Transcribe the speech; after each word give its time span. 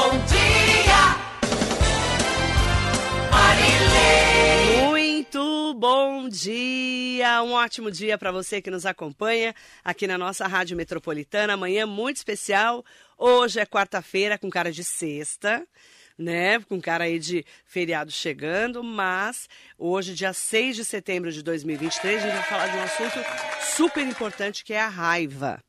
Bom 0.00 0.10
dia, 0.26 1.18
Marilê. 3.32 4.86
Muito 4.86 5.74
bom 5.74 6.28
dia, 6.28 7.42
um 7.42 7.50
ótimo 7.50 7.90
dia 7.90 8.16
para 8.16 8.30
você 8.30 8.62
que 8.62 8.70
nos 8.70 8.86
acompanha 8.86 9.52
aqui 9.82 10.06
na 10.06 10.16
nossa 10.16 10.46
Rádio 10.46 10.76
Metropolitana. 10.76 11.54
Amanhã 11.54 11.84
muito 11.84 12.18
especial. 12.18 12.84
Hoje 13.18 13.58
é 13.58 13.66
quarta-feira 13.66 14.38
com 14.38 14.48
cara 14.48 14.70
de 14.70 14.84
sexta 14.84 15.66
né? 16.16 16.60
Com 16.60 16.80
cara 16.80 17.04
aí 17.04 17.18
de 17.18 17.44
feriado 17.64 18.10
chegando, 18.10 18.82
mas 18.82 19.48
hoje, 19.78 20.14
dia 20.14 20.32
6 20.32 20.76
de 20.76 20.84
setembro 20.84 21.30
de 21.30 21.42
2023, 21.42 22.22
a 22.22 22.26
gente 22.26 22.34
vai 22.34 22.44
falar 22.44 22.66
de 22.68 22.76
um 22.76 22.82
assunto 22.82 23.18
super 23.76 24.04
importante 24.04 24.64
que 24.64 24.72
é 24.72 24.80
a 24.80 24.88
raiva. 24.88 25.62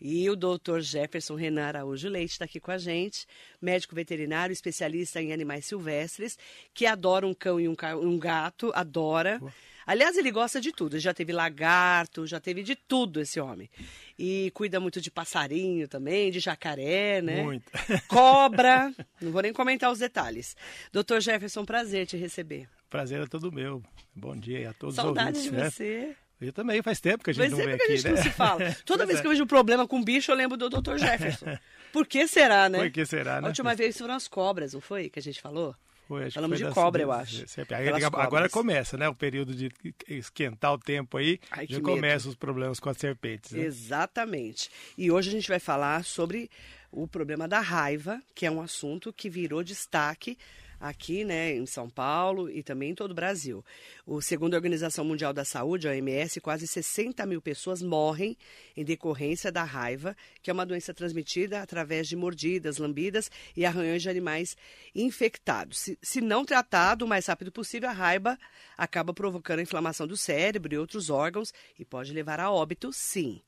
E 0.00 0.28
o 0.28 0.36
doutor 0.36 0.80
Jefferson 0.80 1.34
Renan 1.34 1.66
Araújo 1.66 2.08
Leite 2.08 2.32
está 2.32 2.44
aqui 2.44 2.60
com 2.60 2.70
a 2.70 2.78
gente, 2.78 3.26
médico 3.60 3.94
veterinário, 3.94 4.52
especialista 4.52 5.22
em 5.22 5.32
animais 5.32 5.64
silvestres, 5.64 6.38
que 6.74 6.86
adora 6.86 7.26
um 7.26 7.34
cão 7.34 7.58
e 7.58 7.68
um, 7.68 7.74
um 8.02 8.18
gato, 8.18 8.70
adora. 8.74 9.40
Aliás, 9.86 10.16
ele 10.16 10.32
gosta 10.32 10.60
de 10.60 10.72
tudo. 10.72 10.98
Já 10.98 11.14
teve 11.14 11.32
lagarto, 11.32 12.26
já 12.26 12.40
teve 12.40 12.62
de 12.64 12.74
tudo 12.74 13.20
esse 13.20 13.38
homem. 13.38 13.70
E 14.18 14.50
cuida 14.52 14.80
muito 14.80 15.00
de 15.00 15.10
passarinho 15.10 15.86
também, 15.86 16.30
de 16.30 16.40
jacaré, 16.40 17.22
né? 17.22 17.42
Muito. 17.44 17.70
Cobra. 18.08 18.92
Não 19.20 19.30
vou 19.30 19.42
nem 19.42 19.52
comentar 19.52 19.92
os 19.92 20.00
detalhes. 20.00 20.56
Doutor 20.92 21.20
Jefferson, 21.20 21.64
prazer 21.64 22.04
te 22.04 22.16
receber. 22.16 22.68
Prazer 22.90 23.22
é 23.22 23.26
todo 23.26 23.52
meu. 23.52 23.80
Bom 24.14 24.34
dia 24.36 24.70
a 24.70 24.72
todos 24.72 24.96
Saudade 24.96 25.38
os 25.38 25.46
ouvintes. 25.46 25.52
de 25.52 25.52
né? 25.52 25.70
você. 25.70 26.16
Eu 26.40 26.52
também, 26.52 26.82
faz 26.82 27.00
tempo 27.00 27.24
que 27.24 27.30
a 27.30 27.32
gente 27.32 27.40
Faz 27.42 27.50
não 27.52 27.58
tempo 27.58 27.68
vem 27.70 27.76
que 27.78 27.82
a 27.82 27.86
aqui, 27.86 27.96
gente 27.96 28.10
né? 28.10 28.16
não 28.16 28.22
se 28.22 28.30
fala. 28.30 28.60
Toda 28.84 28.98
Pois 28.98 29.08
vez 29.08 29.18
é. 29.18 29.22
que 29.22 29.26
eu 29.26 29.30
vejo 29.30 29.44
um 29.44 29.46
problema 29.46 29.86
com 29.88 30.02
bicho, 30.02 30.30
eu 30.30 30.36
lembro 30.36 30.56
do 30.56 30.68
Dr. 30.68 30.96
Jefferson. 30.98 31.56
Por 31.92 32.06
que 32.06 32.26
será, 32.28 32.68
né? 32.68 32.78
Por 32.78 32.90
que 32.90 33.06
será, 33.06 33.38
A 33.38 33.40
né? 33.40 33.48
última 33.48 33.74
vez 33.74 33.96
foram 33.96 34.14
as 34.14 34.28
cobras, 34.28 34.74
não 34.74 34.80
foi? 34.80 35.08
Que 35.08 35.18
a 35.18 35.22
gente 35.22 35.40
falou? 35.40 35.74
Foi, 36.06 36.30
Falamos 36.30 36.58
de 36.58 36.70
cobra, 36.70 37.02
eu 37.02 37.10
acho. 37.10 37.48
sempre. 37.48 37.76
Pelas 37.76 38.04
agora 38.04 38.28
cobras. 38.28 38.52
começa, 38.52 38.96
né? 38.96 39.08
O 39.08 39.14
período 39.14 39.52
de 39.54 39.72
esquentar 40.06 40.72
o 40.72 40.78
tempo 40.78 41.16
aí, 41.16 41.40
Ai, 41.50 41.66
já 41.68 41.80
começam 41.80 42.30
os 42.30 42.36
problemas 42.36 42.78
com 42.78 42.88
as 42.88 42.96
serpentes. 42.96 43.50
Né? 43.50 43.64
Exatamente. 43.64 44.70
E 44.96 45.10
hoje 45.10 45.30
a 45.30 45.32
gente 45.32 45.48
vai 45.48 45.58
falar 45.58 46.04
sobre 46.04 46.48
o 46.92 47.08
problema 47.08 47.48
da 47.48 47.58
raiva, 47.58 48.22
que 48.36 48.46
é 48.46 48.50
um 48.50 48.60
assunto 48.62 49.12
que 49.12 49.28
virou 49.28 49.64
destaque 49.64 50.38
aqui, 50.78 51.24
né, 51.24 51.54
em 51.54 51.66
São 51.66 51.88
Paulo 51.88 52.50
e 52.50 52.62
também 52.62 52.90
em 52.90 52.94
todo 52.94 53.10
o 53.10 53.14
Brasil. 53.14 53.64
O 54.06 54.20
segundo 54.20 54.54
a 54.54 54.56
Organização 54.56 55.04
Mundial 55.04 55.32
da 55.32 55.44
Saúde, 55.44 55.88
a 55.88 55.92
OMS, 55.92 56.40
quase 56.40 56.66
60 56.66 57.24
mil 57.26 57.40
pessoas 57.40 57.82
morrem 57.82 58.36
em 58.76 58.84
decorrência 58.84 59.50
da 59.50 59.64
raiva, 59.64 60.16
que 60.42 60.50
é 60.50 60.52
uma 60.52 60.66
doença 60.66 60.92
transmitida 60.92 61.62
através 61.62 62.08
de 62.08 62.16
mordidas, 62.16 62.78
lambidas 62.78 63.30
e 63.56 63.64
arranhões 63.64 64.02
de 64.02 64.08
animais 64.08 64.56
infectados. 64.94 65.78
Se, 65.78 65.98
se 66.02 66.20
não 66.20 66.44
tratado 66.44 67.04
o 67.04 67.08
mais 67.08 67.26
rápido 67.26 67.50
possível, 67.52 67.88
a 67.88 67.92
raiva 67.92 68.38
acaba 68.76 69.14
provocando 69.14 69.60
a 69.60 69.62
inflamação 69.62 70.06
do 70.06 70.16
cérebro 70.16 70.74
e 70.74 70.78
outros 70.78 71.10
órgãos 71.10 71.52
e 71.78 71.84
pode 71.84 72.12
levar 72.12 72.40
a 72.40 72.50
óbito, 72.50 72.92
sim. 72.92 73.40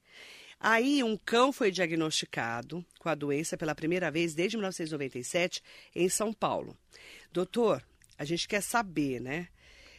Aí, 0.61 1.05
um 1.05 1.17
cão 1.17 1.53
foi 1.53 1.71
diagnosticado 1.71 2.85
com 2.99 3.09
a 3.09 3.15
doença 3.15 3.57
pela 3.57 3.75
primeira 3.75 4.11
vez 4.11 4.35
desde 4.35 4.57
1997 4.57 5.63
em 5.95 6.09
São 6.09 6.33
Paulo. 6.33 6.77
Doutor, 7.33 7.83
a 8.19 8.25
gente 8.25 8.49
quer 8.49 8.61
saber, 8.61 9.21
né? 9.21 9.49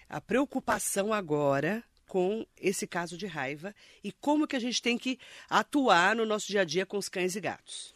A 0.10 0.20
preocupação 0.20 1.14
agora 1.14 1.84
com 2.08 2.46
esse 2.58 2.88
caso 2.88 3.16
de 3.16 3.28
raiva 3.28 3.74
e 4.04 4.12
como 4.12 4.48
que 4.48 4.56
a 4.56 4.60
gente 4.60 4.82
tem 4.82 4.98
que 4.98 5.20
atuar 5.48 6.16
no 6.16 6.26
nosso 6.26 6.48
dia 6.48 6.62
a 6.62 6.66
dia 6.66 6.86
com 6.86 6.98
os 6.98 7.08
cães 7.08 7.36
e 7.36 7.40
gatos. 7.40 7.96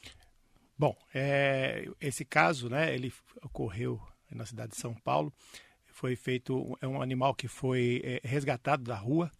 Bom, 0.78 0.95
é, 1.14 1.89
esse 2.00 2.23
caso, 2.23 2.69
né, 2.69 2.94
ele 2.94 3.11
ocorreu 3.41 4.00
na 4.30 4.45
cidade 4.45 4.73
de 4.73 4.78
São 4.78 4.94
Paulo. 4.94 5.34
Foi 5.88 6.16
feito, 6.16 6.78
é 6.80 6.88
um 6.88 7.02
animal 7.02 7.34
que 7.34 7.47
foi 7.47 8.02
é, 8.03 8.22
resgatado 8.23 8.84
da 8.84 8.95
rua, 8.95 9.31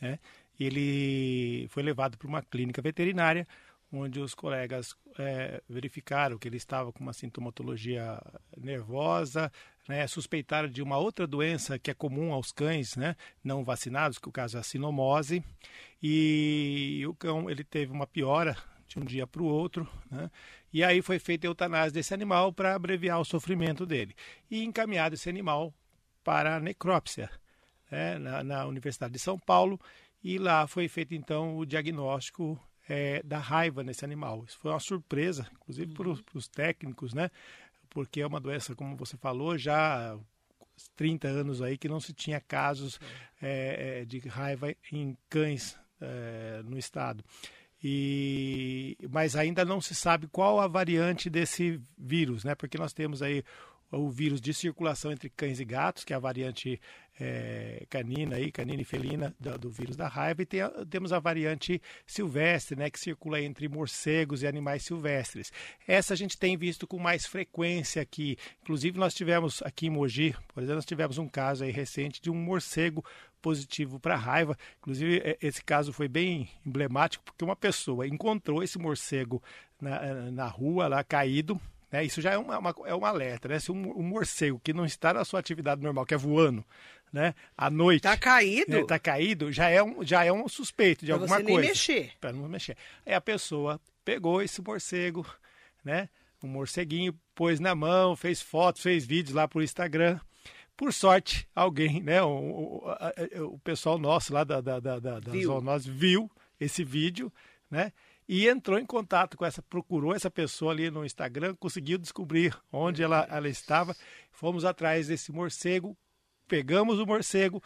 né? 0.00 0.18
Ele 0.58 1.66
foi 1.68 1.82
levado 1.82 2.16
para 2.16 2.28
uma 2.28 2.42
clínica 2.42 2.82
veterinária, 2.82 3.46
onde 3.92 4.20
os 4.20 4.34
colegas 4.34 4.94
é, 5.18 5.62
verificaram 5.68 6.38
que 6.38 6.46
ele 6.46 6.56
estava 6.56 6.92
com 6.92 7.00
uma 7.00 7.12
sintomatologia 7.12 8.20
nervosa, 8.56 9.50
né? 9.88 10.06
Suspeitaram 10.06 10.68
de 10.68 10.82
uma 10.82 10.98
outra 10.98 11.26
doença 11.26 11.78
que 11.78 11.90
é 11.90 11.94
comum 11.94 12.32
aos 12.32 12.52
cães, 12.52 12.96
né? 12.96 13.16
Não 13.42 13.64
vacinados, 13.64 14.18
que 14.18 14.28
o 14.28 14.32
caso 14.32 14.56
é 14.56 14.60
a 14.60 14.62
sinomose. 14.62 15.42
E 16.02 17.02
o 17.08 17.14
cão, 17.14 17.48
ele 17.48 17.64
teve 17.64 17.90
uma 17.90 18.06
piora 18.06 18.56
de 18.86 18.98
um 18.98 19.04
dia 19.04 19.26
para 19.26 19.42
o 19.42 19.46
outro, 19.46 19.88
né? 20.10 20.30
E 20.72 20.84
aí 20.84 21.00
foi 21.00 21.18
feita 21.18 21.46
a 21.46 21.48
eutanásia 21.48 21.92
desse 21.92 22.12
animal 22.12 22.52
para 22.52 22.74
abreviar 22.74 23.18
o 23.18 23.24
sofrimento 23.24 23.86
dele. 23.86 24.14
E 24.50 24.62
encaminhado 24.62 25.14
esse 25.14 25.28
animal 25.28 25.72
para 26.22 26.56
a 26.56 26.60
necrópsia, 26.60 27.30
né? 27.90 28.18
na, 28.18 28.44
na 28.44 28.66
Universidade 28.66 29.14
de 29.14 29.18
São 29.18 29.38
Paulo, 29.38 29.80
e 30.22 30.38
lá 30.38 30.66
foi 30.66 30.88
feito 30.88 31.14
então 31.14 31.56
o 31.56 31.64
diagnóstico 31.64 32.58
eh, 32.88 33.22
da 33.24 33.38
raiva 33.38 33.82
nesse 33.82 34.04
animal. 34.04 34.44
Isso 34.46 34.58
foi 34.58 34.70
uma 34.70 34.80
surpresa, 34.80 35.46
inclusive 35.52 35.92
para 35.94 36.08
os 36.34 36.48
técnicos, 36.48 37.14
né? 37.14 37.30
Porque 37.90 38.20
é 38.20 38.26
uma 38.26 38.40
doença, 38.40 38.74
como 38.74 38.96
você 38.96 39.16
falou, 39.16 39.56
já 39.56 40.14
há 40.14 40.18
30 40.96 41.28
anos 41.28 41.62
aí 41.62 41.76
que 41.76 41.88
não 41.88 42.00
se 42.00 42.12
tinha 42.12 42.40
casos 42.40 43.00
eh, 43.42 44.00
eh, 44.00 44.04
de 44.04 44.18
raiva 44.28 44.74
em 44.92 45.16
cães 45.28 45.78
eh, 46.00 46.62
no 46.64 46.78
estado. 46.78 47.24
E, 47.82 48.96
mas 49.08 49.36
ainda 49.36 49.64
não 49.64 49.80
se 49.80 49.94
sabe 49.94 50.26
qual 50.26 50.60
a 50.60 50.66
variante 50.66 51.30
desse 51.30 51.80
vírus, 51.96 52.42
né? 52.42 52.54
Porque 52.54 52.76
nós 52.76 52.92
temos 52.92 53.22
aí 53.22 53.44
o 53.90 54.10
vírus 54.10 54.40
de 54.40 54.52
circulação 54.52 55.10
entre 55.10 55.30
cães 55.30 55.60
e 55.60 55.64
gatos, 55.64 56.04
que 56.04 56.12
é 56.12 56.16
a 56.16 56.18
variante 56.18 56.80
eh, 57.18 57.86
canina, 57.88 58.36
aí, 58.36 58.52
canina 58.52 58.82
e 58.82 58.84
felina 58.84 59.34
do, 59.40 59.58
do 59.58 59.70
vírus 59.70 59.96
da 59.96 60.06
raiva, 60.06 60.42
e 60.42 60.46
tem 60.46 60.60
temos 60.90 61.12
a 61.12 61.18
variante 61.18 61.80
silvestre, 62.06 62.76
né, 62.76 62.90
que 62.90 63.00
circula 63.00 63.40
entre 63.40 63.68
morcegos 63.68 64.42
e 64.42 64.46
animais 64.46 64.84
silvestres. 64.84 65.52
Essa 65.86 66.14
a 66.14 66.16
gente 66.16 66.36
tem 66.36 66.56
visto 66.56 66.86
com 66.86 66.98
mais 66.98 67.26
frequência 67.26 68.02
aqui. 68.02 68.36
Inclusive, 68.62 68.98
nós 68.98 69.14
tivemos 69.14 69.62
aqui 69.62 69.86
em 69.86 69.90
Mogi, 69.90 70.34
por 70.52 70.62
exemplo, 70.62 70.76
nós 70.76 70.86
tivemos 70.86 71.18
um 71.18 71.28
caso 71.28 71.64
aí 71.64 71.70
recente 71.70 72.20
de 72.20 72.30
um 72.30 72.34
morcego 72.34 73.04
positivo 73.40 73.98
para 73.98 74.16
raiva. 74.16 74.56
Inclusive, 74.78 75.22
eh, 75.24 75.38
esse 75.40 75.64
caso 75.64 75.92
foi 75.92 76.08
bem 76.08 76.48
emblemático, 76.64 77.24
porque 77.24 77.44
uma 77.44 77.56
pessoa 77.56 78.06
encontrou 78.06 78.62
esse 78.62 78.78
morcego 78.78 79.42
na, 79.80 79.96
eh, 79.96 80.30
na 80.30 80.46
rua, 80.46 80.88
lá 80.88 81.02
caído, 81.02 81.60
né? 81.90 82.04
Isso 82.04 82.20
já 82.20 82.32
é, 82.32 82.38
uma, 82.38 82.58
uma- 82.58 82.74
é 82.86 82.94
um 82.94 83.04
alerta, 83.04 83.48
né? 83.48 83.58
Se 83.58 83.70
um, 83.72 83.98
um 83.98 84.02
morcego 84.02 84.60
que 84.62 84.72
não 84.72 84.84
está 84.84 85.12
na 85.14 85.24
sua 85.24 85.40
atividade 85.40 85.82
normal, 85.82 86.04
que 86.06 86.14
é 86.14 86.16
voando, 86.16 86.64
né? 87.12 87.34
À 87.56 87.70
noite, 87.70 88.02
Tá 88.02 88.16
caído? 88.16 88.70
né, 88.70 88.84
tá 88.84 88.98
caído, 88.98 89.50
já 89.52 89.68
é 89.68 89.82
um, 89.82 90.04
já 90.04 90.24
é 90.24 90.32
um 90.32 90.46
suspeito 90.48 91.04
de 91.04 91.12
Pra 91.12 91.14
alguma 91.22 91.36
você 91.36 91.42
nem 91.42 91.54
coisa. 91.54 91.68
mexer. 91.68 92.12
Para 92.20 92.32
não 92.32 92.48
mexer. 92.48 92.76
Aí 93.06 93.14
a 93.14 93.20
pessoa 93.20 93.80
pegou 94.04 94.42
esse 94.42 94.60
morcego, 94.62 95.26
né? 95.84 96.08
Um 96.42 96.48
morceguinho, 96.48 97.18
pôs 97.34 97.58
na 97.58 97.74
mão, 97.74 98.14
fez 98.14 98.40
fotos, 98.40 98.82
fez 98.82 99.04
vídeos 99.04 99.34
lá 99.34 99.48
pro 99.48 99.62
Instagram. 99.62 100.20
Por 100.76 100.92
sorte, 100.92 101.48
alguém, 101.54 102.00
né? 102.00 102.22
O, 102.22 102.28
o, 102.28 103.44
o 103.54 103.58
pessoal 103.58 103.98
nosso 103.98 104.32
lá 104.32 104.44
da, 104.44 104.60
da, 104.60 104.78
da, 104.78 105.00
da, 105.00 105.18
da 105.18 105.32
zoonose 105.32 105.90
viu 105.90 106.30
esse 106.60 106.84
vídeo, 106.84 107.32
né? 107.68 107.92
E 108.28 108.46
entrou 108.46 108.78
em 108.78 108.84
contato 108.84 109.38
com 109.38 109.46
essa, 109.46 109.62
procurou 109.62 110.14
essa 110.14 110.30
pessoa 110.30 110.72
ali 110.72 110.90
no 110.90 111.04
Instagram, 111.04 111.54
conseguiu 111.56 111.96
descobrir 111.96 112.54
onde 112.70 113.02
ela, 113.02 113.26
ela 113.30 113.48
estava. 113.48 113.96
Fomos 114.30 114.66
atrás 114.66 115.08
desse 115.08 115.32
morcego, 115.32 115.96
pegamos 116.46 116.98
o 116.98 117.06
morcego, 117.06 117.62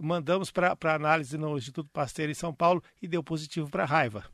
mandamos 0.00 0.50
para 0.50 0.94
análise 0.94 1.36
no 1.36 1.58
Instituto 1.58 1.90
Pasteur 1.92 2.30
em 2.30 2.34
São 2.34 2.54
Paulo 2.54 2.82
e 3.00 3.06
deu 3.06 3.22
positivo 3.22 3.68
para 3.70 3.84
raiva. 3.84 4.24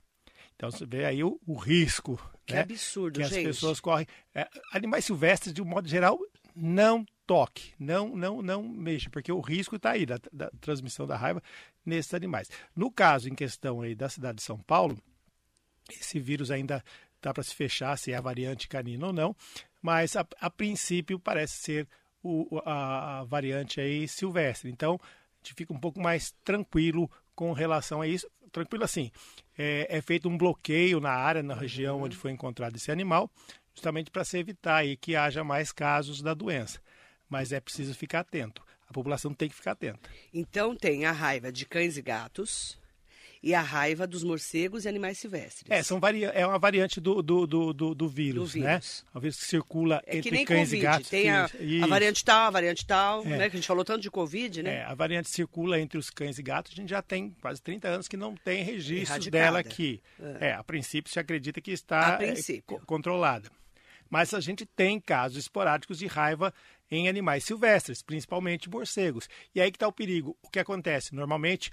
Então 0.54 0.70
você 0.70 0.86
vê 0.86 1.04
aí 1.04 1.24
o, 1.24 1.40
o 1.44 1.56
risco 1.56 2.16
Que 2.46 2.54
né, 2.54 2.60
absurdo, 2.60 3.16
que 3.16 3.22
as 3.24 3.30
gente. 3.30 3.46
pessoas 3.46 3.80
correm. 3.80 4.06
É, 4.32 4.48
animais 4.72 5.04
silvestres, 5.04 5.52
de 5.52 5.60
um 5.60 5.64
modo 5.64 5.88
geral, 5.88 6.16
não 6.54 7.04
toque, 7.26 7.72
não, 7.76 8.14
não, 8.14 8.40
não 8.40 8.62
mexa, 8.62 9.10
porque 9.10 9.32
o 9.32 9.40
risco 9.40 9.74
está 9.74 9.90
aí 9.90 10.06
da, 10.06 10.20
da 10.32 10.48
transmissão 10.60 11.08
da 11.08 11.16
raiva 11.16 11.42
nesses 11.84 12.14
animais. 12.14 12.48
No 12.76 12.88
caso 12.88 13.28
em 13.28 13.34
questão 13.34 13.80
aí 13.80 13.96
da 13.96 14.08
cidade 14.08 14.36
de 14.36 14.42
São 14.42 14.58
Paulo, 14.58 14.96
esse 16.00 16.18
vírus 16.18 16.50
ainda 16.50 16.84
dá 17.20 17.32
para 17.32 17.42
se 17.42 17.54
fechar 17.54 17.96
se 17.96 18.12
é 18.12 18.16
a 18.16 18.20
variante 18.20 18.68
canina 18.68 19.06
ou 19.06 19.12
não, 19.12 19.36
mas 19.80 20.16
a, 20.16 20.26
a 20.40 20.50
princípio 20.50 21.18
parece 21.18 21.54
ser 21.62 21.88
o, 22.22 22.60
a, 22.64 23.20
a 23.20 23.24
variante 23.24 23.80
aí 23.80 24.06
silvestre. 24.08 24.70
Então 24.70 24.98
a 25.02 25.36
gente 25.38 25.54
fica 25.54 25.72
um 25.72 25.78
pouco 25.78 26.00
mais 26.00 26.32
tranquilo 26.44 27.10
com 27.34 27.52
relação 27.52 28.00
a 28.00 28.06
isso. 28.06 28.28
Tranquilo 28.50 28.84
assim, 28.84 29.10
é, 29.56 29.86
é 29.88 30.02
feito 30.02 30.28
um 30.28 30.36
bloqueio 30.36 31.00
na 31.00 31.12
área, 31.12 31.42
na 31.42 31.54
região 31.54 32.02
onde 32.02 32.16
foi 32.16 32.30
encontrado 32.30 32.76
esse 32.76 32.90
animal, 32.92 33.30
justamente 33.74 34.10
para 34.10 34.24
se 34.24 34.38
evitar 34.38 34.76
aí 34.76 34.96
que 34.96 35.16
haja 35.16 35.42
mais 35.42 35.72
casos 35.72 36.20
da 36.20 36.34
doença. 36.34 36.80
Mas 37.28 37.50
é 37.50 37.60
preciso 37.60 37.94
ficar 37.94 38.20
atento. 38.20 38.62
A 38.86 38.92
população 38.92 39.32
tem 39.32 39.48
que 39.48 39.54
ficar 39.54 39.72
atenta. 39.72 40.00
Então 40.34 40.76
tem 40.76 41.06
a 41.06 41.12
raiva 41.12 41.50
de 41.50 41.64
cães 41.64 41.96
e 41.96 42.02
gatos 42.02 42.78
e 43.42 43.54
a 43.54 43.60
raiva 43.60 44.06
dos 44.06 44.22
morcegos 44.22 44.84
e 44.84 44.88
animais 44.88 45.18
silvestres. 45.18 45.64
É, 45.68 45.82
são 45.82 45.98
vari... 45.98 46.24
é 46.24 46.46
uma 46.46 46.58
variante 46.58 47.00
do, 47.00 47.20
do, 47.22 47.46
do, 47.46 47.72
do, 47.72 47.94
do 47.94 48.08
vírus, 48.08 48.52
Do 48.52 48.60
né? 48.60 48.70
vírus. 48.74 49.04
É 49.12 49.18
um 49.18 49.20
vírus 49.20 49.36
que 49.38 49.44
circula 49.46 50.00
É 50.06 50.16
entre 50.18 50.30
que 50.30 50.36
nem 50.36 50.44
cães 50.44 50.68
Covid. 50.68 50.76
e 50.76 50.80
gatos. 50.80 51.08
Tem 51.08 51.30
a, 51.30 51.44
a 51.82 51.86
variante 51.88 52.24
tal, 52.24 52.46
a 52.46 52.50
variante 52.50 52.86
tal, 52.86 53.22
É. 53.24 53.28
né? 53.28 53.50
Que 53.50 53.56
a 53.56 53.58
gente 53.58 53.66
falou 53.66 53.84
tanto 53.84 54.00
de 54.00 54.10
Covid, 54.10 54.62
né? 54.62 54.76
É, 54.76 54.84
a 54.84 54.94
variante 54.94 55.28
circula 55.28 55.80
entre 55.80 55.98
os 55.98 56.08
cães 56.08 56.38
e 56.38 56.42
gatos. 56.42 56.72
A 56.72 56.76
gente 56.76 56.90
já 56.90 57.02
tem 57.02 57.34
quase 57.40 57.60
30 57.60 57.88
anos 57.88 58.06
que 58.08 58.16
não 58.16 58.34
tem 58.36 58.62
registros 58.62 59.10
Erradicada. 59.10 59.30
dela 59.44 59.58
aqui. 59.58 60.00
É. 60.40 60.52
a 60.52 60.62
princípio 60.62 61.12
se 61.12 61.18
acredita 61.18 61.60
que 61.60 61.72
está 61.72 62.18
é, 62.22 62.34
co- 62.64 62.80
controlada. 62.86 63.50
Mas 64.08 64.32
a 64.34 64.40
gente 64.40 64.64
tem 64.66 65.00
casos 65.00 65.38
esporádicos 65.38 65.98
de 65.98 66.06
raiva 66.06 66.52
em 66.90 67.08
animais 67.08 67.44
silvestres, 67.44 68.02
principalmente 68.02 68.68
morcegos. 68.68 69.26
E 69.54 69.60
aí 69.60 69.70
que 69.70 69.76
está 69.76 69.88
o 69.88 69.92
perigo. 69.92 70.36
O 70.42 70.50
que 70.50 70.58
acontece? 70.58 71.14
Normalmente, 71.14 71.70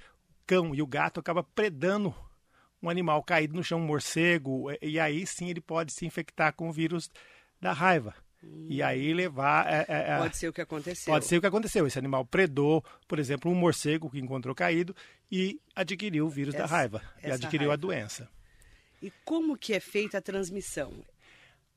cão 0.50 0.74
e 0.74 0.82
o 0.82 0.88
gato 0.88 1.20
acabam 1.20 1.46
predando 1.54 2.14
um 2.82 2.90
animal 2.90 3.22
caído 3.24 3.54
no 3.56 3.64
chão, 3.64 3.80
um 3.80 3.86
morcego, 3.86 4.72
e- 4.72 4.92
e 4.94 5.00
aí 5.00 5.26
sim 5.28 5.50
ele 5.50 5.62
pode 5.62 5.92
se 5.94 6.06
infectar 6.06 6.54
com 6.54 6.70
o 6.70 6.72
vírus 6.74 7.10
da 7.62 7.72
raiva. 7.74 8.16
E 8.70 8.82
aí 8.82 9.14
levar. 9.14 9.68
é, 9.68 9.86
é, 9.90 10.12
é, 10.14 10.18
Pode 10.18 10.38
ser 10.38 10.48
o 10.48 10.54
que 10.54 10.62
aconteceu. 10.62 11.14
Pode 11.14 11.26
ser 11.26 11.38
o 11.38 11.42
que 11.42 11.48
aconteceu. 11.48 11.86
Esse 11.86 12.00
animal 12.00 12.24
predou, 12.26 12.82
por 13.06 13.20
exemplo, 13.20 13.52
um 13.52 13.56
morcego 13.56 14.10
que 14.10 14.18
encontrou 14.18 14.56
caído 14.56 14.96
e 15.30 15.60
adquiriu 15.76 16.26
o 16.26 16.30
vírus 16.30 16.54
da 16.56 16.64
Essa- 16.64 16.74
raiva. 16.78 17.02
E 17.22 17.30
adquiriu 17.30 17.68
a 17.68 17.74
raiva. 17.74 17.78
doença. 17.82 18.30
E 19.02 19.12
como 19.26 19.58
que 19.58 19.74
é 19.74 19.80
feita 19.82 20.20
a 20.20 20.22
transmissão? 20.22 21.04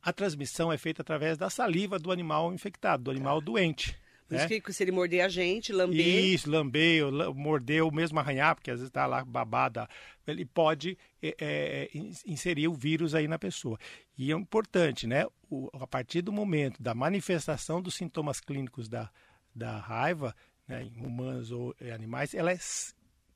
A 0.00 0.12
transmissão 0.12 0.72
é 0.72 0.78
feita 0.78 1.02
através 1.02 1.36
da 1.36 1.50
saliva 1.50 1.98
do 1.98 2.12
animal 2.12 2.52
infectado, 2.54 3.02
do 3.04 3.10
animal 3.10 3.40
doente. 3.40 3.96
Por 4.32 4.38
né? 4.38 4.46
isso 4.56 4.62
que 4.62 4.73
se 4.73 4.82
ele 4.82 4.93
morder 4.93 5.25
a 5.25 5.29
gente, 5.29 5.73
lamber, 5.73 6.25
Isso, 6.25 6.50
lamber, 6.50 7.11
la- 7.11 7.32
morder, 7.32 7.84
ou 7.84 7.93
mesmo 7.93 8.19
arranhar, 8.19 8.55
porque 8.55 8.70
às 8.70 8.79
vezes 8.79 8.88
está 8.88 9.06
lá 9.06 9.25
babada, 9.25 9.88
ele 10.26 10.44
pode 10.44 10.96
é, 11.23 11.34
é, 11.38 11.90
in- 11.94 12.12
inserir 12.26 12.69
o 12.69 12.75
vírus 12.75 13.14
aí 13.14 13.29
na 13.29 13.38
pessoa. 13.38 13.79
E 14.17 14.32
é 14.32 14.34
importante, 14.34 15.06
né? 15.06 15.26
O- 15.50 15.69
a 15.75 15.87
partir 15.87 16.23
do 16.23 16.32
momento 16.32 16.82
da 16.82 16.94
manifestação 16.94 17.81
dos 17.82 17.94
sintomas 17.94 18.40
clínicos 18.40 18.88
da, 18.88 19.11
da 19.55 19.79
raiva, 19.79 20.34
né, 20.67 20.82
em 20.84 21.05
humanos 21.05 21.50
ou 21.50 21.75
em 21.81 21.90
animais, 21.90 22.32
ela 22.34 22.50
é 22.52 22.58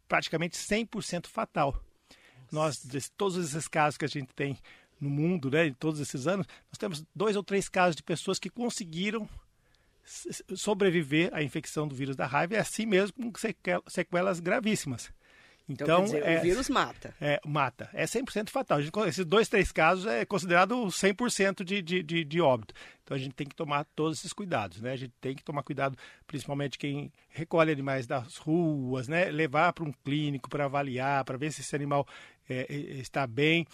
praticamente 0.09 0.57
100% 0.57 1.27
fatal. 1.29 1.83
Nós, 2.51 2.77
de 2.77 3.11
todos 3.13 3.37
esses 3.37 3.67
casos 3.69 3.97
que 3.99 4.05
a 4.05 4.09
gente 4.09 4.33
tem 4.35 4.57
no 5.01 5.11
mundo, 5.11 5.51
né, 5.51 5.67
em 5.67 5.75
todos 5.75 6.01
esses 6.01 6.27
anos, 6.27 6.47
nós 6.71 6.79
temos 6.79 7.05
dois 7.15 7.37
ou 7.37 7.43
três 7.43 7.69
casos 7.69 7.97
de 7.97 8.03
pessoas 8.03 8.39
que 8.39 8.49
conseguiram 8.49 9.29
sobreviver 10.55 11.31
à 11.33 11.43
infecção 11.43 11.87
do 11.87 11.95
vírus 11.95 12.17
da 12.17 12.27
raiva 12.27 12.55
e 12.55 12.57
assim 12.59 12.87
mesmo 12.87 13.33
com 13.33 13.39
sequel- 13.39 13.83
sequelas 13.89 14.41
gravíssimas. 14.41 15.11
então, 15.69 15.85
Então, 15.85 16.05
dizer, 16.05 16.23
é, 16.25 16.39
o 16.39 16.43
vírus 16.43 16.69
mata. 16.69 17.15
é, 17.21 17.41
mata. 17.45 17.91
É 17.93 18.05
100% 18.07 18.51
fatal. 18.51 18.81
Gente, 18.81 18.97
esses 19.09 19.25
dois, 19.25 19.49
três 19.49 19.73
casos 19.73 20.07
é 20.07 20.25
considerado 20.25 20.77
100% 20.87 21.65
de, 21.65 21.83
de, 21.83 22.03
de, 22.03 22.25
de 22.25 22.41
óbito. 22.41 22.73
Então 23.03 23.17
a 23.17 23.19
gente 23.21 23.35
tem 23.35 23.47
que 23.47 23.55
tomar 23.55 23.85
todos 23.97 24.19
esses 24.19 24.33
cuidados, 24.33 24.81
né? 24.81 24.93
A 24.93 24.97
gente 24.97 25.13
tem 25.21 25.35
que 25.35 25.43
tomar 25.45 25.63
cuidado, 25.65 25.97
principalmente 26.27 26.79
quem 26.79 27.13
recolhe 27.29 27.73
animais 27.73 28.07
das 28.07 28.37
ruas, 28.37 29.09
né? 29.09 29.25
Levar 29.27 29.73
para 29.73 29.85
um 29.85 29.93
clínico 29.93 30.49
para 30.49 30.65
avaliar, 30.67 31.25
para 31.25 31.37
ver 31.37 31.53
se 31.53 31.61
esse 31.63 31.75
animal 31.75 32.07
é, 32.49 32.67
é, 32.69 32.75
está 33.01 33.27
bem, 33.27 33.67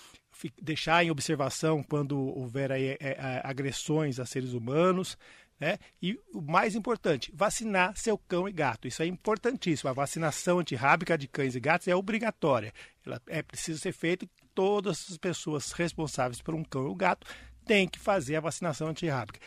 deixar 0.62 1.04
em 1.04 1.10
observação 1.10 1.82
quando 1.82 2.18
houver 2.18 2.72
aí, 2.72 2.88
é, 2.88 2.98
é, 3.00 3.40
agressões 3.44 4.18
a 4.18 4.24
seres 4.26 4.54
humanos. 4.54 5.16
Né? 5.62 5.78
E 6.02 6.18
o 6.34 6.40
mais 6.40 6.74
importante, 6.74 7.30
vacinar 7.32 7.96
seu 7.96 8.18
cão 8.18 8.48
e 8.48 8.52
gato. 8.52 8.88
Isso 8.88 9.00
é 9.00 9.06
importantíssimo. 9.06 9.88
A 9.88 9.92
vacinação 9.92 10.58
antirrábica 10.58 11.16
de 11.16 11.28
cães 11.28 11.54
e 11.54 11.60
gatos 11.60 11.86
é 11.86 11.94
obrigatória. 11.94 12.72
Ela 13.06 13.22
é 13.28 13.44
preciso 13.44 13.78
ser 13.78 13.92
feita 13.92 14.28
todas 14.52 15.06
as 15.08 15.16
pessoas 15.16 15.70
responsáveis 15.70 16.42
por 16.42 16.52
um 16.52 16.64
cão 16.64 16.86
ou 16.86 16.96
gato 16.96 17.28
têm 17.64 17.86
que 17.86 18.00
fazer 18.00 18.34
a 18.34 18.40
vacinação 18.40 18.88
antirrábica. 18.88 19.38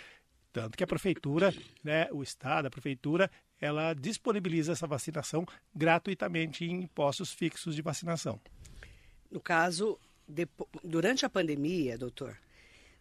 Tanto 0.53 0.77
que 0.77 0.85
a 0.85 0.88
prefeitura, 0.88 1.53
né, 1.83 2.07
o 2.13 2.23
estado, 2.23 2.67
a 2.67 2.71
prefeitura, 2.71 3.29
ela 3.59 3.94
disponibiliza 3.94 4.71
essa 4.71 4.88
vacinação 4.88 5.45
gratuitamente 5.75 6.63
em 6.63 6.88
postos 6.88 7.33
fixos 7.33 7.75
de 7.75 7.81
vacinação. 7.81 8.39
No 9.29 9.41
caso, 9.41 10.00
durante 10.81 11.25
a 11.25 11.29
pandemia, 11.29 11.97
doutor, 11.97 12.38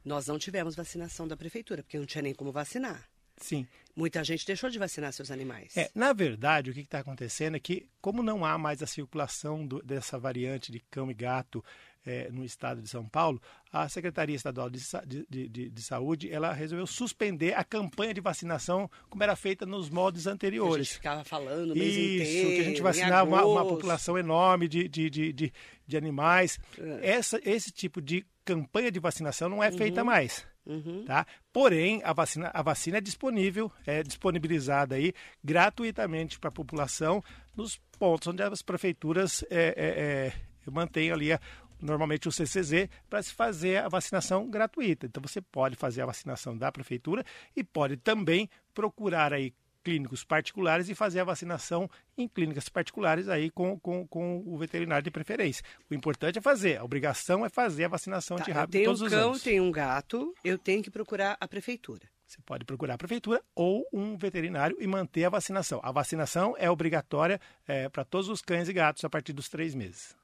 nós 0.05 0.27
não 0.27 0.39
tivemos 0.39 0.75
vacinação 0.77 1.27
da 1.27 1.37
prefeitura, 1.37 1.83
porque 1.83 1.99
não 1.99 2.07
tinha 2.07 2.23
nem 2.23 2.35
como 2.35 2.53
vacinar. 2.53 3.09
Sim. 3.37 3.67
Muita 3.97 4.23
gente 4.23 4.47
deixou 4.47 4.71
de 4.71 4.79
vacinar 4.79 5.13
seus 5.13 5.31
animais. 5.31 5.77
É, 5.77 5.91
na 5.95 6.13
verdade, 6.13 6.71
o 6.71 6.75
que 6.75 6.81
está 6.81 7.01
acontecendo 7.01 7.57
é 7.57 7.61
que, 7.61 7.89
como 8.01 8.23
não 8.23 8.45
há 8.45 8.57
mais 8.57 8.81
a 8.83 8.87
circulação 8.87 9.67
do- 9.67 9.83
dessa 9.83 10.17
variante 10.19 10.71
de 10.71 10.79
cão 10.91 11.11
e 11.11 11.15
gato 11.15 11.65
é, 12.07 12.29
no 12.31 12.45
estado 12.45 12.83
de 12.83 12.89
São 12.89 13.09
Paulo, 13.09 13.41
a 13.73 13.89
Secretaria 13.89 14.37
Estadual 14.37 14.69
de, 14.69 14.79
de- 15.07 15.27
de- 15.29 15.49
de- 15.49 15.71
de 15.71 15.83
Saúde 15.83 16.31
ela 16.31 16.53
resolveu 16.53 16.87
suspender 16.87 17.55
a 17.55 17.65
campanha 17.65 18.13
de 18.13 18.21
vacinação 18.21 18.91
como 19.09 19.23
era 19.23 19.35
feita 19.35 19.65
nos 19.65 19.89
moldes 19.89 20.25
Que 20.25 20.29
a 20.29 20.33
gente 20.33 20.35
anteriores. 20.35 20.89
ficava 20.93 21.25
falando 21.25 21.71
o 21.73 21.75
mês 21.75 21.95
Isso, 21.95 22.15
inteiro. 22.15 22.49
que 22.57 22.61
a 22.61 22.65
gente 22.65 22.83
vacinava 22.83 23.27
uma, 23.29 23.45
uma 23.47 23.65
população 23.67 24.19
enorme 24.19 24.69
de, 24.69 24.87
de, 24.87 25.09
de, 25.09 25.53
de, 25.87 25.97
animais. 25.97 26.59
É. 26.79 27.11
Essa, 27.13 27.41
esse 27.45 27.71
tipo 27.71 28.01
de 28.01 28.25
campanha 28.45 28.91
de 28.91 29.01
vacinação 29.01 29.49
não 29.49 29.63
é 29.63 29.71
feita 29.73 30.05
mais. 30.05 30.47
Uhum. 30.67 31.05
Tá? 31.05 31.27
Porém, 31.53 32.01
a 32.05 32.13
vacina, 32.13 32.51
a 32.55 32.63
vacina 32.63 32.99
é 32.99 33.01
disponível, 33.01 33.71
é 33.87 34.03
disponibilizada 34.03 34.95
aí 34.95 35.13
gratuitamente 35.43 36.39
para 36.39 36.49
a 36.49 36.53
população 36.53 37.23
nos 37.57 37.79
pontos 37.99 38.29
onde 38.29 38.43
as 38.43 38.63
prefeituras 38.63 39.45
é, 39.51 39.75
é, 39.77 40.33
é, 40.67 40.71
mantêm 40.71 41.11
ali 41.13 41.33
a- 41.33 41.41
normalmente 41.81 42.27
o 42.29 42.33
CCZ 42.33 42.89
para 43.11 43.23
se 43.23 43.33
fazer 43.35 43.83
a 43.85 43.89
vacinação 43.89 44.49
gratuita. 44.49 45.07
Então 45.07 45.23
você 45.23 45.41
pode 45.41 45.77
fazer 45.77 46.01
a 46.03 46.07
vacinação 46.07 46.57
da 46.57 46.73
prefeitura 46.73 47.23
e 47.55 47.63
pode 47.63 47.97
também 47.99 48.49
procurar 48.73 49.33
aí 49.35 49.53
clínicos 49.85 50.25
particulares 50.25 50.89
e 50.89 50.95
fazer 50.95 51.21
a 51.21 51.25
vacinação 51.25 51.89
em 52.17 52.27
clínicas 52.27 52.69
particulares 52.69 53.29
aí 53.29 53.51
com, 53.51 53.79
com, 53.79 54.07
com 54.09 54.43
o 54.47 54.57
veterinário 54.57 55.05
de 55.05 55.11
preferência. 55.11 55.63
O 55.91 55.95
importante 55.95 56.39
é 56.39 56.43
fazer, 56.43 56.79
a 56.79 56.85
obrigação 56.85 57.45
é 57.45 57.49
fazer 57.51 57.85
a 57.85 57.89
vacinação 57.89 58.37
Tá, 58.39 58.43
antirrábica 58.43 58.73
tenho 58.73 58.87
todos 58.87 59.03
um 59.03 59.05
os 59.07 59.11
cão, 59.13 59.29
anos. 59.31 59.43
tenho 59.43 59.63
um 59.63 59.71
gato, 59.71 60.35
eu 60.43 60.59
tenho 60.59 60.83
que 60.83 60.91
procurar 60.91 61.37
a 61.39 61.47
prefeitura. 61.47 62.09
Você 62.27 62.41
pode 62.41 62.65
procurar 62.65 62.95
a 62.95 62.99
prefeitura 62.99 63.43
ou 63.55 63.87
um 63.93 64.17
veterinário 64.17 64.77
e 64.81 64.87
manter 64.87 65.25
a 65.25 65.29
vacinação. 65.31 65.79
A 65.85 65.93
vacinação 65.93 66.55
é 66.59 66.69
obrigatória 66.71 67.39
é, 67.69 67.89
para 67.91 68.05
todos 68.05 68.29
os 68.31 68.41
cães 68.41 68.69
e 68.69 68.73
gatos 68.73 69.05
a 69.05 69.11
partir 69.11 69.35
dos 69.35 69.49
três 69.51 69.75
meses. 69.75 70.17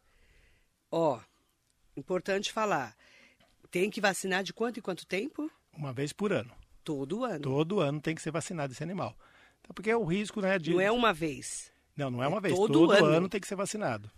Ó, 0.90 1.20
importante 1.96 2.50
falar, 2.52 2.96
tem 3.70 3.90
que 3.90 4.00
vacinar 4.00 4.42
de 4.42 4.52
quanto 4.52 4.78
em 4.78 4.82
quanto 4.82 5.06
tempo? 5.06 5.50
Uma 5.76 5.92
vez 5.92 6.12
por 6.12 6.32
ano. 6.32 6.50
Todo 6.82 7.24
ano. 7.24 7.40
Todo 7.40 7.80
ano 7.80 8.00
tem 8.00 8.14
que 8.14 8.22
ser 8.22 8.30
vacinado 8.32 8.72
esse 8.72 8.82
animal. 8.82 9.14
Então, 9.70 9.74
porque 9.74 9.90
é 9.90 9.96
o 9.96 10.04
risco 10.04 10.40
né, 10.40 10.58
de. 10.58 10.72
Não 10.72 10.80
é 10.80 10.90
uma 10.90 11.12
vez. 11.12 11.70
Não, 11.96 12.10
não 12.10 12.22
é 12.22 12.28
uma 12.28 12.38
é 12.38 12.40
vez. 12.40 12.54
todo 12.54 12.72
Todo, 12.72 12.92
ano. 12.92 13.06
ano. 13.06 13.28
tem 13.28 13.40
que 13.40 13.46
ser 13.46 13.54
vacinado. 13.54 14.10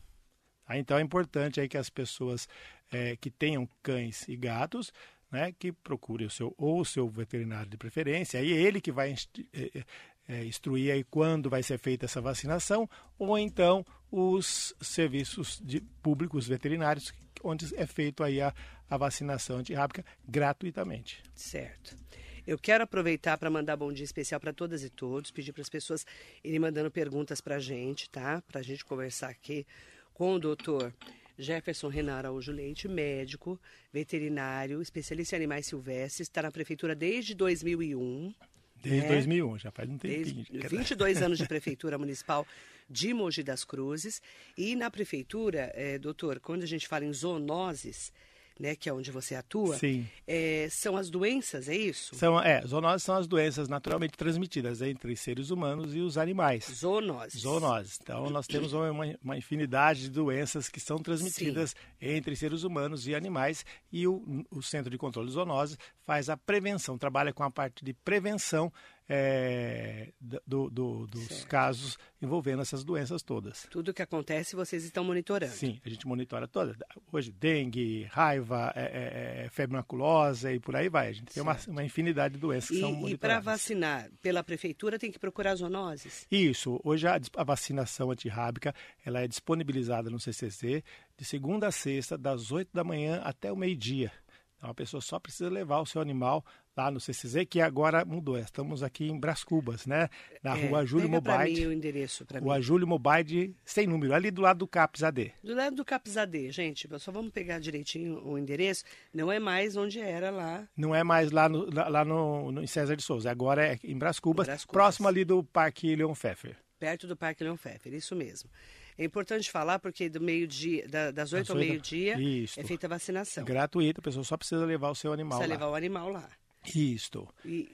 Tá? 0.67 0.79
Então 0.79 0.97
é 0.97 1.03
importante 1.03 1.61
aí 1.61 1.69
que 1.69 1.77
as 1.77 1.91
pessoas 1.91 2.49
é, 2.91 3.17
que 3.17 3.31
tenham 3.31 3.69
cães 3.83 4.27
e 4.29 4.37
gatos, 4.37 4.93
né, 5.31 5.53
que 5.59 5.73
procurem 5.73 6.27
o 6.27 6.31
seu 6.31 6.55
ou 6.57 6.81
o 6.81 6.85
seu 6.85 7.09
veterinário 7.09 7.69
de 7.69 7.77
preferência, 7.77 8.41
aí 8.41 8.53
é 8.53 8.57
ele 8.57 8.81
que 8.81 8.93
vai 8.93 9.13
é, 9.13 9.63
é, 9.63 9.85
é, 10.29 10.45
instruir 10.45 10.93
aí 10.93 11.05
quando 11.05 11.51
vai 11.51 11.63
ser 11.63 11.79
feita 11.79 12.07
essa 12.07 12.21
vacinação, 12.21 12.89
ou 13.19 13.39
então 13.39 13.85
os 14.11 14.75
serviços 14.81 15.61
de 15.63 15.81
públicos 16.03 16.47
veterinários, 16.47 17.13
onde 17.43 17.75
é 17.77 17.87
feito 17.87 18.23
aí 18.23 18.41
a, 18.41 18.55
a 18.89 18.97
vacinação 18.97 19.59
antirrábica 19.59 20.05
gratuitamente. 20.27 21.23
Certo. 21.35 21.97
Eu 22.47 22.59
quero 22.59 22.83
aproveitar 22.85 23.39
para 23.39 23.49
mandar 23.51 23.77
bom 23.77 23.93
dia 23.93 24.05
especial 24.05 24.41
para 24.41 24.53
todas 24.53 24.83
e 24.83 24.91
todos, 24.91 25.31
pedir 25.31 25.53
para 25.53 25.63
as 25.63 25.69
pessoas 25.69 26.05
irem 26.43 26.59
mandando 26.59 26.91
perguntas 26.91 27.41
para 27.41 27.57
a 27.57 27.61
gente, 27.61 28.11
tá? 28.11 28.43
Para 28.49 28.61
a 28.61 28.63
gente 28.63 28.85
conversar 28.85 29.29
aqui 29.29 29.65
com 30.13 30.35
o 30.35 30.39
doutor 30.41 30.93
Jefferson 31.39 31.89
Renan 31.89 32.15
Araújo 32.17 32.51
Leite, 32.51 32.89
médico, 32.89 33.61
veterinário, 33.93 34.83
especialista 34.83 35.37
em 35.37 35.39
animais 35.39 35.67
silvestres, 35.67 36.29
está 36.29 36.43
na 36.43 36.51
prefeitura 36.51 36.95
desde 36.97 37.33
2001. 37.35 38.35
Desde 38.83 39.07
É. 39.07 39.09
2001, 39.09 39.59
já 39.59 39.71
faz 39.71 39.89
um 39.89 39.97
Desde 39.97 40.45
tempinho. 40.45 40.69
22 40.69 41.23
anos 41.23 41.39
de 41.39 41.47
prefeitura 41.47 41.97
municipal 41.97 42.45
de 42.91 43.15
Mogi 43.15 43.45
das 43.45 43.65
Cruzes. 43.65 44.21
E 44.59 44.75
na 44.75 44.91
prefeitura, 44.91 45.71
eh, 45.77 45.97
doutor, 45.99 46.41
quando 46.41 46.65
a 46.65 46.67
gente 46.67 46.89
fala 46.89 47.05
em 47.05 47.13
zoonoses, 47.13 48.13
né, 48.59 48.75
que 48.75 48.89
é 48.89 48.93
onde 48.93 49.11
você 49.11 49.35
atua, 49.35 49.77
Sim. 49.77 50.07
eh, 50.27 50.69
são 50.71 50.97
as 50.97 51.11
doenças, 51.11 51.69
é 51.69 51.77
isso? 51.77 52.15
São, 52.15 52.41
é, 52.41 52.61
zoonoses 52.67 53.03
são 53.03 53.17
as 53.17 53.27
doenças 53.27 53.69
naturalmente 53.69 54.17
transmitidas 54.17 54.83
entre 54.83 55.17
seres 55.17 55.51
humanos 55.51 55.95
e 55.95 56.01
os 56.01 56.19
animais. 56.19 56.71
Zoonoses. 56.73 57.41
Zoonoses. 57.41 57.99
Então, 58.03 58.31
nós 58.31 58.47
temos 58.47 58.73
uma, 58.73 58.91
uma 59.23 59.37
infinidade 59.37 60.03
de 60.03 60.11
doenças 60.11 60.69
que 60.69 60.81
são 60.81 60.99
transmitidas 60.99 61.75
entre 62.01 62.35
seres 62.37 62.63
humanos 62.63 63.07
e 63.07 63.15
animais. 63.15 63.65
E 63.91 64.07
o, 64.07 64.45
o 64.51 64.63
Centro 64.63 64.91
de 64.91 64.99
Controle 64.99 65.29
de 65.29 65.35
Zoonoses 65.35 65.79
faz 66.05 66.29
a 66.29 66.37
prevenção, 66.37 66.99
trabalha 66.99 67.33
com 67.33 67.43
a 67.43 67.51
parte 67.51 67.85
de 67.85 67.93
prevenção 67.93 68.73
é, 69.15 70.11
do, 70.19 70.71
do, 70.71 71.07
dos 71.07 71.27
Certo. 71.27 71.47
casos 71.47 71.99
envolvendo 72.23 72.63
essas 72.63 72.83
doenças 72.83 73.23
todas. 73.23 73.67
Tudo 73.71 73.93
que 73.93 74.01
acontece 74.01 74.57
vocês 74.57 74.85
estão 74.85 75.05
monitorando. 75.05 75.53
Sim, 75.53 75.79
a 75.85 75.89
gente 75.91 76.07
monitora 76.07 76.49
todas. 76.49 76.75
Hoje, 77.13 77.31
dengue, 77.31 78.05
raiva, 78.05 78.73
é, 78.75 78.81
é, 78.85 79.45
é, 79.45 79.49
febre 79.51 79.77
maculosa 79.77 80.51
e 80.51 80.59
por 80.59 80.75
aí 80.75 80.89
vai. 80.89 81.09
A 81.09 81.13
gente 81.13 81.27
tem 81.27 81.43
uma, 81.43 81.59
uma 81.69 81.85
infinidade 81.85 82.35
de 82.35 82.41
doenças 82.41 82.71
que 82.71 82.81
são 82.81 82.89
E, 82.89 82.93
e 82.93 82.95
para 82.95 83.01
monitoradas. 83.35 83.45
vacinar 83.45 84.11
pela 84.23 84.43
prefeitura 84.43 84.99
tem 84.99 85.13
que 85.13 85.19
procurar 85.19 85.57
zoonoses. 85.57 86.27
Isso. 86.31 86.81
Hoje 86.83 87.07
a, 87.07 87.21
a 87.37 87.45
vacinação 87.45 88.11
antirrábica 88.11 88.75
ela 89.05 89.21
é 89.21 89.29
disponibilizada 89.29 90.09
no 90.09 90.19
CCC 90.19 90.83
de 91.19 91.25
segunda 91.27 91.67
a 91.69 91.71
sexta, 91.71 92.17
das 92.17 92.51
8 92.51 92.71
da 92.73 92.83
manhã 92.83 93.21
até 93.23 93.53
o 93.53 93.57
meio-dia. 93.57 94.11
Então 94.57 94.71
a 94.71 94.75
pessoa 94.75 95.01
só 95.03 95.19
precisa 95.19 95.51
levar 95.51 95.81
o 95.81 95.87
seu 95.87 96.01
animal 96.01 96.43
lá 96.77 96.91
no 96.91 96.99
CCZ, 97.01 97.45
que 97.49 97.61
agora 97.61 98.05
mudou. 98.05 98.39
Estamos 98.39 98.83
aqui 98.83 99.07
em 99.09 99.19
Brás 99.19 99.45
Cubas, 99.45 99.87
né? 99.87 100.09
Na 100.43 100.57
É, 100.57 100.67
rua 100.69 100.85
Júlio 100.85 101.23
pra 101.23 101.45
mim 101.45 101.67
o 101.67 101.73
endereço 101.73 102.25
para 102.25 102.41
mim. 102.41 102.47
Rua 102.47 102.61
Júlio 102.61 102.87
Mobile 102.87 103.55
sem 103.65 103.87
número, 103.87 104.15
ali 104.15 104.31
do 104.31 104.41
lado 104.41 104.59
do 104.59 104.67
CAPS 104.67 105.03
AD. 105.03 105.33
Do 105.43 105.55
lado 105.55 105.77
do 105.77 105.85
Capizadê, 105.85 106.51
gente, 106.51 106.89
só 106.99 107.13
vamos 107.13 107.31
pegar 107.33 107.59
direitinho 107.59 108.25
o 108.27 108.39
endereço. 108.39 108.85
Não 109.13 109.31
é 109.31 109.39
mais 109.39 109.77
onde 109.77 110.01
era 110.01 110.31
lá. 110.31 110.67
Não 110.77 110.95
é 110.95 111.05
mais 111.05 111.31
lá, 111.31 111.49
no, 111.49 111.67
lá 111.71 112.05
no, 112.05 112.51
no- 112.53 112.63
em 112.63 112.67
César 112.67 112.97
de 112.97 113.03
Souza, 113.03 113.31
agora 113.31 113.67
é 113.75 113.79
em 113.85 113.97
Brás 113.97 114.19
Cubas, 114.19 114.47
Cubas. 114.47 114.65
próximo 114.67 115.09
ali 115.09 115.25
do 115.25 115.45
Parque 115.45 115.95
Leon 115.95 116.15
Pfeffer. 116.15 116.57
perto 116.79 117.07
do 117.07 117.17
Parque 117.17 117.45
Leon 117.45 117.57
Pfeffer, 117.57 117.93
isso 117.95 118.17
mesmo. 118.17 118.51
É 118.99 119.05
importante 119.05 119.51
falar 119.51 119.79
porque 119.79 120.09
do 120.09 120.21
meio-dia, 120.21 120.87
da- 120.89 121.11
das 121.11 121.33
8 121.33 121.43
Das 121.47 121.51
ao 121.51 121.57
oito- 121.57 121.69
meio-dia 121.69 122.17
é 122.57 122.63
feita 122.65 122.87
a 122.87 122.91
vacinação. 122.91 123.45
Gratuito, 123.45 124.01
a 124.01 124.03
pessoa 124.03 124.25
só 124.25 124.37
precisa 124.37 124.65
levar 124.67 124.91
o 124.91 124.95
seu 124.95 125.13
animal 125.13 125.39
Precisa 125.39 125.55
lá. 125.55 125.61
levar 125.61 125.73
o 125.73 125.75
animal 125.77 126.09
lá. 126.11 126.29
Isto. 126.65 127.29
E, 127.45 127.71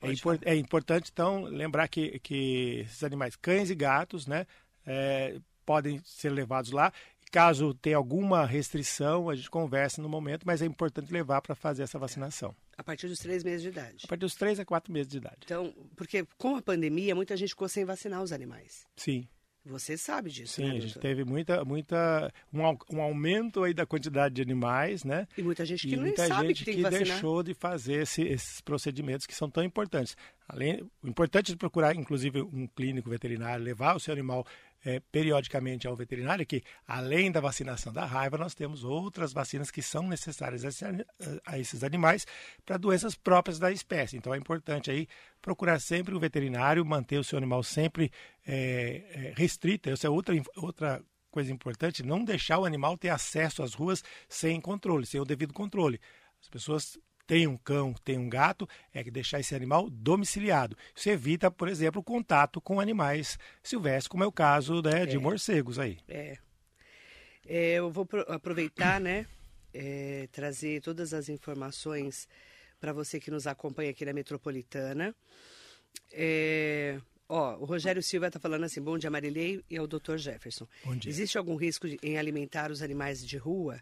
É, 0.00 0.12
impor- 0.12 0.38
é 0.42 0.54
importante, 0.56 1.10
então, 1.12 1.44
lembrar 1.44 1.86
que, 1.88 2.18
que 2.18 2.80
esses 2.80 3.04
animais, 3.04 3.36
cães 3.36 3.70
e 3.70 3.74
gatos, 3.74 4.26
né, 4.26 4.46
é, 4.84 5.38
podem 5.64 6.00
ser 6.04 6.30
levados 6.30 6.72
lá. 6.72 6.92
Caso 7.30 7.72
tenha 7.72 7.96
alguma 7.96 8.44
restrição, 8.44 9.30
a 9.30 9.34
gente 9.34 9.48
conversa 9.48 10.02
no 10.02 10.08
momento, 10.08 10.44
mas 10.46 10.60
é 10.60 10.66
importante 10.66 11.10
levar 11.12 11.40
para 11.40 11.54
fazer 11.54 11.82
essa 11.84 11.98
vacinação. 11.98 12.54
a 12.76 12.82
partir 12.82 13.06
dos 13.06 13.20
três 13.20 13.44
meses 13.44 13.62
de 13.62 13.68
idade. 13.68 14.02
A 14.04 14.08
partir 14.08 14.20
dos 14.22 14.34
3 14.34 14.58
a 14.58 14.64
4 14.64 14.92
meses 14.92 15.06
de 15.08 15.18
idade. 15.18 15.38
Então, 15.44 15.72
porque 15.96 16.26
com 16.36 16.56
a 16.56 16.62
pandemia, 16.62 17.14
muita 17.14 17.36
gente 17.36 17.50
ficou 17.50 17.68
sem 17.68 17.84
vacinar 17.84 18.22
os 18.22 18.32
animais. 18.32 18.84
Sim, 18.96 19.26
Você 19.64 19.96
sabe 19.96 20.28
disso, 20.28 20.54
sim, 20.54 20.64
né, 20.64 20.70
a 20.70 20.80
gente 20.80 20.98
teve 20.98 21.24
muita, 21.24 21.64
muita, 21.64 22.32
um, 22.52 22.62
um 22.96 23.00
aumento 23.00 23.62
aí 23.62 23.72
da 23.72 23.86
quantidade 23.86 24.34
de 24.34 24.42
animais, 24.42 25.04
né? 25.04 25.28
E 25.38 25.42
muita 25.42 25.64
gente 25.64 25.86
que 25.86 25.92
e 25.94 25.96
não 25.96 26.02
muita 26.02 26.26
sabe 26.26 26.48
gente 26.48 26.58
que 26.58 26.64
tem 26.64 26.82
que 26.82 26.90
deixou 26.90 27.42
de 27.44 27.54
fazer 27.54 28.02
esse- 28.02 28.22
esses 28.22 28.60
procedimentos 28.60 29.24
que 29.24 29.34
são 29.34 29.48
tão 29.48 29.62
importantes. 29.62 30.16
Além, 30.48 30.82
o 31.02 31.08
importante 31.08 31.52
é 31.52 31.56
procurar, 31.56 31.94
inclusive, 31.94 32.42
um 32.42 32.66
clínico 32.66 33.08
veterinário, 33.08 33.64
levar 33.64 33.94
o 33.94 34.00
seu 34.00 34.12
animal 34.12 34.44
eh, 34.84 35.00
periodicamente 35.12 35.86
ao 35.86 35.96
veterinário, 35.96 36.46
que 36.46 36.62
além 36.86 37.30
da 37.30 37.40
vacinação 37.40 37.92
da 37.92 38.04
raiva, 38.04 38.36
nós 38.36 38.54
temos 38.54 38.84
outras 38.84 39.32
vacinas 39.32 39.70
que 39.70 39.82
são 39.82 40.08
necessárias 40.08 40.64
a 41.46 41.58
esses 41.58 41.84
animais 41.84 42.26
para 42.64 42.76
doenças 42.76 43.14
próprias 43.14 43.58
da 43.58 43.70
espécie. 43.70 44.16
Então 44.16 44.34
é 44.34 44.38
importante 44.38 44.90
aí 44.90 45.06
procurar 45.40 45.80
sempre 45.80 46.14
um 46.14 46.18
veterinário, 46.18 46.84
manter 46.84 47.18
o 47.18 47.24
seu 47.24 47.38
animal 47.38 47.62
sempre 47.62 48.10
eh, 48.46 49.04
eh, 49.14 49.32
restrito. 49.36 49.88
Essa 49.88 50.06
é 50.06 50.10
outra, 50.10 50.34
outra 50.56 51.02
coisa 51.30 51.52
importante, 51.52 52.02
não 52.02 52.24
deixar 52.24 52.58
o 52.58 52.64
animal 52.64 52.96
ter 52.98 53.08
acesso 53.08 53.62
às 53.62 53.74
ruas 53.74 54.02
sem 54.28 54.60
controle, 54.60 55.06
sem 55.06 55.20
o 55.20 55.24
devido 55.24 55.52
controle. 55.52 56.00
As 56.40 56.48
pessoas 56.48 56.98
têm 57.26 57.46
um 57.46 57.56
cão, 57.56 57.94
têm 58.04 58.18
um 58.18 58.28
gato, 58.28 58.68
é 58.92 59.02
que 59.02 59.10
deixar 59.10 59.40
esse 59.40 59.54
animal 59.54 59.88
domiciliado. 59.90 60.76
Isso 60.94 61.08
evita, 61.08 61.50
por 61.50 61.68
exemplo, 61.68 62.00
o 62.00 62.04
contato 62.04 62.60
com 62.60 62.80
animais 62.80 63.38
silvestres, 63.62 64.08
como 64.08 64.24
é 64.24 64.26
o 64.26 64.32
caso 64.32 64.82
né, 64.82 65.06
de 65.06 65.16
É. 65.16 65.18
morcegos 65.18 65.78
aí. 65.78 65.98
É. 66.08 66.36
É, 67.46 67.72
eu 67.74 67.90
vou 67.90 68.06
pro- 68.06 68.24
aproveitar, 68.32 69.00
né, 69.00 69.26
é, 69.74 70.28
trazer 70.30 70.80
todas 70.82 71.12
as 71.14 71.28
informações 71.28 72.28
para 72.80 72.92
você 72.92 73.18
que 73.18 73.30
nos 73.30 73.46
acompanha 73.46 73.90
aqui 73.90 74.04
na 74.04 74.12
Metropolitana. 74.12 75.14
É, 76.10 76.98
ó, 77.28 77.56
o 77.56 77.64
Rogério 77.64 78.02
Silva 78.02 78.26
está 78.28 78.38
falando 78.38 78.64
assim, 78.64 78.80
bom 78.80 78.98
dia 78.98 79.10
Marilei 79.10 79.62
e 79.70 79.76
ao 79.76 79.86
Dr. 79.86 80.16
Jefferson. 80.16 80.66
Bom 80.84 80.96
dia. 80.96 81.10
Existe 81.10 81.38
algum 81.38 81.56
risco 81.56 81.88
de- 81.88 81.98
em 82.02 82.18
alimentar 82.18 82.70
os 82.70 82.82
animais 82.82 83.24
de 83.26 83.36
rua? 83.36 83.80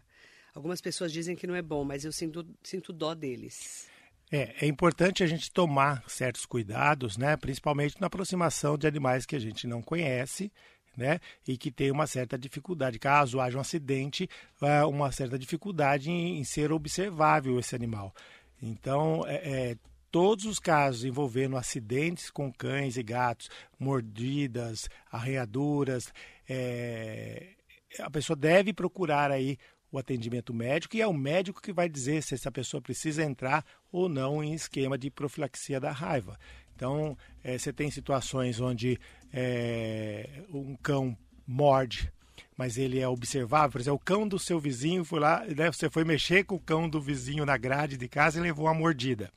Algumas 0.53 0.81
pessoas 0.81 1.11
dizem 1.11 1.35
que 1.35 1.47
não 1.47 1.55
é 1.55 1.61
bom, 1.61 1.83
mas 1.83 2.03
eu 2.03 2.11
sinto, 2.11 2.45
sinto 2.63 2.91
dó 2.91 3.13
deles. 3.13 3.89
É, 4.31 4.65
é 4.65 4.67
importante 4.67 5.23
a 5.23 5.27
gente 5.27 5.51
tomar 5.51 6.03
certos 6.07 6.45
cuidados, 6.45 7.17
né? 7.17 7.35
principalmente 7.35 7.99
na 7.99 8.07
aproximação 8.07 8.77
de 8.77 8.87
animais 8.87 9.25
que 9.25 9.35
a 9.35 9.39
gente 9.39 9.67
não 9.67 9.81
conhece. 9.81 10.51
Né? 10.95 11.21
E 11.47 11.57
que 11.57 11.71
tem 11.71 11.89
uma 11.89 12.05
certa 12.05 12.37
dificuldade, 12.37 12.99
caso 12.99 13.39
haja 13.39 13.57
um 13.57 13.61
acidente, 13.61 14.29
é, 14.61 14.83
uma 14.83 15.09
certa 15.09 15.39
dificuldade 15.39 16.11
em, 16.11 16.43
ser 16.43 16.69
observável 16.73 17.57
esse 17.57 17.73
animal. 17.73 18.13
Então, 18.61 19.25
é, 19.25 19.35
é, 19.35 19.77
todos 20.11 20.43
os 20.43 20.59
casos 20.59 21.05
envolvendo 21.05 21.55
acidentes 21.55 22.29
com 22.29 22.51
cães 22.51 22.97
e 22.97 23.03
gatos, 23.03 23.49
mordidas, 23.79 24.89
arranhaduras, 25.09 26.11
é, 26.47 27.51
a 27.99 28.11
pessoa 28.11 28.35
deve 28.35 28.73
procurar 28.73 29.31
aí 29.31 29.57
o 29.91 29.97
atendimento 29.97 30.53
médico 30.53 30.95
e 30.95 31.01
é 31.01 31.07
o 31.07 31.13
médico 31.13 31.61
que 31.61 31.73
vai 31.73 31.89
dizer 31.89 32.23
se 32.23 32.33
essa 32.33 32.51
pessoa 32.51 32.81
precisa 32.81 33.23
entrar 33.23 33.65
ou 33.91 34.07
não 34.07 34.43
em 34.43 34.53
esquema 34.53 34.97
de 34.97 35.11
profilaxia 35.11 35.79
da 35.79 35.91
raiva. 35.91 36.39
Então, 36.75 37.17
eh, 37.43 37.57
você 37.57 37.71
tem 37.73 37.91
situações 37.91 38.59
onde 38.59 38.99
eh, 39.33 40.27
um 40.49 40.75
cão 40.75 41.15
morde, 41.45 42.11
mas 42.57 42.77
ele 42.77 42.99
é 42.99 43.07
observável. 43.07 43.71
Por 43.71 43.81
exemplo, 43.81 43.97
o 43.97 44.03
cão 44.03 44.27
do 44.27 44.39
seu 44.39 44.59
vizinho 44.59 45.03
foi 45.03 45.19
lá, 45.19 45.45
né, 45.45 45.71
você 45.71 45.89
foi 45.89 46.03
mexer 46.03 46.43
com 46.43 46.55
o 46.55 46.59
cão 46.59 46.89
do 46.89 47.01
vizinho 47.01 47.45
na 47.45 47.57
grade 47.57 47.97
de 47.97 48.07
casa 48.07 48.39
e 48.39 48.41
levou 48.41 48.65
uma 48.65 48.73
mordida. 48.73 49.29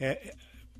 É, 0.00 0.34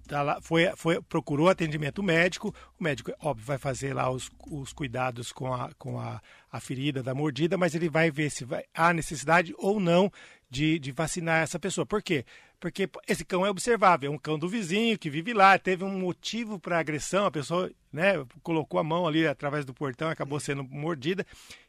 tá 0.07 0.23
lá, 0.23 0.41
foi, 0.41 0.71
foi, 0.77 1.01
procurou 1.03 1.49
atendimento 1.49 2.03
médico, 2.03 2.55
o 2.79 2.83
médico, 2.83 3.13
óbvio, 3.21 3.47
vai 3.47 3.59
fazer 3.59 3.95
lá 3.95 4.11
os, 4.11 4.31
os 4.51 4.73
cuidados 4.73 5.33
com, 5.33 5.53
a, 5.53 5.71
com 5.79 5.99
a, 5.99 6.21
a 6.51 6.61
ferida 6.61 7.03
da 7.03 7.15
mordida, 7.15 7.57
mas 7.57 7.75
ele 7.75 7.89
vai 7.89 8.11
ver 8.11 8.31
se 8.31 8.45
vai, 8.45 8.65
há 8.75 8.93
necessidade 8.93 9.55
ou 9.59 9.81
não 9.81 10.11
de, 10.49 10.79
de 10.79 10.93
vacinar 10.93 11.43
essa 11.43 11.59
pessoa. 11.59 11.85
Por 11.85 12.03
quê? 12.03 12.25
Porque 12.59 12.89
esse 13.07 13.25
cão 13.25 13.45
é 13.45 13.51
observável, 13.51 14.11
é 14.11 14.15
um 14.15 14.19
cão 14.19 14.39
do 14.39 14.49
vizinho 14.49 14.99
que 14.99 15.11
vive 15.11 15.35
lá, 15.35 15.59
teve 15.59 15.85
um 15.85 15.99
motivo 15.99 16.59
para 16.59 16.79
agressão, 16.79 17.27
a 17.27 17.31
pessoa 17.31 17.71
né, 17.93 18.15
colocou 18.43 18.81
a 18.81 18.85
mão 18.85 19.07
ali 19.07 19.27
através 19.27 19.65
do 19.65 19.75
portão, 19.75 20.09
acabou 20.09 20.41
sendo 20.41 20.65
mordida, 20.65 21.27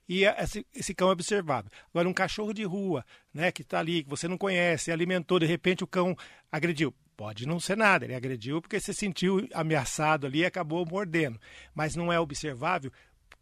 e 0.08 0.24
esse, 0.24 0.66
esse 0.74 0.94
cão 0.94 1.10
é 1.10 1.12
observável. 1.12 1.70
Agora, 1.90 2.08
um 2.08 2.14
cachorro 2.14 2.54
de 2.54 2.64
rua, 2.64 3.06
né, 3.34 3.52
que 3.52 3.62
está 3.62 3.80
ali, 3.80 4.04
que 4.04 4.10
você 4.10 4.28
não 4.28 4.38
conhece, 4.38 4.92
alimentou, 4.92 5.40
de 5.40 5.46
repente 5.46 5.84
o 5.84 5.88
cão 5.88 6.16
agrediu. 6.50 6.94
Pode 7.18 7.48
não 7.48 7.60
ser 7.60 7.76
nada, 7.76 8.06
ele 8.06 8.14
agrediu 8.14 8.62
porque 8.62 8.80
se 8.80 8.94
sentiu 8.94 9.48
ameaçado 9.52 10.28
ali 10.28 10.40
e 10.40 10.46
acabou 10.46 10.86
mordendo. 10.86 11.42
Mas 11.74 11.96
não 11.96 12.14
é 12.14 12.20
observável, 12.20 12.92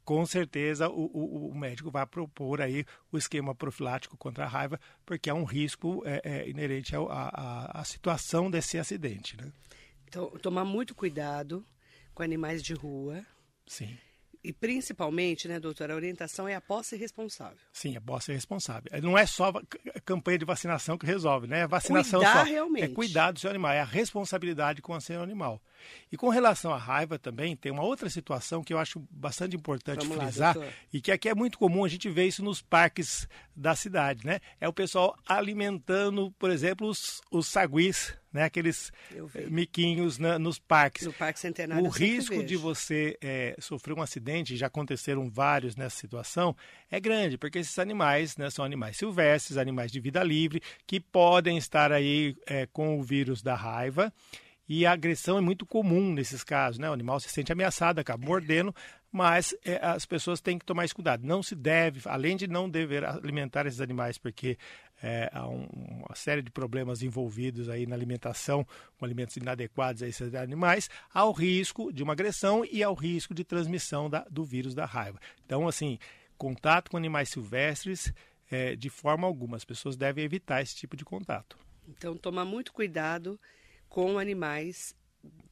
com 0.05 0.25
certeza 0.25 0.87
o, 0.87 1.11
o, 1.13 1.49
o, 1.49 1.55
médico 1.55 1.91
vai 1.91 2.05
propor 2.05 2.61
aí 2.61 2.85
o 3.11 3.17
esquema 3.17 3.53
profilático 3.53 4.15
contra 4.15 4.45
a 4.45 4.47
raiva, 4.47 4.79
porque 5.05 5.29
é 5.29 5.33
um 5.33 5.43
risco 5.43 6.03
é, 6.05 6.21
é, 6.23 6.49
inerente 6.49 6.93
à 6.95 7.83
situação 7.83 8.49
desse 8.49 8.77
acidente. 8.77 9.35
Né? 9.35 9.51
Então, 10.07 10.29
tomar 10.41 10.63
muito 10.63 10.95
cuidado 10.95 11.65
com 12.13 12.23
animais 12.23 12.63
de 12.63 12.73
rua. 12.73 13.25
Sim. 13.67 13.97
E 14.45 14.53
principalmente, 14.53 15.47
né, 15.47 15.59
doutora, 15.59 15.93
a 15.93 15.95
orientação 15.95 16.47
é 16.47 16.53
a 16.53 16.61
posse 16.61 16.95
responsável. 16.95 17.57
Sim, 17.73 17.97
a 17.97 18.01
posse 18.01 18.31
é 18.31 18.35
responsável. 18.35 18.91
Não 19.01 19.17
é 19.17 19.25
só 19.25 19.49
a 19.49 19.99
campanha 20.01 20.37
de 20.37 20.45
vacinação 20.45 20.97
que 20.99 21.05
resolve, 21.05 21.47
né? 21.47 21.63
A 21.63 21.67
vacinação 21.67 22.19
Cuidar 22.19 22.33
só 22.33 22.43
realmente. 22.43 22.83
é 22.83 22.87
cuidar 22.89 23.31
do 23.31 23.39
seu 23.39 23.49
animal, 23.49 23.71
é 23.71 23.79
a 23.79 23.85
responsabilidade 23.85 24.83
com 24.83 24.93
o 24.95 25.01
seu 25.01 25.21
animal. 25.23 25.59
E 26.11 26.17
com 26.17 26.29
relação 26.29 26.71
à 26.71 26.77
raiva 26.77 27.17
também, 27.17 27.55
tem 27.55 27.71
uma 27.71 27.83
outra 27.83 28.07
situação 28.09 28.63
que 28.63 28.71
eu 28.71 28.77
acho 28.77 28.99
bastante 29.09 29.55
importante 29.55 30.01
Vamos 30.01 30.17
lá, 30.17 30.25
frisar 30.25 30.53
doutor. 30.53 30.73
e 30.93 31.01
que 31.01 31.11
aqui 31.11 31.27
é 31.29 31.33
muito 31.35 31.57
comum 31.57 31.83
a 31.83 31.87
gente 31.87 32.07
ver 32.09 32.27
isso 32.27 32.43
nos 32.43 32.61
parques 32.61 33.27
da 33.55 33.75
cidade, 33.75 34.25
né? 34.25 34.39
É 34.61 34.67
o 34.67 34.73
pessoal 34.73 35.17
alimentando, 35.27 36.31
por 36.37 36.51
exemplo, 36.51 36.87
os, 36.87 37.21
os 37.31 37.47
saguis, 37.47 38.15
né? 38.35 38.43
Aqueles 38.43 38.91
eh, 39.33 39.47
miquinhos 39.49 40.19
na- 40.19 40.37
nos 40.37 40.59
parques. 40.59 41.07
No 41.07 41.13
Parque 41.13 41.39
Centenário 41.39 41.83
O 41.85 41.89
risco 41.89 42.43
de 42.43 42.55
você 42.55 43.17
é, 43.21 43.55
sofrer 43.59 43.93
um 43.97 44.01
acidente, 44.01 44.55
já 44.55 44.67
aconteceram 44.67 45.29
vários 45.29 45.75
nessa 45.75 45.97
situação, 45.97 46.55
é 46.91 46.99
grande, 46.99 47.37
porque 47.37 47.59
esses 47.59 47.79
animais 47.79 48.37
né, 48.37 48.49
são 48.49 48.63
animais 48.63 48.97
silvestres, 48.97 49.57
animais 49.57 49.91
de 49.91 49.99
vida 49.99 50.21
livre, 50.23 50.61
que 50.85 50.99
podem 50.99 51.57
estar 51.57 51.91
aí 51.91 52.35
é, 52.45 52.65
com 52.67 52.99
o 52.99 53.03
vírus 53.03 53.41
da 53.41 53.55
raiva. 53.55 54.13
E 54.67 54.83
a 54.83 54.93
agressão 54.93 55.37
é 55.37 55.41
muito 55.41 55.63
comum 55.63 56.11
nesses 56.11 56.43
casos, 56.43 56.79
né? 56.79 56.89
O 56.89 56.93
animal 56.93 57.19
se 57.19 57.29
sente 57.29 57.51
ameaçado, 57.51 57.99
acaba 57.99 58.25
mordendo, 58.25 58.73
mas 59.11 59.55
é, 59.63 59.79
as 59.85 60.07
pessoas 60.07 60.41
têm 60.41 60.57
que 60.57 60.65
tomar 60.65 60.85
esse 60.85 60.93
cuidado. 60.93 61.23
Não 61.23 61.43
se 61.43 61.53
deve, 61.53 62.01
além 62.05 62.35
de 62.35 62.47
não 62.47 62.67
dever 62.67 63.05
alimentar 63.05 63.67
esses 63.67 63.79
animais, 63.79 64.17
porque 64.17 64.57
é, 65.01 65.29
há 65.33 65.47
um, 65.47 65.67
uma 66.05 66.15
série 66.15 66.41
de 66.41 66.51
problemas 66.51 67.01
envolvidos 67.01 67.69
aí 67.69 67.85
na 67.85 67.95
alimentação, 67.95 68.65
com 68.97 69.05
alimentos 69.05 69.35
inadequados 69.37 70.01
a 70.01 70.07
esses 70.07 70.33
animais, 70.33 70.89
ao 71.13 71.31
risco 71.31 71.91
de 71.91 72.03
uma 72.03 72.13
agressão 72.13 72.65
e 72.65 72.81
ao 72.81 72.93
risco 72.93 73.33
de 73.33 73.43
transmissão 73.43 74.09
da, 74.09 74.25
do 74.29 74.43
vírus 74.43 74.73
da 74.73 74.85
raiva. 74.85 75.19
Então, 75.45 75.67
assim, 75.67 75.99
contato 76.37 76.89
com 76.89 76.97
animais 76.97 77.29
silvestres, 77.29 78.13
é, 78.49 78.75
de 78.75 78.89
forma 78.89 79.27
alguma, 79.27 79.57
as 79.57 79.65
pessoas 79.65 79.95
devem 79.95 80.23
evitar 80.23 80.61
esse 80.61 80.75
tipo 80.75 80.95
de 80.95 81.03
contato. 81.03 81.57
Então, 81.87 82.17
tomar 82.17 82.45
muito 82.45 82.73
cuidado 82.73 83.39
com 83.87 84.17
animais, 84.17 84.95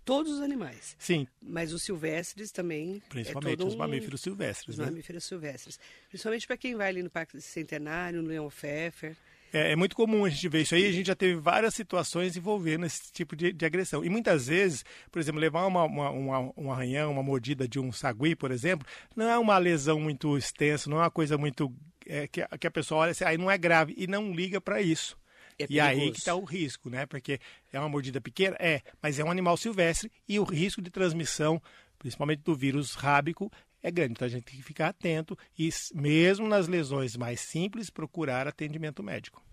todos 0.04 0.34
os 0.34 0.42
animais. 0.42 0.96
Sim. 1.00 1.28
Mas 1.42 1.74
os 1.74 1.84
silvestres 1.84 2.52
também. 2.52 3.02
Principalmente 3.10 3.62
é 3.62 3.66
os 3.66 3.76
um, 3.76 3.78
mamíferos 3.78 4.22
silvestres. 4.22 4.76
Os 4.76 4.80
né? 4.80 4.86
mamíferos 4.86 5.24
silvestres. 5.24 5.80
Principalmente 6.10 6.48
para 6.48 6.58
quem 6.58 6.76
vai 6.76 6.90
ali 6.90 7.04
no 7.04 7.10
Parque 7.10 7.40
Centenário, 7.40 8.22
no 8.22 8.30
Leão 8.30 8.50
Pfeffer. 8.50 9.16
É, 9.53 9.74
é, 9.74 9.75
muito 9.75 9.95
comum 9.95 10.25
a 10.25 10.29
gente 10.29 10.50
ver 10.50 10.63
isso 10.63 10.74
aí. 10.74 10.88
A 10.88 10.91
gente 10.91 11.05
já 11.05 11.15
teve 11.15 11.36
várias 11.36 11.75
situações 11.75 12.36
envolvendo 12.36 12.88
esse 12.88 13.12
tipo 13.12 13.36
de, 13.36 13.53
de 13.53 13.65
agressão. 13.65 14.03
E 14.03 14.10
muitas 14.10 14.48
vezes, 14.48 14.83
por 15.12 15.19
exemplo, 15.19 15.39
levar 15.39 15.67
uma, 15.67 15.83
uma, 15.83 16.10
uma, 16.10 16.53
um 16.57 16.72
arranhão, 16.72 17.12
uma 17.12 17.22
mordida 17.22 17.67
de 17.67 17.79
um 17.79 17.91
sagui, 17.91 18.36
por 18.36 18.50
exemplo, 18.50 18.88
não 19.15 19.29
é 19.29 19.38
uma 19.38 19.55
lesão 19.60 20.00
muito 20.00 20.36
extensa, 20.36 20.89
não 20.89 20.98
é 20.98 21.01
uma 21.01 21.12
coisa 21.12 21.38
muito. 21.38 21.72
É, 22.05 22.27
que, 22.27 22.41
a, 22.41 22.48
que 22.57 22.67
a 22.67 22.72
pessoa 22.72 23.01
olha 23.01 23.12
assim, 23.12 23.24
aí 23.24 23.38
não 23.38 23.50
é 23.50 23.57
grave 23.57 23.93
e 23.95 24.07
não 24.07 24.33
liga 24.33 24.60
para 24.60 24.81
isso. 24.81 25.15
É 25.60 25.67
e 25.69 25.79
aí 25.79 26.12
que 26.12 26.17
está 26.17 26.33
o 26.33 26.43
risco, 26.43 26.89
né? 26.89 27.05
Porque 27.05 27.39
é 27.72 27.79
uma 27.79 27.88
mordida 27.88 28.19
pequena, 28.19 28.57
é, 28.60 28.81
mas 29.01 29.19
é 29.19 29.24
um 29.24 29.29
animal 29.29 29.55
silvestre 29.55 30.12
e 30.27 30.39
o 30.39 30.43
risco 30.43 30.81
de 30.81 30.89
transmissão, 30.89 31.62
principalmente 32.00 32.41
do 32.41 32.55
vírus 32.55 32.95
rábico, 32.95 33.51
é 33.84 33.92
grande. 33.92 34.13
Então 34.13 34.25
a 34.25 34.30
gente 34.30 34.46
tem 34.46 34.56
que 34.56 34.63
ficar 34.63 34.88
atento 34.88 35.38
e, 35.60 35.70
mesmo 35.94 36.48
nas 36.48 36.68
lesões 36.68 37.18
mais 37.18 37.42
simples, 37.42 37.90
procurar 37.90 38.48
atendimento 38.48 39.04
médico. 39.04 39.44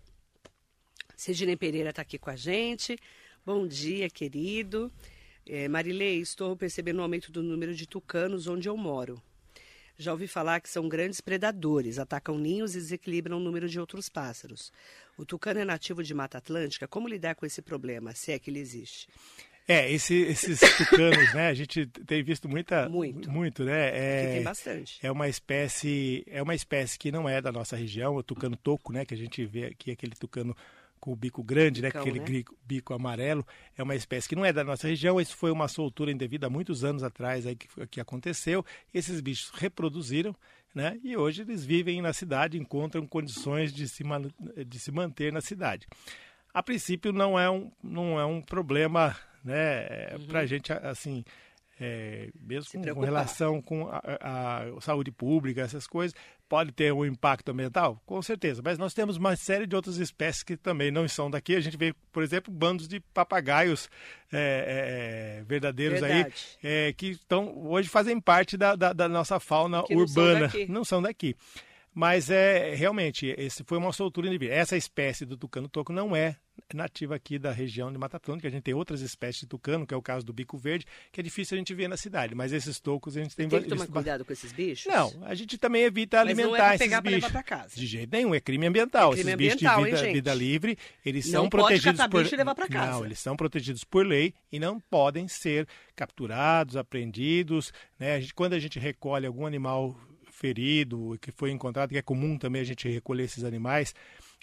Sidney 1.15 1.57
Pereira 1.57 1.89
está 1.89 2.01
aqui 2.01 2.17
com 2.17 2.29
a 2.29 2.35
gente. 2.35 2.97
Bom 3.45 3.67
dia, 3.67 4.09
querido. 4.09 4.91
É, 5.45 5.67
Marilei, 5.67 6.19
estou 6.19 6.55
percebendo 6.55 6.99
um 6.99 7.03
aumento 7.03 7.31
do 7.31 7.43
número 7.43 7.75
de 7.75 7.85
tucanos 7.85 8.47
onde 8.47 8.69
eu 8.69 8.77
moro. 8.77 9.21
Já 9.97 10.13
ouvi 10.13 10.27
falar 10.27 10.61
que 10.61 10.69
são 10.69 10.89
grandes 10.89 11.21
predadores, 11.21 11.99
atacam 11.99 12.37
ninhos 12.37 12.73
e 12.73 12.79
desequilibram 12.79 13.37
o 13.37 13.39
número 13.39 13.69
de 13.69 13.79
outros 13.79 14.09
pássaros. 14.09 14.71
O 15.15 15.25
tucano 15.25 15.59
é 15.59 15.65
nativo 15.65 16.01
de 16.01 16.13
Mata 16.13 16.39
Atlântica. 16.39 16.87
Como 16.87 17.07
lidar 17.07 17.35
com 17.35 17.45
esse 17.45 17.61
problema, 17.61 18.15
se 18.15 18.31
é 18.31 18.39
que 18.39 18.49
ele 18.49 18.59
existe? 18.59 19.07
É, 19.71 19.91
esse, 19.91 20.15
esses 20.15 20.59
tucanos, 20.77 21.33
né? 21.33 21.47
A 21.47 21.53
gente 21.53 21.85
tem 21.85 22.21
visto 22.23 22.49
muita, 22.49 22.89
muito, 22.89 23.31
muito, 23.31 23.63
né? 23.63 23.89
É, 23.89 24.21
Aqui 24.23 24.33
tem 24.33 24.43
bastante. 24.43 24.99
É 25.01 25.11
uma 25.11 25.29
espécie, 25.29 26.23
é 26.27 26.41
uma 26.41 26.53
espécie 26.55 26.99
que 26.99 27.11
não 27.11 27.27
é 27.27 27.41
da 27.41 27.51
nossa 27.51 27.75
região, 27.75 28.15
o 28.15 28.23
tucano 28.23 28.57
toco, 28.57 28.91
né? 28.91 29.05
Que 29.05 29.13
a 29.13 29.17
gente 29.17 29.45
vê 29.45 29.65
aqui 29.65 29.91
aquele 29.91 30.13
tucano 30.13 30.55
com 30.99 31.11
o 31.11 31.15
bico 31.15 31.43
grande, 31.43 31.81
Bicão, 31.81 31.99
né? 31.99 32.09
Aquele 32.09 32.19
né? 32.19 32.25
bico, 32.25 32.55
bico 32.63 32.93
amarelo, 32.93 33.45
é 33.75 33.81
uma 33.81 33.95
espécie 33.95 34.29
que 34.29 34.35
não 34.35 34.45
é 34.45 34.53
da 34.53 34.63
nossa 34.63 34.87
região. 34.87 35.19
Isso 35.19 35.35
foi 35.35 35.51
uma 35.51 35.67
soltura 35.67 36.11
indevida 36.11 36.47
há 36.47 36.49
muitos 36.49 36.83
anos 36.83 37.01
atrás 37.01 37.47
aí 37.47 37.55
que, 37.55 37.67
que 37.87 37.99
aconteceu. 37.99 38.63
Esses 38.93 39.19
bichos 39.19 39.49
reproduziram, 39.55 40.35
né? 40.75 40.99
E 41.03 41.17
hoje 41.17 41.41
eles 41.41 41.65
vivem 41.65 42.01
na 42.01 42.13
cidade, 42.13 42.57
encontram 42.57 43.05
condições 43.07 43.73
de 43.73 43.89
se, 43.89 44.03
man, 44.03 44.21
de 44.65 44.79
se 44.79 44.91
manter 44.91 45.33
na 45.33 45.41
cidade. 45.41 45.87
A 46.53 46.61
princípio 46.61 47.11
não 47.11 47.39
é 47.39 47.49
um, 47.49 47.71
não 47.81 48.19
é 48.19 48.25
um 48.25 48.41
problema, 48.41 49.15
né? 49.43 50.15
Uhum. 50.17 50.27
Para 50.27 50.39
a 50.41 50.45
gente 50.45 50.71
assim. 50.73 51.23
É, 51.83 52.29
mesmo 52.39 52.69
com, 52.83 52.93
com 52.93 52.99
relação 53.01 53.59
com 53.59 53.87
a, 53.89 54.01
a- 54.21 54.81
saúde 54.81 55.11
pública, 55.11 55.61
essas 55.61 55.87
coisas, 55.87 56.13
pode 56.47 56.71
ter 56.71 56.93
um 56.93 57.03
impacto 57.03 57.49
ambiental? 57.49 57.99
Com 58.05 58.21
certeza, 58.21 58.61
mas 58.63 58.77
nós 58.77 58.93
temos 58.93 59.17
uma 59.17 59.35
série 59.35 59.65
de 59.65 59.75
outras 59.75 59.97
espécies 59.97 60.43
que 60.43 60.55
também 60.55 60.91
não 60.91 61.07
são 61.07 61.27
daqui. 61.27 61.55
A 61.55 61.59
gente 61.59 61.75
vê, 61.77 61.91
por 62.11 62.21
exemplo, 62.21 62.53
bandos 62.53 62.87
de 62.87 62.99
papagaios 62.99 63.89
é, 64.31 65.39
é, 65.39 65.43
verdadeiros 65.43 66.03
aí, 66.03 66.11
Verdade. 66.23 66.35
é, 66.63 66.93
que 66.93 67.07
estão, 67.07 67.51
hoje 67.65 67.89
fazem 67.89 68.19
parte 68.21 68.55
da, 68.57 68.75
da- 68.75 68.93
da 68.93 69.09
nossa 69.09 69.39
fauna 69.39 69.81
Que 69.81 69.95
não 69.95 70.07
são 70.07 70.23
urbana. 70.23 70.39
daqui. 70.45 70.65
Não 70.71 70.83
são 70.85 71.01
daqui. 71.01 71.35
Mas 71.93 72.29
é 72.29 72.73
realmente, 72.73 73.33
esse 73.37 73.63
foi 73.65 73.77
uma 73.77 73.91
soltura 73.91 74.27
indevida. 74.27 74.53
Essa 74.53 74.77
espécie 74.77 75.25
do 75.25 75.35
tucano 75.35 75.67
toco 75.67 75.91
não 75.91 76.15
é 76.15 76.37
nativa 76.73 77.15
aqui 77.15 77.37
da 77.37 77.51
região 77.51 77.91
de 77.91 77.97
Mata 77.97 78.17
Atlântica. 78.17 78.47
A 78.47 78.51
gente 78.51 78.63
tem 78.63 78.73
outras 78.73 79.01
espécies 79.01 79.41
de 79.41 79.47
tucano, 79.47 79.85
que 79.85 79.93
é 79.93 79.97
o 79.97 80.01
caso 80.01 80.25
do 80.25 80.31
bico 80.31 80.57
verde, 80.57 80.85
que 81.11 81.19
é 81.19 81.23
difícil 81.23 81.55
a 81.55 81.57
gente 81.57 81.73
ver 81.73 81.89
na 81.89 81.97
cidade. 81.97 82.33
Mas 82.33 82.53
esses 82.53 82.79
tocos 82.79 83.17
a 83.17 83.23
gente 83.23 83.35
tem 83.35 83.49
Tem 83.49 83.61
que 83.61 83.67
tomar 83.67 83.87
cuidado 83.87 84.23
com 84.23 84.31
esses 84.31 84.53
bichos? 84.53 84.91
Não, 84.91 85.11
a 85.23 85.35
gente 85.35 85.57
também 85.57 85.83
evita 85.83 86.23
Mas 86.23 86.37
não 86.37 86.41
é 86.41 86.43
alimentar 86.43 86.75
esses 86.75 86.87
pegar 86.87 87.01
bichos. 87.01 87.23
levar 87.23 87.43
casa. 87.43 87.75
De 87.75 87.85
jeito 87.85 88.09
nenhum, 88.11 88.33
é 88.33 88.39
crime 88.39 88.67
ambiental. 88.67 89.11
É 89.11 89.15
crime 89.15 89.31
esses 89.31 89.37
bichos 89.37 89.55
ambiental, 89.55 89.75
de 89.75 89.81
hein, 89.81 89.95
vida, 89.95 90.05
gente? 90.05 90.13
vida 90.13 90.33
livre, 90.33 90.77
eles 91.05 91.25
Não 91.25 91.31
são 91.31 91.49
protegidos 91.49 92.07
por 92.07 92.23
bicho 92.23 92.35
e 92.35 92.37
levar 92.37 92.55
casa. 92.55 92.91
Não, 92.91 93.05
eles 93.05 93.19
são 93.19 93.35
protegidos 93.35 93.83
por 93.83 94.05
lei 94.05 94.33
e 94.51 94.59
não 94.59 94.79
podem 94.79 95.27
ser 95.27 95.67
capturados, 95.95 96.77
apreendidos, 96.77 97.73
né? 97.99 98.15
A 98.15 98.19
gente, 98.21 98.33
quando 98.33 98.53
a 98.53 98.59
gente 98.59 98.79
recolhe 98.79 99.25
algum 99.25 99.45
animal 99.45 99.97
ferido, 100.41 101.17
que 101.21 101.31
foi 101.31 101.51
encontrado, 101.51 101.89
que 101.91 101.97
é 101.97 102.01
comum 102.01 102.35
também 102.35 102.61
a 102.61 102.65
gente 102.65 102.89
recolher 102.89 103.25
esses 103.25 103.43
animais, 103.43 103.93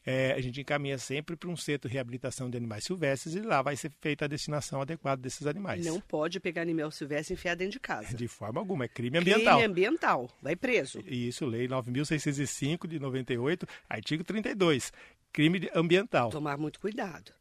é, 0.06 0.32
a 0.32 0.40
gente 0.40 0.60
encaminha 0.60 0.96
sempre 0.96 1.34
para 1.36 1.50
um 1.50 1.56
centro 1.56 1.88
de 1.88 1.94
reabilitação 1.94 2.48
de 2.48 2.56
animais 2.56 2.84
silvestres 2.84 3.34
e 3.34 3.40
lá 3.40 3.60
vai 3.60 3.76
ser 3.76 3.90
feita 4.00 4.24
a 4.24 4.28
destinação 4.28 4.80
adequada 4.80 5.20
desses 5.20 5.44
animais. 5.46 5.84
Não 5.84 6.00
pode 6.00 6.38
pegar 6.38 6.62
animal 6.62 6.90
silvestre 6.92 7.34
e 7.34 7.34
enfiar 7.34 7.56
dentro 7.56 7.72
de 7.72 7.80
casa. 7.80 8.16
De 8.16 8.28
forma 8.28 8.60
alguma, 8.60 8.84
é 8.84 8.88
crime 8.88 9.18
ambiental. 9.18 9.58
Crime 9.58 9.70
ambiental. 9.70 10.30
Vai 10.40 10.54
preso. 10.54 11.00
Isso, 11.04 11.44
Lei 11.44 11.66
9.605 11.66 12.86
de 12.86 13.00
98, 13.00 13.66
artigo 13.88 14.22
32, 14.22 14.92
crime 15.32 15.68
ambiental. 15.74 16.30
Tomar 16.30 16.56
muito 16.56 16.78
cuidado. 16.78 17.32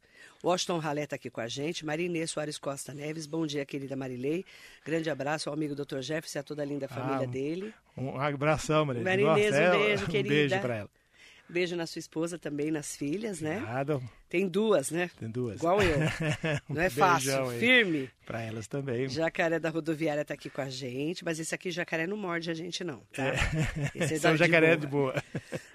Washington 0.42 0.78
Ralé 0.78 1.02
está 1.04 1.16
aqui 1.16 1.30
com 1.30 1.40
a 1.40 1.48
gente. 1.48 1.84
Marinê 1.84 2.26
Soares 2.26 2.58
Costa 2.58 2.94
Neves. 2.94 3.26
Bom 3.26 3.46
dia, 3.46 3.64
querida 3.66 3.96
Marilei. 3.96 4.44
Grande 4.84 5.10
abraço 5.10 5.48
ao 5.48 5.54
amigo 5.54 5.74
Dr. 5.74 6.00
Jefferson 6.00 6.38
e 6.38 6.40
a 6.40 6.42
toda 6.42 6.62
a 6.62 6.64
linda 6.64 6.86
família 6.88 7.26
um- 7.26 7.30
dele. 7.30 7.74
Um 7.96 8.16
abração, 8.20 8.84
Maria. 8.86 9.02
Marinês, 9.02 9.54
um 9.54 9.58
Nossa, 9.60 9.78
beijo, 9.78 10.04
um 10.04 10.06
querida. 10.08 10.28
beijo 10.34 10.60
para 10.60 10.76
ela. 10.76 10.90
Beijo 11.50 11.74
na 11.76 11.86
sua 11.86 11.98
esposa 11.98 12.38
também, 12.38 12.70
nas 12.70 12.94
filhas, 12.94 13.40
né? 13.40 13.60
Nada, 13.60 13.98
Tem 14.28 14.46
duas, 14.46 14.90
né? 14.90 15.10
tem 15.18 15.30
duas. 15.30 15.56
Igual 15.56 15.80
eu. 15.82 15.96
Um 16.68 16.74
Não 16.74 16.82
é 16.82 16.90
fácil. 16.90 17.48
aí. 17.48 17.58
Firme. 17.58 18.10
Para 18.26 18.42
elas 18.42 18.66
também. 18.68 19.08
Jacaré 19.08 19.58
da 19.58 19.70
rodoviária 19.70 20.20
está 20.20 20.34
aqui 20.34 20.50
com 20.50 20.60
a 20.60 20.68
gente, 20.68 21.24
mas 21.24 21.40
esse 21.40 21.54
aqui 21.54 21.70
jacaré 21.70 22.06
não 22.06 22.18
morde 22.18 22.50
a 22.50 22.54
gente, 22.54 22.84
não. 22.84 23.00
Tá? 23.14 23.32
Esse 23.94 24.14
Esse 24.16 24.26
é 24.26 24.36
jacaré 24.36 24.76
de 24.76 24.82
de 24.82 24.86
boa. 24.88 25.12
boa. 25.12 25.24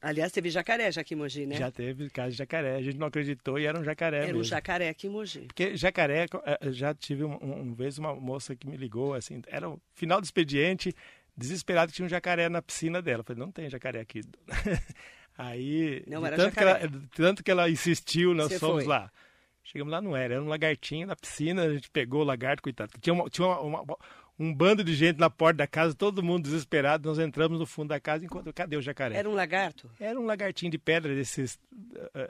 Aliás, 0.00 0.32
teve 0.32 0.50
jacaré 0.50 0.90
já 0.90 1.00
aqui 1.00 1.14
em 1.14 1.16
Mogi, 1.16 1.46
né? 1.46 1.56
Já 1.56 1.70
teve 1.70 2.08
caso 2.10 2.30
de 2.32 2.38
jacaré. 2.38 2.76
A 2.76 2.82
gente 2.82 2.98
não 2.98 3.06
acreditou 3.06 3.58
e 3.58 3.66
era 3.66 3.78
um 3.78 3.84
jacaré 3.84 4.18
Era 4.18 4.26
mesmo. 4.28 4.40
um 4.40 4.44
jacaré 4.44 4.88
aqui 4.88 5.06
em 5.06 5.10
Mogi. 5.10 5.40
Porque 5.46 5.76
jacaré, 5.76 6.26
eh, 6.44 6.58
eu 6.62 6.72
já 6.72 6.94
tive 6.94 7.24
um, 7.24 7.32
um, 7.42 7.62
uma 7.62 7.74
vez 7.74 7.98
uma 7.98 8.14
moça 8.14 8.54
que 8.56 8.66
me 8.66 8.76
ligou, 8.76 9.14
assim, 9.14 9.40
era 9.46 9.68
o 9.68 9.80
final 9.94 10.20
do 10.20 10.24
expediente, 10.24 10.94
desesperado 11.36 11.90
que 11.90 11.96
tinha 11.96 12.06
um 12.06 12.08
jacaré 12.08 12.48
na 12.48 12.60
piscina 12.62 13.00
dela. 13.02 13.20
Eu 13.20 13.24
falei, 13.24 13.40
não 13.40 13.52
tem 13.52 13.68
jacaré 13.70 14.00
aqui. 14.00 14.20
Aí, 15.38 16.02
Não 16.06 16.24
era 16.26 16.36
tanto, 16.36 16.54
que 16.54 16.60
jacaré. 16.60 16.84
ela, 16.84 17.02
tanto 17.14 17.42
que 17.42 17.50
ela 17.50 17.70
insistiu, 17.70 18.34
nós 18.34 18.48
Você 18.48 18.58
fomos 18.58 18.84
foi. 18.84 18.86
lá. 18.92 19.10
Chegamos 19.62 19.90
lá, 19.92 20.00
não 20.02 20.16
era, 20.16 20.34
era 20.34 20.42
um 20.42 20.48
lagartinho 20.48 21.06
na 21.06 21.14
piscina, 21.16 21.62
a 21.62 21.72
gente 21.72 21.88
pegou 21.90 22.22
o 22.22 22.24
lagarto, 22.24 22.62
coitado. 22.62 22.92
Tinha, 23.00 23.14
uma- 23.14 23.30
tinha 23.30 23.46
uma- 23.46 23.80
uma- 23.82 23.96
um 24.40 24.54
bando 24.54 24.82
de 24.82 24.94
gente 24.94 25.18
na 25.18 25.28
porta 25.28 25.58
da 25.58 25.66
casa, 25.66 25.94
todo 25.94 26.22
mundo 26.22 26.44
desesperado. 26.44 27.06
Nós 27.06 27.18
entramos 27.18 27.58
no 27.58 27.66
fundo 27.66 27.88
da 27.88 28.00
casa 28.00 28.24
e 28.24 28.26
encontramos, 28.26 28.54
cadê 28.54 28.74
o 28.74 28.80
jacaré? 28.80 29.14
Era 29.16 29.28
um 29.28 29.34
lagarto? 29.34 29.90
Era 30.00 30.18
um 30.18 30.24
lagartinho 30.24 30.72
de 30.72 30.78
pedra, 30.78 31.14
desses 31.14 31.60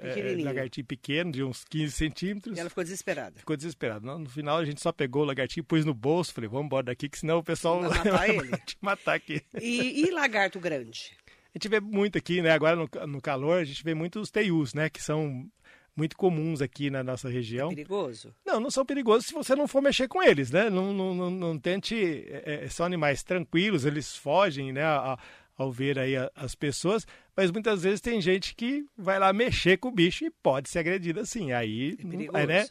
Pequenininho. 0.02 0.44
lagartinho 0.44 0.84
pequeno, 0.84 1.30
de 1.30 1.44
uns 1.44 1.64
15 1.64 1.92
centímetros. 1.92 2.56
E 2.56 2.60
ela 2.60 2.68
ficou 2.68 2.82
desesperada. 2.82 3.38
Ficou 3.38 3.56
desesperado. 3.56 4.04
No, 4.04 4.28
final 4.28 4.58
a 4.58 4.64
gente 4.64 4.80
só 4.80 4.90
pegou 4.90 5.22
o 5.22 5.24
lagartinho, 5.24 5.62
pôs 5.62 5.84
no 5.84 5.94
bolso, 5.94 6.34
falei, 6.34 6.50
vamos 6.50 6.66
embora 6.66 6.86
daqui, 6.86 7.08
que 7.08 7.18
senão 7.20 7.38
o 7.38 7.44
pessoal 7.44 7.80
Vai 7.88 7.92
matar 8.04 8.28
ele? 8.28 8.56
te 8.66 8.76
matar 8.80 9.14
aqui. 9.14 9.40
E, 9.60 10.02
e 10.02 10.10
lagarto 10.10 10.58
grande? 10.58 11.12
A 11.54 11.58
gente 11.58 11.68
vê 11.68 11.78
muito 11.78 12.18
aqui, 12.18 12.42
né? 12.42 12.50
Agora 12.50 12.74
no, 12.74 12.88
no 13.06 13.20
calor, 13.20 13.60
a 13.60 13.64
gente 13.64 13.84
vê 13.84 13.94
muito 13.94 14.18
os 14.18 14.32
teius, 14.32 14.74
né? 14.74 14.90
Que 14.90 15.00
são 15.00 15.48
muito 15.96 16.16
comuns 16.16 16.60
aqui 16.62 16.88
na 16.90 17.02
nossa 17.02 17.28
região. 17.28 17.68
Perigoso? 17.70 18.34
Não, 18.46 18.58
não 18.60 18.70
são 18.70 18.84
perigosos 18.86 19.26
se 19.26 19.34
você 19.34 19.54
não 19.54 19.68
for 19.68 19.82
mexer 19.82 20.08
com 20.08 20.22
eles, 20.22 20.50
né? 20.50 20.70
Não, 20.70 20.92
não, 20.92 21.14
não, 21.14 21.30
não 21.30 21.58
tente. 21.58 21.94
é, 22.28 22.64
é, 22.64 22.68
são 22.68 22.86
animais 22.86 23.22
tranquilos, 23.22 23.84
eles 23.84 24.16
fogem, 24.16 24.72
né? 24.72 24.82
a- 24.84 25.18
ao 25.56 25.70
ver 25.70 25.98
aí 25.98 26.16
a- 26.16 26.30
as 26.34 26.54
pessoas, 26.54 27.06
mas 27.36 27.50
muitas 27.50 27.82
vezes 27.82 28.00
tem 28.00 28.18
gente 28.18 28.54
que 28.54 28.82
vai 28.96 29.18
lá 29.18 29.30
mexer 29.30 29.76
com 29.76 29.88
o 29.88 29.92
bicho 29.92 30.24
e 30.24 30.30
pode 30.30 30.70
ser 30.70 30.78
agredido 30.78 31.20
assim. 31.20 31.52
Aí, 31.52 31.98
É 32.32 32.46
né? 32.46 32.66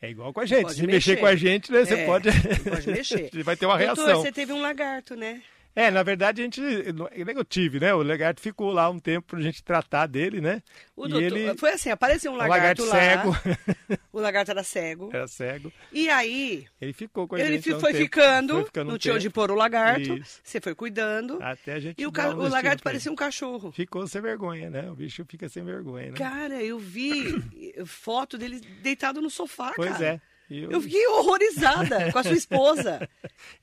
É 0.00 0.08
igual 0.08 0.32
com 0.32 0.38
a 0.38 0.46
gente. 0.46 0.62
Pode 0.62 0.74
Se 0.76 0.86
mexer 0.86 1.10
mexer. 1.10 1.16
com 1.16 1.26
a 1.26 1.34
gente, 1.34 1.72
né, 1.72 1.84
você 1.84 1.94
É, 1.94 2.06
pode. 2.06 2.28
pode 2.62 2.86
mexer. 2.92 3.28
vai 3.44 3.56
ter 3.56 3.66
uma 3.66 3.76
Doutor, 3.76 3.96
reação. 4.04 4.22
você 4.22 4.30
teve 4.30 4.52
um 4.52 4.60
lagarto, 4.60 5.16
né? 5.16 5.42
É, 5.78 5.92
na 5.92 6.02
verdade 6.02 6.40
a 6.40 6.44
gente. 6.44 6.60
Eu 6.60 7.44
tive, 7.44 7.78
né? 7.78 7.94
O 7.94 8.02
lagarto 8.02 8.40
ficou 8.40 8.72
lá 8.72 8.90
um 8.90 8.98
tempo 8.98 9.28
pra 9.28 9.40
gente 9.40 9.62
tratar 9.62 10.06
dele, 10.06 10.40
né? 10.40 10.60
O 10.96 11.06
e 11.06 11.10
doutor, 11.10 11.36
ele. 11.38 11.56
Foi 11.56 11.70
assim, 11.70 11.88
apareceu 11.88 12.32
um 12.32 12.34
o 12.34 12.36
lagarto, 12.38 12.84
lagarto 12.84 13.32
lá. 13.36 13.36
cego. 13.44 13.98
O 14.12 14.20
lagarto 14.20 14.50
era 14.50 14.64
cego. 14.64 15.10
Era 15.12 15.28
cego. 15.28 15.72
E 15.92 16.08
aí, 16.10 16.66
Ele 16.80 16.92
ficou 16.92 17.28
com 17.28 17.36
a 17.36 17.40
ele 17.40 17.54
gente. 17.60 17.72
um 17.72 17.78
foi, 17.78 17.92
tempo. 17.92 18.04
ficando, 18.04 18.54
Foi 18.54 18.64
ficando 18.64 18.88
um 18.88 18.90
não 18.92 18.98
tinha 18.98 19.14
onde 19.14 19.30
pôr 19.30 19.52
o 19.52 19.54
lagarto. 19.54 20.14
Isso. 20.14 20.40
Você 20.42 20.60
foi 20.60 20.74
cuidando. 20.74 21.38
Até 21.40 21.74
a 21.74 21.78
gente. 21.80 22.00
e 22.02 22.06
o, 22.06 22.10
ca- 22.10 22.30
um 22.30 22.40
o 22.40 22.48
lagarto 22.48 22.82
parecia 22.82 23.08
ele. 23.08 23.12
um 23.12 23.16
cachorro. 23.16 23.70
Ficou 23.70 24.04
sem 24.08 24.20
vergonha, 24.20 24.68
né? 24.70 24.90
O 24.90 24.96
bicho 24.96 25.24
fica 25.28 25.48
sem 25.48 25.62
vergonha, 25.62 26.06
né? 26.10 26.16
Cara, 26.16 26.60
eu 26.60 26.80
vi 26.80 27.40
foto 27.86 28.36
dele 28.36 28.60
deitado 28.82 29.20
no 29.22 29.30
sofá, 29.30 29.72
pois 29.76 29.92
cara. 29.92 30.04
é. 30.04 30.20
E 30.50 30.62
Eu 30.62 30.80
fiquei 30.80 31.06
horrorizada 31.08 32.10
com 32.12 32.18
a 32.18 32.22
sua 32.22 32.32
esposa. 32.36 33.08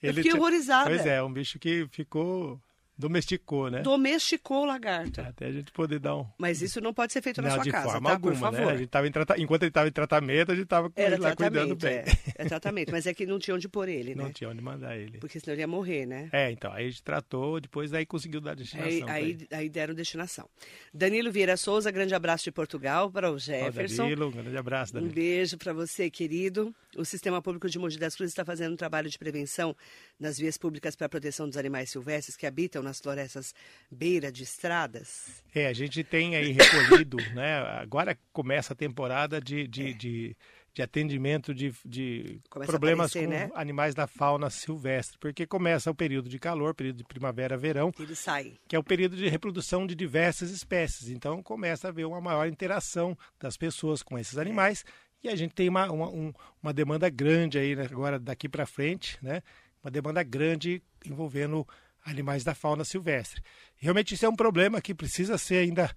eu 0.03 0.09
ele 0.09 0.13
fiquei 0.13 0.31
tinha- 0.31 0.35
horrorizada. 0.35 0.89
Pois 0.89 1.05
é, 1.05 1.21
um 1.23 1.31
bicho 1.33 1.57
que 1.59 1.87
ficou. 1.89 2.59
Domesticou, 2.97 3.69
né? 3.69 3.81
Domesticou 3.81 4.63
o 4.63 4.65
lagarto. 4.65 5.21
Até 5.21 5.47
a 5.47 5.51
gente 5.51 5.71
poder 5.71 5.99
dar 5.99 6.15
um. 6.15 6.25
Mas 6.37 6.61
isso 6.61 6.79
não 6.81 6.93
pode 6.93 7.13
ser 7.13 7.21
feito 7.21 7.41
na 7.41 7.49
Não, 7.49 7.55
sua 7.55 7.63
de 7.63 7.71
casa, 7.71 7.87
tá? 7.87 7.93
alguma, 7.95 8.17
Por 8.19 8.35
favor. 8.35 8.65
né? 8.65 8.71
A 8.71 8.77
gente 8.77 8.87
tava 8.89 9.07
em 9.07 9.11
trata... 9.11 9.39
Enquanto 9.39 9.63
ele 9.63 9.69
estava 9.69 9.87
em 9.87 9.91
tratamento, 9.91 10.51
a 10.51 10.55
gente 10.55 10.63
estava 10.63 10.91
lá 11.19 11.35
cuidando 11.35 11.75
bem. 11.75 11.93
é. 11.93 12.05
É 12.37 12.45
tratamento, 12.45 12.91
mas 12.91 13.05
é 13.05 13.13
que 13.13 13.25
não 13.25 13.39
tinha 13.39 13.55
onde 13.55 13.67
pôr 13.69 13.87
ele, 13.87 14.13
Não 14.15 14.25
né? 14.25 14.31
tinha 14.33 14.49
onde 14.49 14.61
mandar 14.61 14.97
ele. 14.97 15.17
Porque 15.19 15.39
senão 15.39 15.53
ele 15.53 15.61
ia 15.61 15.67
morrer, 15.67 16.05
né? 16.05 16.29
É, 16.33 16.51
então, 16.51 16.71
aí 16.71 16.87
a 16.87 16.89
gente 16.89 17.03
tratou, 17.03 17.59
depois 17.61 17.93
aí 17.93 18.05
conseguiu 18.05 18.41
dar 18.41 18.55
destinação. 18.55 19.07
Aí, 19.09 19.37
aí, 19.41 19.47
aí 19.51 19.69
deram 19.69 19.93
destinação. 19.93 20.49
Danilo 20.93 21.31
Vieira 21.31 21.57
Souza, 21.57 21.89
grande 21.91 22.13
abraço 22.15 22.43
de 22.43 22.51
Portugal 22.51 23.09
para 23.11 23.31
o 23.31 23.37
Jefferson. 23.39 24.03
Danilo, 24.03 24.27
um 24.27 24.31
grande 24.31 24.57
abraço, 24.57 24.91
Um 24.93 24.95
Danilo. 24.95 25.13
beijo 25.13 25.57
para 25.57 25.73
você, 25.73 26.09
querido. 26.09 26.73
O 26.97 27.03
Sistema 27.05 27.41
Público 27.41 27.69
de 27.69 27.77
Mogi 27.77 27.97
das 27.97 28.15
Cruzes 28.15 28.31
está 28.31 28.45
fazendo 28.45 28.73
um 28.73 28.77
trabalho 28.77 29.09
de 29.09 29.17
prevenção 29.17 29.75
nas 30.19 30.37
vias 30.37 30.57
públicas 30.57 30.95
para 30.95 31.07
a 31.07 31.09
proteção 31.09 31.47
dos 31.47 31.57
animais 31.57 31.89
silvestres 31.89 32.37
que 32.37 32.45
habitam 32.45 32.81
nas 32.85 32.99
florestas 33.01 33.53
beira 33.91 34.31
de 34.31 34.43
estradas. 34.43 35.43
É, 35.53 35.67
a 35.67 35.73
gente 35.73 36.03
tem 36.03 36.35
aí 36.35 36.51
recolhido, 36.51 37.17
né? 37.35 37.57
Agora 37.81 38.17
começa 38.31 38.73
a 38.73 38.75
temporada 38.75 39.41
de, 39.41 39.67
de, 39.67 39.93
de, 39.93 40.37
de 40.73 40.81
atendimento 40.81 41.53
de, 41.53 41.73
de 41.85 42.39
É. 42.45 42.49
Começa 42.49 42.71
problemas 42.71 43.11
aparecer, 43.11 43.25
com 43.27 43.33
né? 43.33 43.51
animais 43.55 43.93
da 43.95 44.07
fauna 44.07 44.49
silvestre, 44.49 45.17
porque 45.19 45.45
começa 45.45 45.89
o 45.91 45.95
período 45.95 46.29
de 46.29 46.39
calor, 46.39 46.73
período 46.73 46.97
de 46.97 47.03
primavera, 47.03 47.57
verão, 47.57 47.91
Ele 47.99 48.15
sai. 48.15 48.53
que 48.67 48.75
é 48.75 48.79
o 48.79 48.83
período 48.83 49.15
de 49.17 49.27
reprodução 49.27 49.85
de 49.85 49.95
diversas 49.95 50.51
espécies. 50.51 51.09
Então 51.09 51.41
começa 51.43 51.87
a 51.87 51.89
haver 51.89 52.05
uma 52.05 52.21
maior 52.21 52.47
interação 52.47 53.17
das 53.39 53.57
pessoas 53.57 54.01
com 54.03 54.17
esses 54.17 54.37
animais 54.37 54.85
e 55.23 55.29
a 55.29 55.35
gente 55.35 55.55
tem 55.55 55.67
uma, 55.67 55.89
uma, 55.91 56.07
um- 56.09 56.33
uma 56.61 56.71
demanda 56.73 57.09
grande 57.09 57.57
aí 57.57 57.75
né, 57.75 57.87
agora 57.89 58.19
daqui 58.19 58.47
para 58.47 58.65
frente, 58.67 59.17
né? 59.23 59.41
Uma 59.83 59.89
demanda 59.91 60.21
grande 60.23 60.81
envolvendo 61.05 61.65
animais 62.05 62.43
da 62.43 62.53
fauna 62.53 62.85
silvestre. 62.85 63.41
Realmente 63.75 64.13
isso 64.13 64.25
é 64.25 64.29
um 64.29 64.35
problema 64.35 64.79
que 64.79 64.93
precisa 64.93 65.37
ser 65.37 65.57
ainda 65.57 65.89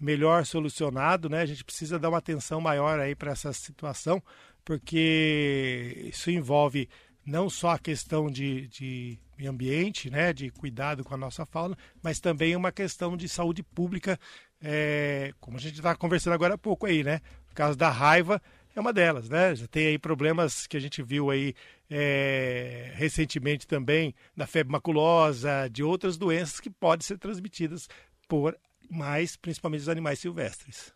melhor 0.00 0.46
solucionado, 0.46 1.28
né? 1.28 1.40
A 1.40 1.46
gente 1.46 1.64
precisa 1.64 1.98
dar 1.98 2.08
uma 2.08 2.18
atenção 2.18 2.60
maior 2.60 3.00
aí 3.00 3.14
para 3.14 3.32
essa 3.32 3.52
situação, 3.52 4.22
porque 4.64 6.04
isso 6.06 6.30
envolve 6.30 6.88
não 7.24 7.50
só 7.50 7.70
a 7.70 7.78
questão 7.78 8.30
de, 8.30 8.68
de 8.68 9.18
meio 9.36 9.50
ambiente, 9.50 10.08
né, 10.08 10.32
de 10.32 10.48
cuidado 10.50 11.02
com 11.02 11.12
a 11.12 11.16
nossa 11.16 11.44
fauna, 11.44 11.76
mas 12.00 12.20
também 12.20 12.54
uma 12.54 12.70
questão 12.70 13.16
de 13.16 13.28
saúde 13.28 13.64
pública, 13.64 14.18
é, 14.62 15.34
como 15.40 15.56
a 15.56 15.60
gente 15.60 15.74
está 15.74 15.96
conversando 15.96 16.34
agora 16.34 16.54
há 16.54 16.58
pouco 16.58 16.86
aí, 16.86 17.02
né? 17.02 17.20
O 17.50 17.54
caso 17.54 17.76
da 17.76 17.90
raiva 17.90 18.40
é 18.78 18.80
uma 18.80 18.92
delas, 18.92 19.28
né? 19.28 19.54
Já 19.54 19.66
tem 19.66 19.86
aí 19.86 19.98
problemas 19.98 20.66
que 20.66 20.76
a 20.76 20.80
gente 20.80 21.02
viu 21.02 21.30
aí 21.30 21.54
é, 21.90 22.92
recentemente 22.94 23.66
também 23.66 24.14
da 24.36 24.46
febre 24.46 24.72
maculosa, 24.72 25.68
de 25.70 25.82
outras 25.82 26.16
doenças 26.16 26.60
que 26.60 26.68
podem 26.68 27.04
ser 27.04 27.18
transmitidas 27.18 27.88
por 28.28 28.56
mais, 28.90 29.36
principalmente 29.36 29.80
os 29.80 29.88
animais 29.88 30.18
silvestres. 30.18 30.92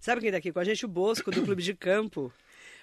Sabe 0.00 0.20
quem 0.20 0.28
está 0.28 0.38
aqui 0.38 0.52
com 0.52 0.58
a 0.58 0.64
gente? 0.64 0.84
O 0.84 0.88
Bosco, 0.88 1.30
do 1.30 1.42
Clube 1.42 1.62
de 1.62 1.74
Campo. 1.74 2.32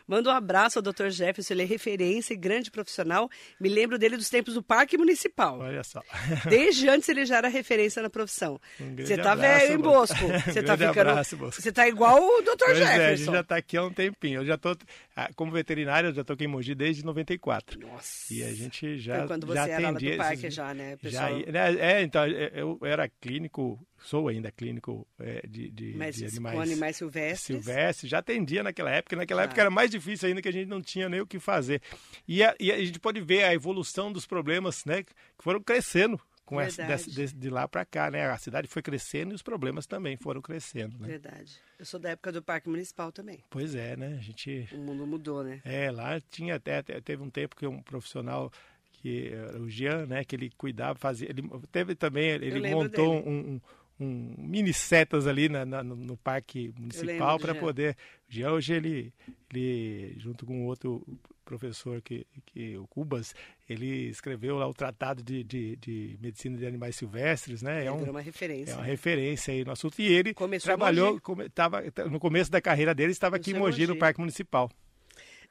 Manda 0.07 0.29
um 0.29 0.33
abraço 0.33 0.79
ao 0.79 0.83
Dr. 0.83 1.09
Jefferson, 1.09 1.53
ele 1.53 1.63
é 1.63 1.65
referência 1.65 2.33
e 2.33 2.37
grande 2.37 2.71
profissional. 2.71 3.29
Me 3.59 3.67
lembro 3.67 3.97
dele 3.99 4.15
dos 4.15 4.29
tempos 4.29 4.53
do 4.53 4.63
Parque 4.63 4.97
Municipal. 4.97 5.59
Olha 5.59 5.83
só. 5.83 6.01
Desde 6.49 6.87
antes 6.87 7.09
ele 7.09 7.25
já 7.25 7.37
era 7.37 7.47
referência 7.49 8.01
na 8.01 8.09
profissão. 8.09 8.59
Um 8.79 8.95
Você 8.95 9.17
tá 9.17 9.33
abraço, 9.33 9.59
velho, 9.59 9.71
hein, 9.73 9.77
Bosco. 9.79 10.15
Bosco? 10.15 10.25
Um 10.25 10.39
Você 10.53 10.63
tá 10.63 10.77
ficando. 10.77 11.09
abraço, 11.09 11.35
Bosco. 11.37 11.61
Você 11.61 11.71
tá 11.71 11.87
igual 11.87 12.21
o 12.23 12.41
Dr. 12.41 12.55
Pois 12.65 12.77
é, 12.79 12.83
a 12.83 12.85
gente 12.85 12.97
Jefferson. 13.19 13.31
já 13.33 13.39
está 13.41 13.55
aqui 13.57 13.75
há 13.77 13.83
um 13.83 13.91
tempinho. 13.91 14.41
Eu 14.41 14.45
já 14.45 14.57
tô, 14.57 14.75
ah, 15.15 15.29
como 15.35 15.51
veterinário, 15.51 16.09
eu 16.09 16.13
já 16.13 16.21
estou 16.21 16.33
aqui 16.35 16.45
em 16.45 16.47
Mogi 16.47 16.73
desde 16.73 17.03
94. 17.03 17.79
Nossa. 17.79 18.33
E 18.33 18.43
a 18.43 18.53
gente 18.53 18.97
já 18.97 19.17
Foi 19.19 19.27
quando 19.27 19.45
você 19.47 19.55
já 19.55 19.67
era 19.67 19.89
lá 19.91 19.91
do 19.99 20.17
parque 20.17 20.33
esses- 20.45 20.53
já, 20.53 20.73
né, 20.73 20.91
Já, 20.91 20.97
pessoal? 21.27 21.39
ia- 21.39 21.51
né, 21.51 21.75
é, 21.79 22.01
então, 22.01 22.25
eu 22.25 22.79
era 22.83 23.09
clínico, 23.09 23.77
sou 23.99 24.27
ainda 24.27 24.51
clínico 24.51 25.07
é, 25.19 25.45
de, 25.47 25.69
de, 25.69 25.93
Mas 25.97 26.15
de 26.15 26.25
animais, 26.25 26.59
animais 26.59 26.95
silvestres. 26.97 27.63
silvestres. 27.63 28.09
Já 28.09 28.19
atendia 28.19 28.63
naquela 28.63 28.91
época. 28.91 29.15
Naquela 29.15 29.41
Já. 29.41 29.45
época 29.45 29.61
era 29.61 29.69
mais 29.69 29.89
difícil 29.91 30.29
ainda 30.29 30.41
que 30.41 30.49
a 30.49 30.53
gente 30.53 30.67
não 30.67 30.81
tinha 30.81 31.09
nem 31.09 31.21
o 31.21 31.27
que 31.27 31.39
fazer. 31.39 31.81
E 32.27 32.43
a, 32.43 32.55
e 32.59 32.71
a 32.71 32.77
gente 32.83 32.99
pode 32.99 33.19
ver 33.21 33.43
a 33.43 33.53
evolução 33.53 34.11
dos 34.11 34.25
problemas, 34.25 34.85
né? 34.85 35.03
Que 35.03 35.13
foram 35.39 35.61
crescendo 35.61 36.19
com 36.45 36.61
essa, 36.61 36.81
desse- 36.83 37.35
de, 37.35 37.49
lá 37.49 37.67
para 37.67 37.83
cá, 37.83 38.09
né? 38.09 38.25
A 38.29 38.37
cidade 38.37 38.67
foi 38.69 38.81
crescendo 38.81 39.33
e 39.33 39.35
os 39.35 39.41
problemas 39.41 39.85
também 39.85 40.15
foram 40.15 40.41
crescendo, 40.41 40.97
né? 40.97 41.07
Verdade. 41.09 41.57
Eu 41.77 41.85
sou 41.85 41.99
da 41.99 42.11
época 42.11 42.31
do 42.31 42.41
Parque 42.41 42.69
Municipal 42.69 43.11
também. 43.11 43.43
Pois 43.49 43.75
é, 43.75 43.97
né? 43.97 44.15
A 44.17 44.21
gente 44.23 44.67
O 44.71 44.77
mundo 44.77 45.05
mudou, 45.05 45.43
né? 45.43 45.59
é, 45.65 45.91
lá 45.91 46.21
tinha 46.31 46.55
até, 46.55 46.81
teve 46.81 47.21
um 47.21 47.29
tempo 47.29 47.53
que 47.55 47.67
um 47.67 47.81
profissional 47.81 48.49
que 48.93 49.27
era 49.27 49.59
o 49.61 49.69
Jean, 49.69 50.07
né, 50.07 50.23
que 50.23 50.35
ele 50.35 50.49
cuidava, 50.57 50.97
fazia, 50.97 51.29
ele 51.29 51.43
teve 51.71 51.93
também, 51.93 52.29
ele 52.29 52.67
montou 52.71 53.13
um, 53.13 53.29
um, 53.55 53.61
um 53.99 54.35
mini 54.37 54.73
setas 54.73 55.25
ali 55.27 55.49
na, 55.49 55.65
na- 55.65 55.83
no, 55.83 56.15
parque 56.17 56.71
municipal 56.79 57.39
para 57.39 57.55
poder. 57.55 57.95
O 58.29 58.33
Jean 58.33 58.51
hoje 58.51 58.73
ele, 58.73 59.13
ele 59.53 60.13
junto 60.17 60.45
com 60.45 60.65
outro 60.65 61.03
professor 61.43 62.01
que, 62.01 62.27
que 62.45 62.77
o 62.77 62.85
Cubas, 62.87 63.33
ele 63.69 64.09
escreveu 64.09 64.57
lá 64.57 64.67
o 64.67 64.73
tratado 64.73 65.23
de, 65.23 65.43
de, 65.43 65.75
de 65.77 66.17
medicina 66.21 66.57
de 66.57 66.65
animais 66.65 66.95
silvestres, 66.97 67.61
né? 67.61 67.85
É 67.85 67.91
um, 67.91 68.03
uma 68.09 68.21
referência. 68.21 68.73
é 68.73 68.75
uma 68.75 68.83
referência 68.83 69.53
aí 69.53 69.63
no 69.63 69.71
assunto. 69.71 69.97
E 70.01 70.07
ele 70.07 70.33
Começou 70.33 70.67
trabalhou, 70.67 71.11
Mogi. 71.11 71.21
come, 71.21 71.49
tava, 71.49 71.81
no 72.11 72.19
começo 72.19 72.51
da 72.51 72.59
carreira 72.61 72.93
dele, 72.93 73.11
estava 73.13 73.37
aqui 73.37 73.51
em 73.51 73.55
em 73.55 73.59
Mogi, 73.59 73.83
no 73.83 73.89
Mogi. 73.89 73.99
Parque 73.99 74.19
Municipal. 74.19 74.69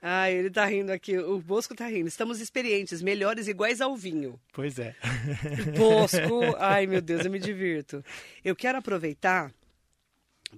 Ah, 0.00 0.30
ele 0.30 0.50
tá 0.50 0.64
rindo 0.66 0.92
aqui. 0.92 1.18
O 1.18 1.38
Bosco 1.40 1.74
tá 1.74 1.86
rindo. 1.86 2.06
Estamos 2.08 2.40
experientes, 2.40 3.02
melhores, 3.02 3.48
iguais 3.48 3.80
ao 3.80 3.96
vinho. 3.96 4.38
Pois 4.52 4.78
é. 4.78 4.94
Bosco, 5.76 6.40
ai 6.58 6.86
meu 6.86 7.00
Deus, 7.00 7.24
eu 7.24 7.30
me 7.30 7.38
divirto. 7.38 8.04
Eu 8.44 8.54
quero 8.54 8.78
aproveitar 8.78 9.52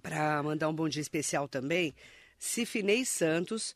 para 0.03 0.42
mandar 0.42 0.68
um 0.68 0.74
bom 0.74 0.88
dia 0.88 1.03
especial 1.03 1.48
também. 1.48 1.94
Cifinei 2.38 3.05
Santos. 3.05 3.74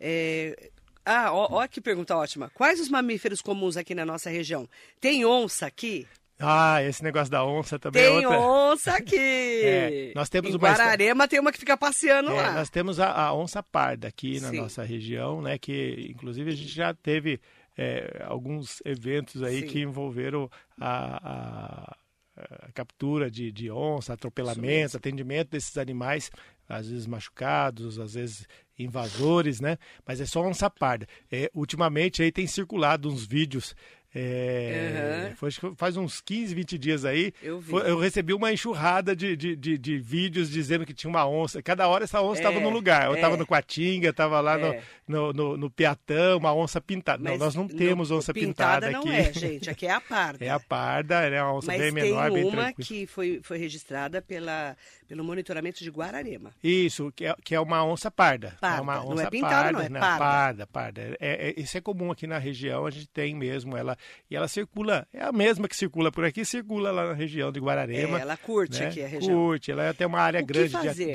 é, 0.00 0.70
Ah, 1.04 1.32
ó, 1.32 1.48
ó 1.62 1.66
que 1.68 1.80
pergunta 1.80 2.16
ótima. 2.16 2.50
Quais 2.50 2.80
os 2.80 2.88
mamíferos 2.88 3.40
comuns 3.40 3.76
aqui 3.76 3.94
na 3.94 4.04
nossa 4.04 4.28
região? 4.30 4.68
Tem 5.00 5.24
onça 5.24 5.66
aqui? 5.66 6.06
Ah, 6.38 6.82
esse 6.82 7.02
negócio 7.02 7.30
da 7.30 7.44
onça 7.44 7.78
também 7.78 8.02
é 8.02 8.06
Tem 8.08 8.26
outra. 8.26 8.40
onça 8.40 8.90
aqui! 8.96 9.16
É, 9.16 10.12
nós 10.14 10.28
temos 10.28 10.50
em 10.50 10.54
uma 10.56 10.68
Guararema 10.72 11.28
tem 11.28 11.38
uma 11.38 11.52
que 11.52 11.58
fica 11.58 11.76
passeando 11.76 12.30
É, 12.32 12.34
lá. 12.34 12.52
nós 12.54 12.68
temos 12.70 12.98
a, 12.98 13.12
a 13.12 13.32
onça 13.34 13.62
parda 13.62 14.08
aqui 14.08 14.40
na 14.40 14.50
Sim. 14.50 14.56
nossa 14.60 14.82
região, 14.82 15.40
né? 15.40 15.58
Que 15.58 16.08
inclusive 16.10 16.50
a 16.50 16.54
gente 16.56 16.74
já 16.74 16.92
teve 16.92 17.40
é, 17.78 18.24
alguns 18.26 18.82
eventos 18.84 19.42
aí 19.42 19.60
Sim. 19.60 19.66
que 19.68 19.80
envolveram 19.80 20.50
a, 20.80 21.86
a- 21.88 21.96
a 22.36 22.72
captura 22.72 23.30
de, 23.30 23.52
de 23.52 23.70
onça, 23.70 24.12
atropelamento, 24.12 24.96
atendimento 24.96 25.50
desses 25.50 25.78
animais, 25.78 26.32
às 26.68 26.88
vezes 26.88 27.06
machucados, 27.06 27.96
às 28.00 28.14
vezes 28.14 28.44
invasores, 28.76 29.60
né? 29.60 29.78
Mas 30.04 30.20
é 30.20 30.26
só 30.26 30.42
onça 30.42 30.68
parda. 30.68 31.06
É, 31.30 31.48
ultimamente 31.54 32.24
aí 32.24 32.32
tem 32.32 32.44
circulado 32.48 33.08
uns 33.08 33.24
vídeos. 33.24 33.76
É, 34.14 35.26
Aham. 35.28 35.36
foi- 35.36 35.50
faz 35.76 35.96
uns 35.96 36.20
15, 36.20 36.54
20 36.54 36.78
dias 36.78 37.04
aí. 37.04 37.32
Eu 37.42 37.60
foi- 37.60 37.88
eu 37.90 37.98
recebi 37.98 38.32
uma 38.32 38.52
enxurrada 38.52 39.14
de, 39.14 39.36
de, 39.36 39.56
de, 39.56 39.76
de 39.78 39.98
vídeos 39.98 40.48
dizendo 40.50 40.86
que 40.86 40.94
tinha 40.94 41.10
uma 41.10 41.26
onça. 41.26 41.62
Cada 41.62 41.88
hora 41.88 42.04
essa 42.04 42.22
onça 42.22 42.40
estava 42.40 42.58
É, 42.58 42.60
no 42.62 42.70
lugar. 42.70 43.06
Eu 43.06 43.14
estava 43.14 43.34
é. 43.34 43.38
no 43.38 43.46
Coatinga, 43.46 44.10
estava 44.10 44.40
lá 44.40 44.56
no- 44.56 44.66
É. 44.72 44.82
no, 45.08 45.32
no, 45.32 45.56
no 45.56 45.70
Piatã, 45.70 46.36
uma 46.36 46.54
onça 46.54 46.80
pintada. 46.80 47.22
Não, 47.22 47.32
Mas 47.32 47.40
nós 47.40 47.54
não 47.54 47.66
temos 47.68 48.10
no- 48.10 48.16
onça 48.18 48.32
pintada, 48.32 48.90
não 48.90 49.00
aqui. 49.00 49.10
é, 49.10 49.32
gente. 49.32 49.68
Aqui 49.70 49.86
é 49.86 49.90
a 49.92 50.00
parda. 50.00 50.44
É 50.44 50.50
a 50.50 50.60
parda, 50.60 51.14
é 51.22 51.42
uma 51.42 51.54
onça 51.54 51.66
Mas 51.68 51.80
bem 51.80 51.92
tem 51.92 52.02
menor, 52.04 52.30
bem 52.30 52.44
uma 52.44 52.50
tranquila. 52.52 52.74
que 52.86 53.06
foi, 53.06 53.40
foi 53.42 53.58
registrada 53.58 54.22
pela, 54.22 54.76
pelo 55.08 55.24
monitoramento 55.24 55.82
de 55.82 55.90
Guararema. 55.90 56.52
Isso, 56.62 57.12
que 57.14 57.26
é, 57.26 57.34
que 57.44 57.54
é 57.54 57.60
uma 57.60 57.84
onça 57.84 58.10
parda. 58.10 58.56
Parda, 58.60 58.78
É 58.78 58.80
uma 58.80 58.94
não 58.96 59.08
onça 59.10 59.22
é 59.24 59.30
pintada, 59.30 59.54
parda, 59.54 59.72
não, 59.72 59.80
é 59.80 59.88
né? 59.88 60.00
parda. 60.00 60.18
Parda, 60.24 60.66
parda. 60.66 61.16
É, 61.20 61.48
é- 61.50 61.60
isso 61.60 61.76
é 61.76 61.80
comum 61.80 62.10
aqui 62.10 62.26
na 62.26 62.38
região, 62.38 62.86
a 62.86 62.90
gente 62.90 63.08
tem 63.08 63.34
mesmo 63.34 63.76
ela. 63.76 63.96
E 64.30 64.36
ela 64.36 64.48
circula, 64.48 65.06
é 65.12 65.22
a 65.22 65.32
mesma 65.32 65.68
que 65.68 65.76
circula 65.76 66.10
por 66.10 66.24
aqui, 66.24 66.44
circula 66.44 66.90
lá 66.90 67.08
na 67.08 67.12
região 67.12 67.52
de 67.52 67.60
Guararema. 67.60 68.18
É, 68.18 68.22
ela 68.22 68.36
curte 68.36 68.80
né? 68.80 68.86
aqui 68.88 69.02
a 69.02 69.06
região. 69.06 69.34
Curte, 69.34 69.70
ela 69.70 69.94
tem 69.94 70.06
uma 70.06 70.20
área 70.20 70.40
O 70.40 70.46
grande 70.46 70.76
de. 70.94 71.14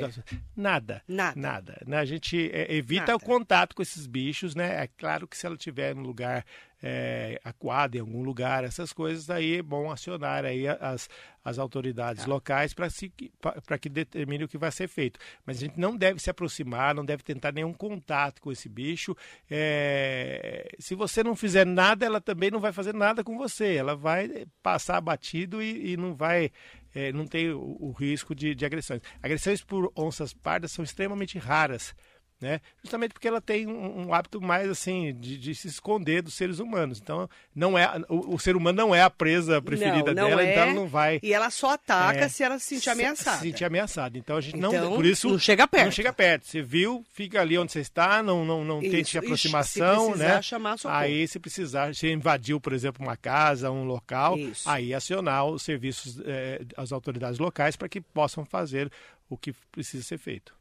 Nada. 0.56 1.02
Nada. 1.06 1.40
Nada. 1.40 1.82
né? 1.86 1.98
A 1.98 2.04
gente 2.04 2.50
é, 2.52 2.74
evita 2.74 3.12
Nada. 3.12 3.16
o 3.16 3.20
contato 3.20 3.74
com 3.74 3.82
esses 3.82 4.06
bichos, 4.06 4.54
né? 4.54 4.84
É 4.84 4.88
claro 4.98 5.26
que 5.26 5.36
se 5.36 5.46
ela 5.46 5.56
tiver 5.56 5.94
num 5.94 6.02
lugar 6.02 6.44
é, 6.82 7.40
acuada 7.44 7.96
em 7.96 8.00
algum 8.00 8.22
lugar, 8.22 8.64
essas 8.64 8.92
coisas, 8.92 9.28
aí 9.30 9.56
é 9.56 9.62
bom 9.62 9.90
acionar 9.90 10.44
aí 10.44 10.66
as, 10.66 11.08
as 11.44 11.58
autoridades 11.58 12.24
Tá. 12.24 12.30
locais 12.30 12.72
para 12.74 13.78
que 13.78 13.88
determine 13.88 14.44
o 14.44 14.48
que 14.48 14.56
vai 14.58 14.70
ser 14.72 14.88
feito. 14.88 15.18
Mas 15.44 15.58
a 15.58 15.60
gente 15.60 15.78
não 15.78 15.96
deve 15.96 16.20
se 16.20 16.30
aproximar, 16.30 16.94
não 16.94 17.04
deve 17.04 17.22
tentar 17.22 17.52
nenhum 17.52 17.72
contato 17.72 18.40
com 18.40 18.50
esse 18.50 18.68
bicho. 18.68 19.14
É, 19.50 20.70
se 20.78 20.94
você 20.94 21.22
não 21.22 21.36
fizer 21.36 21.66
nada, 21.66 22.04
ela 22.06 22.20
também 22.20 22.50
não 22.50 22.60
vai 22.60 22.72
fazer 22.72 22.94
nada 22.94 23.22
com 23.22 23.36
você. 23.36 23.74
Ela 23.74 23.94
vai 23.94 24.46
passar 24.62 25.00
batido 25.00 25.62
e, 25.62 25.92
e 25.92 25.96
não 25.96 26.14
vai. 26.14 26.50
é, 26.94 27.12
não 27.12 27.26
tem 27.26 27.50
o, 27.50 27.76
o 27.80 27.92
risco 27.92 28.34
de, 28.34 28.54
de 28.54 28.64
agressões. 28.64 29.00
Agressões 29.22 29.62
por 29.62 29.92
onças 29.96 30.32
pardas 30.32 30.72
são 30.72 30.82
extremamente 30.84 31.38
raras 31.38 31.94
né? 32.40 32.60
Justamente 32.82 33.12
porque 33.12 33.28
ela 33.28 33.40
tem 33.40 33.66
um, 33.66 34.06
um 34.06 34.14
hábito 34.14 34.40
mais 34.40 34.68
assim 34.68 35.14
de, 35.14 35.36
de, 35.36 35.54
se 35.54 35.68
esconder 35.68 36.22
dos 36.22 36.34
seres 36.34 36.58
humanos. 36.58 36.98
Então, 36.98 37.28
não 37.54 37.76
é 37.76 38.02
o, 38.08 38.34
o, 38.34 38.38
ser 38.38 38.56
humano 38.56 38.76
não 38.76 38.94
é 38.94 39.02
a 39.02 39.10
presa 39.10 39.60
preferida 39.60 40.14
não, 40.14 40.22
não 40.22 40.28
dela, 40.30 40.42
é, 40.42 40.50
então 40.52 40.62
ela 40.62 40.72
não 40.72 40.88
vai. 40.88 41.20
E 41.22 41.34
ela 41.34 41.50
só 41.50 41.72
ataca 41.72 42.20
é, 42.20 42.28
se 42.28 42.42
ela 42.42 42.58
se 42.58 42.76
sentir 42.76 42.90
ameaçada. 42.90 43.36
Se 43.36 43.42
sentir 43.42 43.64
ameaçada. 43.64 44.16
Então 44.16 44.36
a 44.36 44.40
gente 44.40 44.56
então, 44.56 44.72
não, 44.72 44.94
por 44.94 45.04
isso 45.04 45.28
não 45.28 45.38
chega 45.38 45.68
perto. 45.68 45.84
Não 45.84 45.92
chega 45.92 46.12
perto. 46.12 46.46
Você 46.46 46.62
viu, 46.62 47.04
fica 47.12 47.40
ali 47.42 47.58
onde 47.58 47.72
você 47.72 47.80
está, 47.80 48.22
não 48.22 48.44
não 48.44 48.64
não 48.64 48.80
isso, 48.80 48.90
tente 48.90 49.18
aproximação, 49.18 50.12
se 50.12 50.18
né? 50.18 50.40
Chamar 50.40 50.78
socorro. 50.78 50.98
Aí 50.98 51.28
se 51.28 51.38
precisar, 51.38 51.94
se 51.94 52.10
invadiu, 52.10 52.58
por 52.58 52.72
exemplo, 52.72 53.04
uma 53.04 53.16
casa, 53.16 53.70
um 53.70 53.84
local, 53.84 54.38
isso. 54.38 54.68
aí 54.68 54.94
acionar 54.94 55.44
os 55.44 55.62
serviços, 55.62 56.20
eh, 56.24 56.62
as 56.76 56.90
autoridades 56.90 57.38
locais 57.38 57.76
para 57.76 57.88
que 57.88 58.00
possam 58.00 58.46
fazer 58.46 58.90
o 59.28 59.36
que 59.36 59.52
precisa 59.70 60.02
ser 60.02 60.18
feito. 60.18 60.59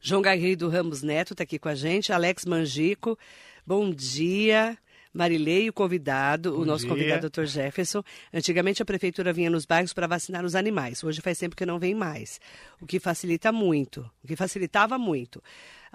João 0.00 0.22
Garrido 0.22 0.68
Ramos 0.68 1.02
Neto 1.02 1.34
está 1.34 1.42
aqui 1.44 1.58
com 1.58 1.68
a 1.68 1.74
gente, 1.74 2.12
Alex 2.12 2.44
Mangico, 2.46 3.18
bom 3.66 3.90
dia. 3.90 4.76
Marilei, 5.12 5.68
o 5.68 5.72
convidado, 5.72 6.52
Bom 6.52 6.62
o 6.62 6.64
nosso 6.64 6.86
dia. 6.86 6.94
convidado, 6.94 7.28
Dr. 7.28 7.44
Jefferson. 7.44 8.00
Antigamente 8.32 8.80
a 8.80 8.84
prefeitura 8.84 9.32
vinha 9.32 9.50
nos 9.50 9.66
bairros 9.66 9.92
para 9.92 10.06
vacinar 10.06 10.44
os 10.44 10.54
animais. 10.54 11.02
Hoje 11.02 11.20
faz 11.20 11.36
tempo 11.36 11.56
que 11.56 11.66
não 11.66 11.80
vem 11.80 11.96
mais. 11.96 12.40
O 12.80 12.86
que 12.86 13.00
facilita 13.00 13.50
muito, 13.50 14.08
o 14.22 14.28
que 14.28 14.36
facilitava 14.36 14.96
muito. 14.96 15.42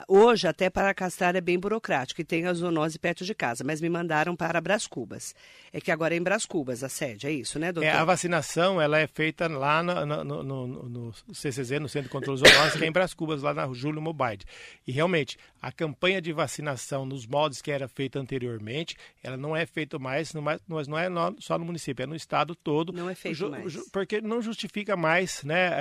Hoje, 0.10 0.45
até 0.45 0.69
para 0.69 0.93
castrar 0.93 1.36
é 1.36 1.41
bem 1.41 1.58
burocrático 1.58 2.19
e 2.19 2.23
tem 2.23 2.45
a 2.45 2.53
zoonose 2.53 2.99
perto 2.99 3.23
de 3.23 3.34
casa, 3.34 3.63
mas 3.63 3.79
me 3.79 3.89
mandaram 3.89 4.36
para 4.36 4.60
Brás 4.60 4.86
Cubas. 4.86 5.34
É 5.71 5.79
que 5.79 5.89
agora 5.89 6.13
é 6.13 6.17
em 6.17 6.21
Brás 6.21 6.45
Cubas 6.45 6.84
a 6.84 6.89
sede, 6.89 7.27
é 7.27 7.31
isso, 7.31 7.58
né, 7.58 7.71
doutor? 7.71 7.88
É, 7.88 7.93
a 7.93 8.03
vacinação 8.03 8.81
ela 8.81 8.99
é 8.99 9.08
feita 9.08 9.47
lá 9.47 9.81
no, 9.81 10.23
no, 10.23 10.43
no, 10.43 10.67
no 10.89 11.13
CCZ, 11.34 11.79
no 11.79 11.88
Centro 11.88 12.10
de 12.10 12.10
Controle 12.10 12.39
Zoonose, 12.39 12.77
que 12.77 12.84
é 12.84 12.88
em 12.88 12.91
Brás 12.91 13.13
Cubas, 13.13 13.41
lá 13.41 13.53
na 13.53 13.71
Júlio 13.73 14.01
Mobaide. 14.01 14.45
E 14.86 14.91
realmente, 14.91 15.38
a 15.62 15.71
campanha 15.71 16.21
de 16.21 16.34
vacinação 16.34 17.05
nos 17.05 17.25
moldes 17.25 17.62
que 17.62 17.71
era 17.71 17.88
feita 17.88 18.19
anteriormente, 18.19 18.97
ela 19.23 19.38
não 19.38 19.55
é 19.55 19.65
feita 19.65 19.97
mais, 19.97 20.34
mas 20.67 20.88
não 20.88 20.97
é 20.97 21.08
só 21.39 21.58
no 21.58 21.63
município, 21.63 22.03
é 22.03 22.05
no 22.05 22.15
estado 22.15 22.53
todo. 22.53 22.91
Não 22.91 23.10
é 23.10 23.15
feito 23.15 23.49
mais. 23.49 23.89
Porque 23.91 24.19
não 24.19 24.41
justifica 24.41 24.97
mais 24.97 25.41
né, 25.43 25.71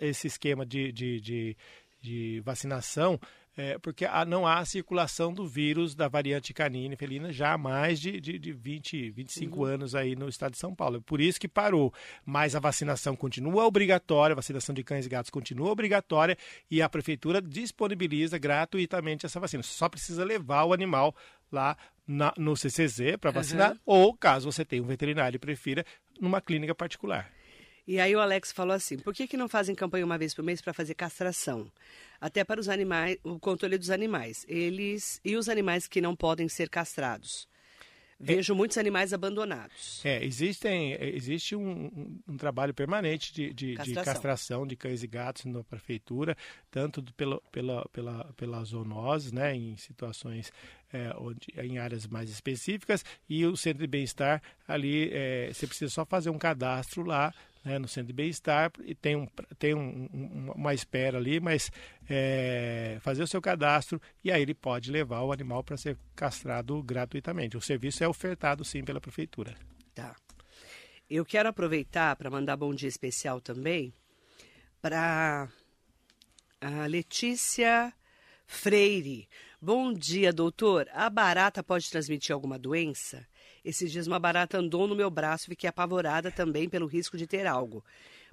esse 0.00 0.28
esquema 0.28 0.64
de, 0.64 0.92
de, 0.92 1.20
de, 1.20 1.56
de 2.00 2.40
vacinação 2.44 3.20
é, 3.56 3.78
porque 3.78 4.06
não 4.26 4.46
há 4.46 4.64
circulação 4.64 5.32
do 5.32 5.46
vírus 5.46 5.94
da 5.94 6.08
variante 6.08 6.54
canina 6.54 6.94
e 6.94 6.96
felina 6.96 7.32
já 7.32 7.52
há 7.52 7.58
mais 7.58 8.00
de, 8.00 8.20
de, 8.20 8.38
de 8.38 8.52
20, 8.52 9.10
25 9.10 9.58
uhum. 9.58 9.64
anos 9.64 9.94
aí 9.94 10.14
no 10.14 10.28
estado 10.28 10.52
de 10.52 10.58
São 10.58 10.74
Paulo. 10.74 10.98
É 10.98 11.00
por 11.00 11.20
isso 11.20 11.40
que 11.40 11.48
parou. 11.48 11.92
Mas 12.24 12.54
a 12.54 12.60
vacinação 12.60 13.16
continua 13.16 13.66
obrigatória, 13.66 14.34
a 14.34 14.36
vacinação 14.36 14.74
de 14.74 14.84
cães 14.84 15.06
e 15.06 15.08
gatos 15.08 15.30
continua 15.30 15.70
obrigatória 15.70 16.36
e 16.70 16.80
a 16.80 16.88
prefeitura 16.88 17.42
disponibiliza 17.42 18.38
gratuitamente 18.38 19.26
essa 19.26 19.40
vacina. 19.40 19.62
Você 19.62 19.74
só 19.74 19.88
precisa 19.88 20.24
levar 20.24 20.64
o 20.64 20.72
animal 20.72 21.14
lá 21.50 21.76
na, 22.06 22.32
no 22.36 22.56
CCZ 22.56 23.16
para 23.20 23.30
vacinar, 23.30 23.72
uhum. 23.72 23.78
ou 23.84 24.16
caso 24.16 24.50
você 24.50 24.64
tenha 24.64 24.82
um 24.82 24.86
veterinário 24.86 25.36
e 25.36 25.38
prefira, 25.38 25.84
numa 26.20 26.40
clínica 26.40 26.74
particular. 26.74 27.30
E 27.90 27.98
aí 27.98 28.14
o 28.14 28.20
Alex 28.20 28.52
falou 28.52 28.72
assim: 28.72 28.96
por 28.98 29.12
que, 29.12 29.26
que 29.26 29.36
não 29.36 29.48
fazem 29.48 29.74
campanha 29.74 30.04
uma 30.04 30.16
vez 30.16 30.32
por 30.32 30.44
mês 30.44 30.62
para 30.62 30.72
fazer 30.72 30.94
castração? 30.94 31.66
Até 32.20 32.44
para 32.44 32.60
os 32.60 32.68
animais, 32.68 33.18
o 33.24 33.36
controle 33.36 33.76
dos 33.76 33.90
animais. 33.90 34.46
Eles 34.48 35.20
e 35.24 35.34
os 35.34 35.48
animais 35.48 35.88
que 35.88 36.00
não 36.00 36.14
podem 36.14 36.48
ser 36.48 36.68
castrados. 36.68 37.48
Vejo 38.22 38.52
é, 38.52 38.56
muitos 38.56 38.78
animais 38.78 39.12
abandonados. 39.12 40.04
É, 40.04 40.22
existem, 40.24 40.92
existe 41.00 41.56
um, 41.56 41.86
um, 41.86 42.20
um 42.28 42.36
trabalho 42.36 42.72
permanente 42.72 43.32
de, 43.32 43.52
de, 43.52 43.74
castração. 43.74 44.02
de, 44.02 44.04
castração. 44.04 44.66
de 44.66 44.76
cães 44.76 45.02
e 45.02 45.06
gatos 45.08 45.46
na 45.46 45.64
prefeitura, 45.64 46.36
tanto 46.70 47.02
do, 47.02 47.12
pela, 47.14 47.40
pela, 47.50 47.88
pela, 47.88 48.24
pela 48.36 48.62
zoonose, 48.62 49.34
né, 49.34 49.56
em 49.56 49.74
situações 49.78 50.52
é, 50.92 51.12
onde, 51.16 51.48
em 51.56 51.78
áreas 51.78 52.06
mais 52.06 52.28
específicas, 52.28 53.02
e 53.26 53.46
o 53.46 53.56
centro 53.56 53.80
de 53.80 53.86
bem-estar 53.86 54.42
ali, 54.68 55.08
é, 55.12 55.50
você 55.52 55.66
precisa 55.66 55.90
só 55.90 56.04
fazer 56.04 56.28
um 56.28 56.38
cadastro 56.38 57.02
lá 57.02 57.32
né, 57.64 57.78
no 57.78 57.88
centro 57.88 58.08
de 58.08 58.12
bem-estar 58.12 58.72
e 58.84 58.94
tem, 58.94 59.16
um, 59.16 59.26
tem 59.58 59.74
um, 59.74 60.08
um, 60.12 60.52
uma 60.52 60.74
espera 60.74 61.18
ali, 61.18 61.40
mas 61.40 61.70
é, 62.08 62.98
fazer 63.00 63.22
o 63.22 63.26
seu 63.26 63.40
cadastro 63.40 64.00
e 64.24 64.30
aí 64.30 64.42
ele 64.42 64.54
pode 64.54 64.90
levar 64.90 65.22
o 65.22 65.32
animal 65.32 65.62
para 65.62 65.76
ser 65.76 65.96
castrado 66.14 66.82
gratuitamente. 66.82 67.56
O 67.56 67.60
serviço 67.60 68.02
é 68.02 68.08
ofertado 68.08 68.64
sim 68.64 68.82
pela 68.82 69.00
prefeitura. 69.00 69.54
Tá. 69.94 70.16
Eu 71.08 71.24
quero 71.24 71.48
aproveitar 71.48 72.14
para 72.16 72.30
mandar 72.30 72.56
bom 72.56 72.74
dia 72.74 72.88
especial 72.88 73.40
também 73.40 73.92
para 74.80 75.48
a 76.60 76.86
Letícia 76.86 77.92
Freire. 78.46 79.28
Bom 79.60 79.92
dia, 79.92 80.32
doutor. 80.32 80.88
A 80.92 81.10
barata 81.10 81.62
pode 81.62 81.90
transmitir 81.90 82.32
alguma 82.32 82.58
doença? 82.58 83.26
Esses 83.64 83.90
dias 83.92 84.06
uma 84.06 84.18
barata 84.18 84.58
andou 84.58 84.86
no 84.86 84.94
meu 84.94 85.10
braço 85.10 85.44
e 85.46 85.50
fiquei 85.50 85.68
apavorada 85.68 86.30
também 86.30 86.68
pelo 86.68 86.86
risco 86.86 87.16
de 87.16 87.26
ter 87.26 87.46
algo. 87.46 87.84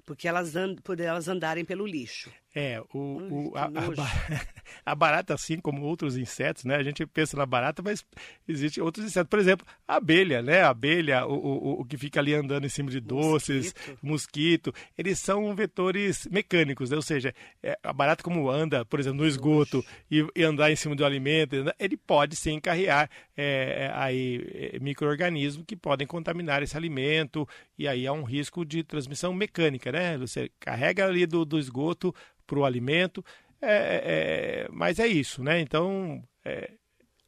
Porque 0.04 0.26
elas, 0.26 0.56
and, 0.56 0.76
por 0.76 0.98
elas 0.98 1.28
andarem 1.28 1.64
pelo 1.64 1.86
lixo. 1.86 2.32
É, 2.54 2.80
o, 2.94 2.98
o 2.98 3.52
a, 3.54 3.68
a, 4.84 4.94
barata, 4.94 5.34
assim 5.34 5.60
como 5.60 5.82
outros 5.82 6.16
insetos, 6.16 6.64
né? 6.64 6.76
A 6.76 6.82
gente 6.82 7.04
pensa 7.06 7.36
na 7.36 7.44
barata, 7.44 7.82
mas 7.82 8.04
existem 8.48 8.82
outros 8.82 9.04
insetos. 9.04 9.28
Por 9.28 9.38
exemplo, 9.38 9.66
a 9.86 9.96
abelha, 9.96 10.42
né? 10.42 10.62
A 10.62 10.70
abelha, 10.70 11.26
o, 11.26 11.34
o, 11.34 11.80
o 11.80 11.84
que 11.84 11.98
fica 11.98 12.20
ali 12.20 12.34
andando 12.34 12.64
em 12.64 12.68
cima 12.70 12.90
de 12.90 13.00
doces, 13.00 13.74
mosquito, 14.02 14.72
mosquito 14.72 14.74
eles 14.96 15.18
são 15.18 15.54
vetores 15.54 16.26
mecânicos, 16.30 16.90
né? 16.90 16.96
Ou 16.96 17.02
seja, 17.02 17.34
é, 17.62 17.78
a 17.82 17.92
barata 17.92 18.22
como 18.22 18.50
anda, 18.50 18.84
por 18.84 18.98
exemplo, 18.98 19.18
no 19.18 19.26
esgoto 19.26 19.84
e, 20.10 20.26
e, 20.34 20.42
andar 20.42 20.72
em 20.72 20.76
cima 20.76 20.96
do 20.96 21.04
alimento, 21.04 21.54
ele 21.78 21.96
pode 21.96 22.34
sim 22.34 22.58
carregar 22.58 23.10
é, 23.36 23.90
aí 23.94 24.78
micro-organismos 24.80 25.64
que 25.66 25.76
podem 25.76 26.06
contaminar 26.06 26.62
esse 26.62 26.76
alimento 26.76 27.46
e 27.78 27.86
aí 27.86 28.06
há 28.06 28.12
um 28.12 28.24
risco 28.24 28.64
de 28.64 28.82
transmissão 28.82 29.34
mecânica, 29.34 29.92
né? 29.92 30.16
Você 30.16 30.50
carrega 30.58 31.06
ali 31.06 31.26
do, 31.26 31.44
do 31.44 31.58
esgoto 31.58 32.14
para 32.48 32.58
o 32.58 32.64
alimento, 32.64 33.24
é, 33.60 34.64
é, 34.64 34.68
mas 34.72 34.98
é 34.98 35.06
isso, 35.06 35.42
né? 35.42 35.60
Então, 35.60 36.22
é, 36.44 36.72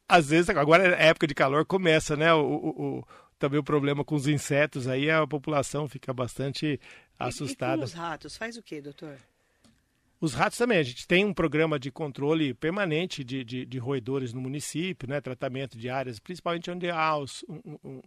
às 0.09 0.31
vezes, 0.31 0.49
agora 0.51 0.97
é 0.97 1.09
época 1.09 1.27
de 1.27 1.35
calor, 1.35 1.65
começa, 1.67 2.17
né? 2.17 2.33
O, 2.33 2.41
o, 2.41 2.99
o, 2.99 3.05
também 3.39 3.61
o 3.61 3.65
problema 3.65 4.05
com 4.05 4.15
os 4.15 4.27
insetos, 4.27 4.89
aí 4.89 5.11
a 5.11 5.27
população 5.27 5.87
fica 5.89 6.13
bastante 6.13 6.81
assustada. 7.19 7.73
E, 7.73 7.77
e 7.77 7.79
com 7.79 7.85
os 7.85 7.93
ratos, 7.93 8.37
faz 8.37 8.57
o 8.57 8.63
que, 8.63 8.81
doutor? 8.81 9.17
Os 10.21 10.35
ratos 10.35 10.59
também, 10.59 10.77
a 10.77 10.83
gente 10.83 11.09
tem 11.09 11.25
um 11.25 11.33
programa 11.33 11.79
de 11.79 11.91
controle 11.91 12.53
permanente 12.53 13.25
de, 13.25 13.43
de, 13.43 13.65
de 13.65 13.79
roedores 13.79 14.35
no 14.35 14.41
município, 14.41 15.09
né, 15.09 15.19
tratamento 15.19 15.79
de 15.79 15.89
áreas, 15.89 16.19
principalmente 16.19 16.71
onde 16.71 16.91
há 16.91 17.17
os, 17.17 17.43
um, 17.49 17.79
um, 17.83 18.03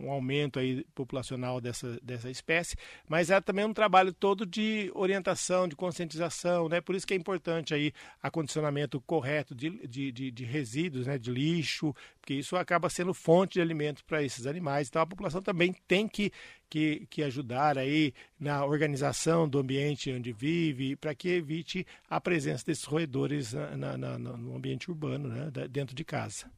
um, 0.00 0.10
aumento 0.10 0.58
aí 0.58 0.82
populacional 0.94 1.60
dessa, 1.60 1.98
dessa 2.02 2.30
espécie, 2.30 2.74
mas 3.06 3.28
é 3.28 3.38
também 3.38 3.66
um 3.66 3.74
trabalho 3.74 4.14
todo 4.14 4.46
de 4.46 4.90
orientação, 4.94 5.68
de 5.68 5.76
conscientização, 5.76 6.70
né, 6.70 6.80
por 6.80 6.94
isso 6.94 7.06
que 7.06 7.12
é 7.12 7.18
importante 7.18 7.74
aí 7.74 7.92
acondicionamento 8.22 8.98
correto 9.02 9.54
de, 9.54 9.86
de, 9.86 10.10
de, 10.10 10.30
de 10.30 10.44
resíduos, 10.46 11.06
né, 11.06 11.18
de 11.18 11.30
lixo, 11.30 11.94
porque 12.18 12.32
isso 12.32 12.56
acaba 12.56 12.88
sendo 12.88 13.12
fonte 13.12 13.54
de 13.54 13.60
alimento 13.60 14.02
para 14.06 14.22
esses 14.22 14.46
animais, 14.46 14.88
então 14.88 15.02
a 15.02 15.06
população 15.06 15.42
também 15.42 15.74
tem 15.86 16.08
que 16.08 16.32
que, 16.72 17.06
que 17.10 17.22
ajudar 17.22 17.76
aí 17.76 18.14
na 18.40 18.64
organização 18.64 19.46
do 19.46 19.58
ambiente 19.58 20.10
onde 20.10 20.32
vive, 20.32 20.96
para 20.96 21.14
que 21.14 21.28
evite 21.28 21.86
a 22.08 22.18
presença 22.18 22.64
desses 22.64 22.84
roedores 22.84 23.52
na, 23.52 23.98
na, 23.98 24.18
no 24.18 24.56
ambiente 24.56 24.90
urbano, 24.90 25.28
né, 25.28 25.50
dentro 25.68 25.94
de 25.94 26.02
casa. 26.02 26.50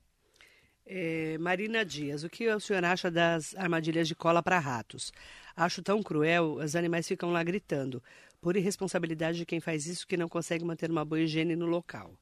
É, 0.86 1.36
Marina 1.38 1.84
Dias, 1.84 2.22
o 2.22 2.30
que 2.30 2.48
o 2.48 2.60
senhor 2.60 2.84
acha 2.84 3.10
das 3.10 3.56
armadilhas 3.56 4.06
de 4.06 4.14
cola 4.14 4.40
para 4.40 4.60
ratos? 4.60 5.12
Acho 5.56 5.82
tão 5.82 6.00
cruel, 6.00 6.58
os 6.62 6.76
animais 6.76 7.08
ficam 7.08 7.32
lá 7.32 7.42
gritando. 7.42 8.00
Por 8.40 8.56
irresponsabilidade 8.56 9.38
de 9.38 9.46
quem 9.46 9.58
faz 9.58 9.84
isso 9.84 10.06
que 10.06 10.16
não 10.16 10.28
consegue 10.28 10.64
manter 10.64 10.92
uma 10.92 11.04
boa 11.04 11.22
higiene 11.22 11.56
no 11.56 11.66
local. 11.66 12.14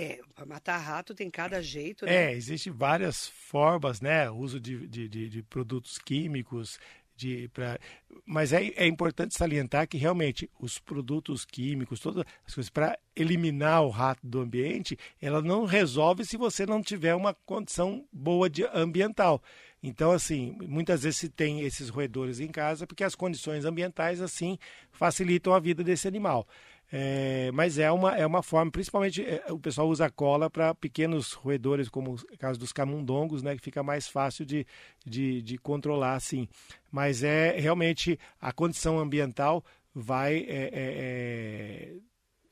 É, 0.00 0.20
para 0.32 0.46
matar 0.46 0.78
rato 0.78 1.12
tem 1.12 1.28
cada 1.28 1.60
jeito, 1.60 2.06
né? 2.06 2.26
É, 2.26 2.32
existem 2.32 2.72
várias 2.72 3.26
formas, 3.26 4.00
né? 4.00 4.30
Uso 4.30 4.60
de, 4.60 4.86
de, 4.86 5.08
de, 5.08 5.28
de 5.28 5.42
produtos 5.42 5.98
químicos, 5.98 6.78
de 7.16 7.48
pra... 7.48 7.80
Mas 8.24 8.52
é, 8.52 8.68
é 8.76 8.86
importante 8.86 9.36
salientar 9.36 9.88
que 9.88 9.98
realmente 9.98 10.48
os 10.60 10.78
produtos 10.78 11.44
químicos, 11.44 11.98
todas 11.98 12.24
as 12.46 12.54
coisas, 12.54 12.70
para 12.70 12.96
eliminar 13.16 13.82
o 13.82 13.90
rato 13.90 14.24
do 14.24 14.40
ambiente, 14.40 14.96
ela 15.20 15.42
não 15.42 15.64
resolve 15.64 16.24
se 16.24 16.36
você 16.36 16.64
não 16.64 16.80
tiver 16.80 17.16
uma 17.16 17.34
condição 17.34 18.06
boa 18.12 18.48
de 18.48 18.64
ambiental. 18.72 19.42
Então, 19.82 20.12
assim, 20.12 20.56
muitas 20.60 21.02
vezes 21.02 21.18
se 21.18 21.28
tem 21.28 21.62
esses 21.62 21.88
roedores 21.88 22.38
em 22.38 22.48
casa 22.48 22.86
porque 22.86 23.02
as 23.02 23.16
condições 23.16 23.64
ambientais, 23.64 24.20
assim, 24.20 24.58
facilitam 24.92 25.52
a 25.52 25.58
vida 25.58 25.82
desse 25.82 26.06
animal. 26.06 26.46
É, 26.90 27.50
mas 27.52 27.78
é 27.78 27.90
uma, 27.92 28.16
é 28.16 28.26
uma 28.26 28.42
forma, 28.42 28.70
principalmente 28.70 29.22
é, 29.22 29.44
o 29.50 29.58
pessoal 29.58 29.88
usa 29.88 30.08
cola 30.08 30.48
para 30.48 30.74
pequenos 30.74 31.34
roedores, 31.34 31.88
como 31.88 32.14
o 32.14 32.38
caso 32.38 32.58
dos 32.58 32.72
camundongos, 32.72 33.42
né, 33.42 33.54
que 33.54 33.62
fica 33.62 33.82
mais 33.82 34.08
fácil 34.08 34.46
de, 34.46 34.66
de, 35.04 35.42
de 35.42 35.58
controlar 35.58 36.14
assim. 36.14 36.48
Mas 36.90 37.22
é 37.22 37.58
realmente 37.58 38.18
a 38.40 38.52
condição 38.52 38.98
ambiental 38.98 39.62
vai 39.94 40.38
é, 40.48 40.70
é, 40.72 40.72
é 40.72 41.96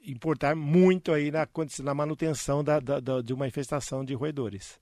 importar 0.05 0.55
muito 0.55 1.13
aí 1.13 1.31
na, 1.31 1.49
na 1.83 1.95
manutenção 1.95 2.63
da, 2.63 2.79
da, 2.79 3.01
da, 3.01 3.23
de 3.23 3.33
uma 3.33 3.49
infestação 3.49 4.05
de 4.05 4.13
roedores. 4.15 4.79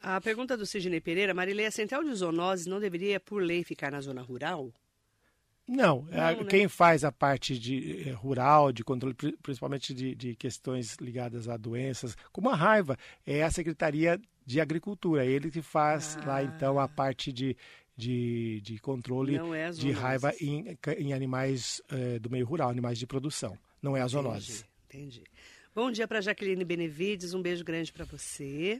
A 0.00 0.20
pergunta 0.20 0.56
do 0.56 0.66
Sidney 0.66 1.00
Pereira, 1.00 1.32
Marilei, 1.32 1.66
a 1.66 1.70
central 1.70 2.02
de 2.02 2.12
zoonoses 2.12 2.66
não 2.66 2.80
deveria, 2.80 3.20
por 3.20 3.40
lei, 3.40 3.62
ficar 3.62 3.92
na 3.92 4.00
zona 4.00 4.20
rural? 4.20 4.72
Não, 5.72 6.06
não 6.10 6.22
a, 6.22 6.32
né? 6.34 6.44
quem 6.44 6.68
faz 6.68 7.02
a 7.02 7.10
parte 7.10 7.58
de 7.58 8.08
eh, 8.08 8.12
rural, 8.12 8.70
de 8.70 8.84
controle, 8.84 9.16
principalmente 9.42 9.94
de, 9.94 10.14
de, 10.14 10.36
questões 10.36 10.96
ligadas 11.00 11.48
a 11.48 11.56
doenças, 11.56 12.14
como 12.30 12.50
a 12.50 12.54
raiva, 12.54 12.96
é 13.26 13.42
a 13.42 13.50
Secretaria 13.50 14.20
de 14.44 14.60
Agricultura. 14.60 15.24
Ele 15.24 15.50
que 15.50 15.62
faz 15.62 16.18
ah. 16.18 16.26
lá, 16.26 16.42
então, 16.44 16.78
a 16.78 16.86
parte 16.86 17.32
de, 17.32 17.56
de, 17.96 18.60
de 18.60 18.78
controle 18.80 19.36
é 19.56 19.70
de 19.70 19.90
raiva 19.92 20.34
em, 20.38 20.76
em 20.98 21.14
animais 21.14 21.80
eh, 21.90 22.18
do 22.18 22.28
meio 22.28 22.44
rural, 22.44 22.68
animais 22.68 22.98
de 22.98 23.06
produção. 23.06 23.56
Não 23.80 23.96
é 23.96 24.02
a 24.02 24.06
zoonose. 24.06 24.66
Entendi. 24.88 25.20
entendi. 25.20 25.24
Bom 25.74 25.90
dia 25.90 26.06
para 26.06 26.20
Jaqueline 26.20 26.66
Benevides, 26.66 27.32
um 27.32 27.40
beijo 27.40 27.64
grande 27.64 27.90
para 27.90 28.04
você 28.04 28.78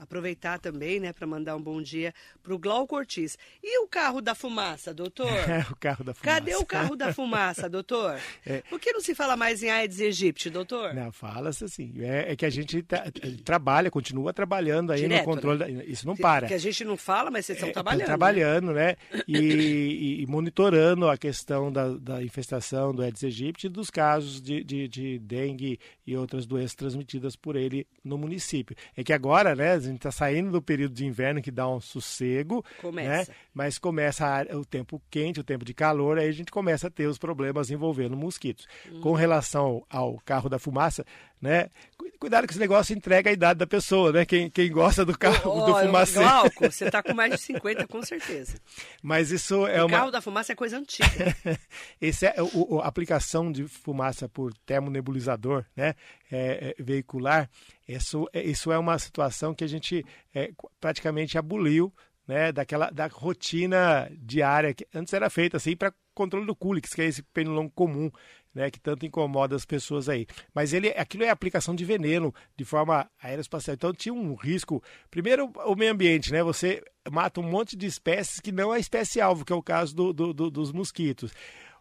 aproveitar 0.00 0.58
também, 0.58 0.98
né, 0.98 1.12
para 1.12 1.26
mandar 1.26 1.54
um 1.54 1.60
bom 1.62 1.80
dia 1.82 2.12
para 2.42 2.54
o 2.54 2.58
Glauco 2.58 2.96
Ortiz. 2.96 3.36
E 3.62 3.78
o 3.84 3.86
carro 3.86 4.20
da 4.20 4.34
fumaça, 4.34 4.92
doutor? 4.92 5.30
É, 5.50 5.66
o 5.70 5.76
carro 5.76 6.04
da 6.04 6.14
fumaça. 6.14 6.40
Cadê 6.40 6.54
o 6.54 6.64
carro 6.64 6.96
da 6.96 7.12
fumaça, 7.12 7.68
doutor? 7.68 8.20
É. 8.46 8.58
Por 8.70 8.78
que 8.78 8.92
não 8.92 9.00
se 9.00 9.14
fala 9.14 9.36
mais 9.36 9.62
em 9.62 9.70
Aedes 9.70 10.00
aegypti, 10.00 10.48
doutor? 10.48 10.94
Não, 10.94 11.10
fala-se 11.10 11.64
assim. 11.64 11.92
É, 11.98 12.32
é, 12.32 12.36
que 12.36 12.46
a 12.46 12.50
gente 12.50 12.82
tá, 12.82 13.04
trabalha, 13.44 13.90
continua 13.90 14.32
trabalhando 14.32 14.92
aí 14.92 15.00
Direto, 15.00 15.18
no 15.18 15.24
controle. 15.24 15.72
Né? 15.72 15.84
Isso 15.86 16.06
não 16.06 16.16
para. 16.16 16.46
Que 16.46 16.54
a 16.54 16.58
gente 16.58 16.84
não 16.84 16.96
fala, 16.96 17.30
mas 17.30 17.46
vocês 17.46 17.56
estão 17.56 17.70
é, 17.70 17.72
trabalhando. 17.72 18.06
trabalhando, 18.06 18.72
né? 18.72 18.80
né? 19.12 19.22
E, 19.26 20.22
e, 20.22 20.26
monitorando 20.26 21.08
a 21.08 21.16
questão 21.16 21.70
da, 21.70 21.88
da 21.88 22.22
infestação 22.22 22.94
do 22.94 23.02
Aedes 23.02 23.24
aegypti 23.24 23.64
e 23.64 23.68
dos 23.68 23.90
casos 23.90 24.40
de, 24.40 24.62
de, 24.62 24.88
de 24.88 25.18
dengue 25.18 25.78
e 26.06 26.16
outras 26.16 26.46
doenças 26.46 26.74
transmitidas 26.74 27.36
por 27.36 27.56
ele 27.56 27.86
no 28.04 28.16
município. 28.16 28.76
É 28.96 29.04
que 29.04 29.12
agora, 29.12 29.54
né, 29.54 29.76
gente 29.90 29.98
está 29.98 30.10
saindo 30.10 30.50
do 30.50 30.62
período 30.62 30.94
de 30.94 31.04
inverno 31.04 31.42
que 31.42 31.50
dá 31.50 31.68
um 31.68 31.80
sossego, 31.80 32.56
né? 32.56 32.80
começa. 32.80 33.30
né? 33.30 33.36
Mas 33.52 33.78
começa 33.78 34.46
o 34.54 34.64
tempo 34.64 35.00
quente, 35.10 35.40
o 35.40 35.44
tempo 35.44 35.64
de 35.64 35.74
calor, 35.74 36.18
aí 36.18 36.28
a 36.28 36.32
gente 36.32 36.50
começa 36.50 36.86
a 36.86 36.90
ter 36.90 37.06
os 37.06 37.18
problemas 37.18 37.70
envolvendo 37.70 38.16
mosquitos. 38.16 38.66
Hum. 38.90 39.00
Com 39.00 39.12
relação 39.12 39.84
ao 39.90 40.18
carro 40.24 40.48
da 40.48 40.58
fumaça, 40.58 41.04
né? 41.40 41.70
Cuidado 42.18 42.46
que 42.46 42.52
esse 42.52 42.60
negócio 42.60 42.94
entrega 42.94 43.30
a 43.30 43.32
idade 43.32 43.58
da 43.58 43.66
pessoa, 43.66 44.12
né? 44.12 44.26
Quem, 44.26 44.50
quem 44.50 44.70
gosta 44.70 45.04
do 45.06 45.16
carro 45.16 45.50
oh, 45.50 45.66
do. 45.66 45.90
Glauco, 45.90 46.60
você 46.70 46.84
está 46.84 47.02
com 47.02 47.14
mais 47.14 47.32
de 47.32 47.40
50, 47.40 47.86
com 47.86 48.02
certeza. 48.02 48.58
Mas 49.02 49.30
isso 49.30 49.66
é 49.66 49.82
o 49.82 49.86
uma... 49.86 49.96
carro 49.96 50.10
da 50.10 50.20
fumaça 50.20 50.52
é 50.52 50.54
coisa 50.54 50.76
antiga. 50.76 51.08
Esse 51.98 52.26
é 52.26 52.34
o, 52.38 52.80
a 52.80 52.86
aplicação 52.86 53.50
de 53.50 53.66
fumaça 53.66 54.28
por 54.28 54.52
termonebulizador, 54.66 55.64
né? 55.74 55.94
É, 56.30 56.74
é, 56.78 56.82
veicular. 56.82 57.48
Isso, 57.88 58.28
é, 58.32 58.42
isso 58.42 58.70
é 58.70 58.78
uma 58.78 58.98
situação 58.98 59.54
que 59.54 59.64
a 59.64 59.68
gente 59.68 60.04
é, 60.34 60.50
praticamente 60.78 61.38
aboliu 61.38 61.92
né, 62.30 62.52
daquela 62.52 62.90
da 62.90 63.08
rotina 63.08 64.08
diária 64.12 64.72
que 64.72 64.86
antes 64.94 65.12
era 65.12 65.28
feita 65.28 65.56
assim 65.56 65.74
para 65.74 65.92
controle 66.14 66.46
do 66.46 66.54
Culix, 66.54 66.90
que 66.90 67.02
é 67.02 67.06
esse 67.06 67.22
pernilongo 67.22 67.72
comum 67.74 68.10
né, 68.54 68.70
que 68.70 68.80
tanto 68.80 69.06
incomoda 69.06 69.54
as 69.54 69.64
pessoas 69.64 70.08
aí. 70.08 70.26
Mas 70.54 70.72
ele, 70.72 70.88
aquilo 70.90 71.24
é 71.24 71.30
aplicação 71.30 71.74
de 71.74 71.84
veneno 71.84 72.34
de 72.56 72.64
forma 72.64 73.08
aeroespacial. 73.22 73.74
Então 73.74 73.92
tinha 73.92 74.12
um 74.12 74.34
risco. 74.34 74.82
Primeiro, 75.10 75.50
o 75.66 75.74
meio 75.74 75.92
ambiente, 75.92 76.32
né? 76.32 76.42
Você 76.42 76.82
mata 77.10 77.40
um 77.40 77.44
monte 77.44 77.76
de 77.76 77.86
espécies 77.86 78.40
que 78.40 78.52
não 78.52 78.74
é 78.74 78.80
espécie-alvo, 78.80 79.44
que 79.44 79.52
é 79.52 79.56
o 79.56 79.62
caso 79.62 79.94
do, 79.94 80.12
do, 80.12 80.32
do, 80.32 80.50
dos 80.50 80.72
mosquitos. 80.72 81.32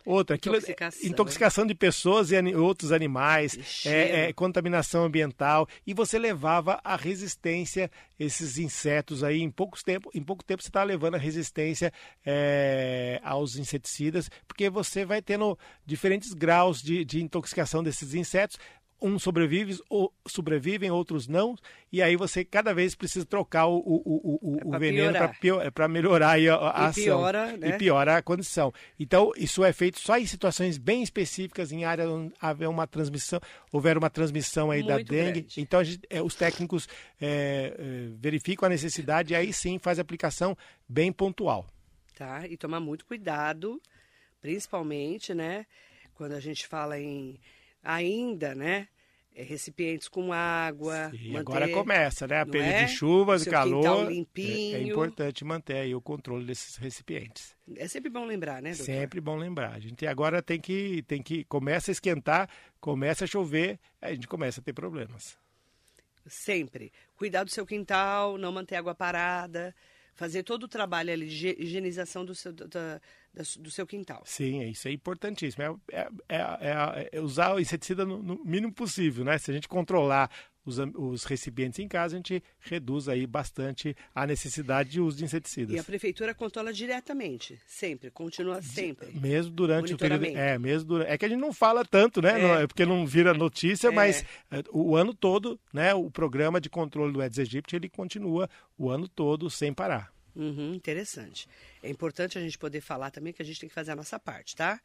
Outra, 0.05 0.35
aquilo, 0.35 0.55
é 0.55 0.59
intoxicação, 0.59 1.09
intoxicação 1.09 1.65
de 1.65 1.75
pessoas 1.75 2.31
e 2.31 2.55
outros 2.55 2.91
animais, 2.91 3.83
é, 3.85 4.29
é, 4.29 4.33
contaminação 4.33 5.03
ambiental, 5.03 5.67
e 5.85 5.93
você 5.93 6.17
levava 6.17 6.79
a 6.83 6.95
resistência, 6.95 7.91
esses 8.17 8.57
insetos 8.57 9.23
aí, 9.23 9.41
em, 9.41 9.51
poucos 9.51 9.83
tempo, 9.83 10.09
em 10.13 10.23
pouco 10.23 10.43
tempo 10.43 10.63
você 10.63 10.69
está 10.69 10.83
levando 10.83 11.15
a 11.15 11.17
resistência 11.17 11.91
é, 12.25 13.19
aos 13.23 13.55
inseticidas, 13.55 14.29
porque 14.47 14.69
você 14.69 15.05
vai 15.05 15.21
tendo 15.21 15.57
diferentes 15.85 16.33
graus 16.33 16.81
de, 16.81 17.03
de 17.03 17.21
intoxicação 17.21 17.83
desses 17.83 18.13
insetos, 18.13 18.57
uns 19.01 19.23
sobrevivem, 19.23 19.77
ou 19.89 20.13
sobrevivem, 20.27 20.91
outros 20.91 21.27
não, 21.27 21.55
e 21.91 22.01
aí 22.01 22.15
você 22.15 22.43
cada 22.43 22.73
vez 22.73 22.95
precisa 22.95 23.25
trocar 23.25 23.67
o, 23.67 23.77
o, 23.77 24.39
o, 24.41 24.69
o, 24.69 24.75
é 24.75 24.79
veneno 24.79 25.13
para 25.73 25.87
melhorar 25.87 26.31
a, 26.31 26.33
a 26.33 26.37
e 26.37 26.47
ação. 26.47 27.03
Piora, 27.03 27.57
né? 27.57 27.69
E 27.69 27.77
piora 27.77 28.17
a 28.17 28.21
condição. 28.21 28.73
Então, 28.99 29.31
isso 29.37 29.63
é 29.63 29.71
feito 29.71 29.99
só 29.99 30.17
em 30.17 30.25
situações 30.25 30.77
bem 30.77 31.01
específicas, 31.01 31.71
em 31.71 31.85
áreas 31.85 32.09
onde 32.09 32.33
houver 32.41 32.69
uma 32.69 32.85
transmissão, 32.85 33.39
houver 33.71 33.97
uma 33.97 34.09
transmissão 34.09 34.71
aí 34.71 34.83
Muito 34.83 34.89
da 34.89 34.97
dengue. 34.97 35.41
Grande. 35.41 35.61
Então, 35.61 35.83
gente, 35.83 36.01
é, 36.09 36.21
os 36.21 36.35
técnicos 36.35 36.87
é, 37.21 37.75
é, 37.77 38.09
verificam 38.17 38.65
a 38.65 38.69
necessidade 38.69 39.33
e 39.33 39.35
aí 39.35 39.53
sim 39.53 39.79
faz 39.79 39.99
a 39.99 40.01
aplicação 40.01 40.57
bem 40.87 41.11
pontual. 41.11 41.65
Tá, 42.15 42.45
e 42.45 42.57
tomar 42.57 42.81
muito 42.81 43.05
cuidado, 43.05 43.81
principalmente, 44.41 45.33
né, 45.33 45.65
quando 46.13 46.33
a 46.33 46.39
gente 46.41 46.67
fala 46.67 46.99
em 46.99 47.39
ainda, 47.83 48.53
né? 48.55 48.87
É, 49.35 49.43
recipientes 49.43 50.07
com 50.07 50.33
água. 50.33 51.11
Manter, 51.13 51.37
agora 51.37 51.69
começa, 51.69 52.27
né? 52.27 52.41
A 52.41 52.45
período 52.45 52.73
é? 52.73 52.85
de 52.85 52.91
chuvas 52.91 53.45
e 53.45 53.49
calor. 53.49 54.11
Limpinho. 54.11 54.75
É, 54.75 54.79
é, 54.79 54.83
importante 54.83 55.45
manter 55.45 55.77
aí 55.77 55.95
o 55.95 56.01
controle 56.01 56.45
desses 56.45 56.75
recipientes. 56.77 57.55
É 57.75 57.87
sempre 57.87 58.09
bom 58.09 58.25
lembrar, 58.25 58.61
né, 58.61 58.71
doutor? 58.71 58.85
Sempre 58.85 59.21
bom 59.21 59.37
lembrar. 59.37 59.73
A 59.73 59.79
gente 59.79 60.05
agora 60.07 60.41
tem 60.41 60.59
que, 60.59 61.03
tem 61.03 61.21
que 61.21 61.43
começa 61.45 61.91
a 61.91 61.93
esquentar, 61.93 62.49
começa 62.81 63.23
a 63.23 63.27
chover, 63.27 63.79
a 64.01 64.11
gente 64.11 64.27
começa 64.27 64.59
a 64.59 64.63
ter 64.63 64.73
problemas. 64.73 65.37
Sempre. 66.25 66.91
Cuidar 67.15 67.43
do 67.43 67.49
seu 67.49 67.65
quintal, 67.65 68.37
não 68.37 68.51
manter 68.51 68.75
água 68.75 68.93
parada 68.93 69.73
fazer 70.19 70.43
todo 70.43 70.63
o 70.63 70.67
trabalho 70.67 71.13
ali 71.13 71.27
de 71.27 71.55
higienização 71.57 72.25
do 72.25 72.35
seu, 72.35 72.51
da, 72.51 72.99
do 73.57 73.71
seu 73.71 73.87
quintal. 73.87 74.21
Sim, 74.25 74.61
isso 74.63 74.89
é 74.89 74.91
importantíssimo. 74.91 75.81
É, 75.89 76.09
é, 76.27 76.37
é, 76.37 77.09
é 77.13 77.21
usar 77.21 77.53
o 77.53 77.59
inseticida 77.59 78.03
no, 78.03 78.21
no, 78.21 78.43
mínimo 78.43 78.73
possível, 78.73 79.23
né? 79.23 79.37
Se 79.37 79.49
a 79.49 79.53
gente 79.53 79.69
controlar 79.69 80.29
os, 80.69 80.77
os, 80.95 81.23
recipientes 81.23 81.79
em 81.79 81.87
casa, 81.87 82.15
a 82.15 82.17
gente 82.17 82.43
reduz 82.59 83.09
aí 83.09 83.25
bastante 83.25 83.95
a 84.13 84.25
necessidade 84.25 84.89
de 84.89 85.01
uso 85.01 85.17
de 85.17 85.25
inseticidas. 85.25 85.75
E 85.75 85.79
a 85.79 85.83
prefeitura 85.83 86.33
controla 86.33 86.71
diretamente, 86.71 87.59
sempre, 87.67 88.11
continua 88.11 88.61
sempre. 88.61 89.11
Mesmo 89.13 89.51
durante 89.51 89.93
o 89.93 89.97
período. 89.97 90.25
É, 90.25 90.57
mesmo 90.57 90.87
durante, 90.87 91.09
é 91.09 91.17
que 91.17 91.25
a 91.25 91.29
gente 91.29 91.39
não 91.39 91.51
fala 91.51 91.83
tanto, 91.83 92.21
né? 92.21 92.39
É. 92.39 92.41
Não, 92.41 92.55
é 92.55 92.67
porque 92.67 92.85
não 92.85 93.05
vira 93.05 93.33
notícia, 93.33 93.87
é. 93.87 93.91
mas 93.91 94.23
é, 94.51 94.63
o 94.71 94.95
ano 94.95 95.13
todo, 95.13 95.59
né? 95.73 95.93
O 95.93 96.09
programa 96.09 96.61
de 96.61 96.69
controle 96.69 97.11
do 97.11 97.21
Aedes 97.21 97.39
aegypti, 97.39 97.75
ele 97.75 97.89
continua 97.89 98.49
o 98.77 98.89
ano 98.89 99.07
todo 99.07 99.49
sem 99.49 99.73
parar. 99.73 100.11
Uhum, 100.35 100.73
interessante. 100.73 101.47
É 101.81 101.89
importante 101.89 102.37
a 102.37 102.41
gente 102.41 102.57
poder 102.57 102.81
falar 102.81 103.11
também 103.11 103.33
que 103.33 103.41
a 103.41 103.45
gente 103.45 103.59
tem 103.59 103.69
que 103.69 103.75
fazer 103.75 103.91
a 103.91 103.95
nossa 103.95 104.19
parte, 104.19 104.55
tá? 104.55 104.79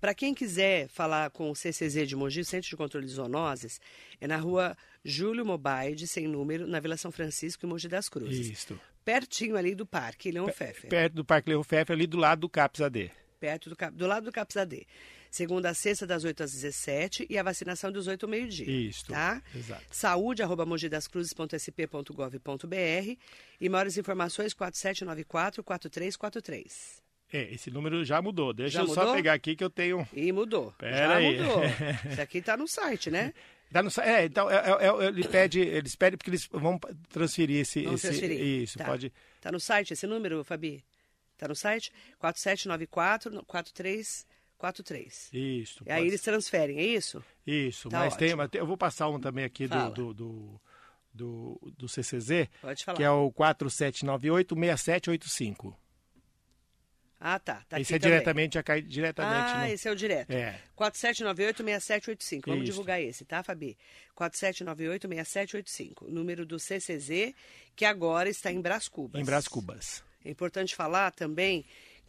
Para 0.00 0.14
quem 0.14 0.34
quiser 0.34 0.88
falar 0.88 1.30
com 1.30 1.50
o 1.50 1.54
CCZ 1.54 2.08
de 2.08 2.16
Mogi, 2.16 2.44
Centro 2.44 2.68
de 2.68 2.76
Controle 2.76 3.06
de 3.06 3.12
Zoonoses, 3.12 3.80
é 4.20 4.26
na 4.26 4.36
rua 4.36 4.76
Júlio 5.04 5.44
Mobaide, 5.44 6.06
sem 6.06 6.26
número, 6.26 6.66
na 6.66 6.80
Vila 6.80 6.96
São 6.96 7.10
Francisco, 7.10 7.66
em 7.66 7.68
Mogi 7.68 7.88
das 7.88 8.08
Cruzes. 8.08 8.48
Isso. 8.50 8.80
Pertinho 9.04 9.56
ali 9.56 9.74
do 9.74 9.84
Parque 9.84 10.30
Leão 10.30 10.46
Pfeffer. 10.46 10.88
Perto 10.88 11.14
do 11.14 11.24
Parque 11.24 11.50
Leão 11.50 11.62
Pfeffer, 11.62 11.94
ali 11.94 12.06
do 12.06 12.16
lado 12.16 12.40
do 12.40 12.48
CAPS 12.48 12.80
AD. 12.80 13.10
Perto 13.38 13.68
do, 13.68 13.76
do 13.92 14.06
lado 14.06 14.24
do 14.24 14.32
CAPS 14.32 14.56
AD 14.56 14.86
segunda 15.34 15.70
a 15.70 15.74
sexta, 15.74 16.06
das 16.06 16.22
8 16.22 16.44
às 16.44 16.52
17 16.52 17.26
e 17.28 17.36
a 17.36 17.42
vacinação 17.42 17.90
dos 17.90 18.06
8 18.06 18.24
ao 18.24 18.30
meio-dia. 18.30 18.70
Isso. 18.70 19.06
Tá? 19.06 19.42
Exato. 19.52 19.82
Saúde, 19.90 20.44
arroba 20.44 20.64
mogidascruzes.sp.gov.br 20.64 23.18
e 23.60 23.68
maiores 23.68 23.98
informações 23.98 24.54
4794-4343. 24.54 27.02
É, 27.32 27.52
esse 27.52 27.68
número 27.68 28.04
já 28.04 28.22
mudou. 28.22 28.52
Deixa 28.52 28.74
já 28.74 28.82
eu 28.82 28.86
mudou? 28.86 29.06
só 29.06 29.12
pegar 29.12 29.32
aqui 29.32 29.56
que 29.56 29.64
eu 29.64 29.70
tenho. 29.70 30.06
E 30.12 30.30
mudou. 30.30 30.72
Pera 30.78 30.96
já 30.96 31.16
aí. 31.16 31.36
mudou. 31.36 31.64
Isso 32.12 32.22
aqui 32.22 32.38
está 32.38 32.56
no 32.56 32.68
site, 32.68 33.10
né? 33.10 33.34
Tá 33.72 33.82
no, 33.82 33.90
é, 34.02 34.26
então 34.26 34.48
é, 34.48 34.54
é, 34.54 34.86
é, 34.86 35.08
ele 35.08 35.26
pede, 35.26 35.58
eles 35.58 35.96
pedem 35.96 36.16
porque 36.16 36.30
eles 36.30 36.48
vão 36.52 36.78
transferir 37.08 37.62
esse. 37.62 37.82
Vão 37.82 37.94
esse 37.94 38.06
transferir. 38.06 38.40
Isso, 38.40 38.78
tá. 38.78 38.84
pode. 38.84 39.12
Tá 39.40 39.50
no 39.50 39.58
site 39.58 39.94
esse 39.94 40.06
número, 40.06 40.44
Fabi? 40.44 40.84
Tá 41.36 41.48
no 41.48 41.56
site? 41.56 41.90
4794 42.20 43.32
4343. 44.64 45.28
Isso. 45.32 45.84
E 45.86 45.92
aí 45.92 46.06
eles 46.06 46.20
transferem, 46.22 46.78
é 46.78 46.82
isso? 46.84 47.22
Isso, 47.46 47.88
Tá 47.88 48.00
mas, 48.00 48.16
tem, 48.16 48.34
mas 48.34 48.50
tem- 48.50 48.58
eu 48.60 48.66
vou 48.66 48.76
passar 48.76 49.08
um 49.08 49.20
também 49.20 49.44
aqui 49.44 49.66
do, 49.68 49.90
do, 49.90 50.12
do, 50.14 50.60
do, 51.12 51.72
do 51.78 51.88
CCZ, 51.88 52.48
Pode 52.60 52.84
falar. 52.84 52.96
que 52.96 53.02
é 53.04 53.10
o 53.10 53.30
4798-6785. 53.32 55.74
Ah, 57.26 57.38
tá. 57.38 57.62
tá 57.68 57.80
Esse 57.80 57.94
é 57.94 57.98
também. 57.98 58.10
diretamente, 58.12 58.52
já 58.54 58.62
cai 58.62 58.82
diretamente 58.82 59.52
Ah, 59.54 59.60
no... 59.60 59.66
esse 59.72 59.88
é 59.88 59.90
o 59.90 59.96
direto. 59.96 60.30
É. 60.30 60.60
4798-6785. 60.76 62.42
Vamos 62.46 62.64
Isso. 62.64 62.72
divulgar 62.72 63.00
esse, 63.00 63.24
tá, 63.24 63.42
Fabi? 63.42 63.78
4798-6785. 64.14 66.06
Número 66.08 66.44
do 66.44 66.58
CCZ, 66.58 67.32
que 67.74 67.86
agora 67.86 68.28
está 68.28 68.52
em 68.52 68.60
Brás 68.60 68.88
Cubas. 68.88 69.18
Em 69.20 69.24
Brás 69.24 69.48
Cubas. 69.48 70.04
É 70.22 70.28
importante 70.30 70.74
falar 70.74 71.12
também 71.12 71.64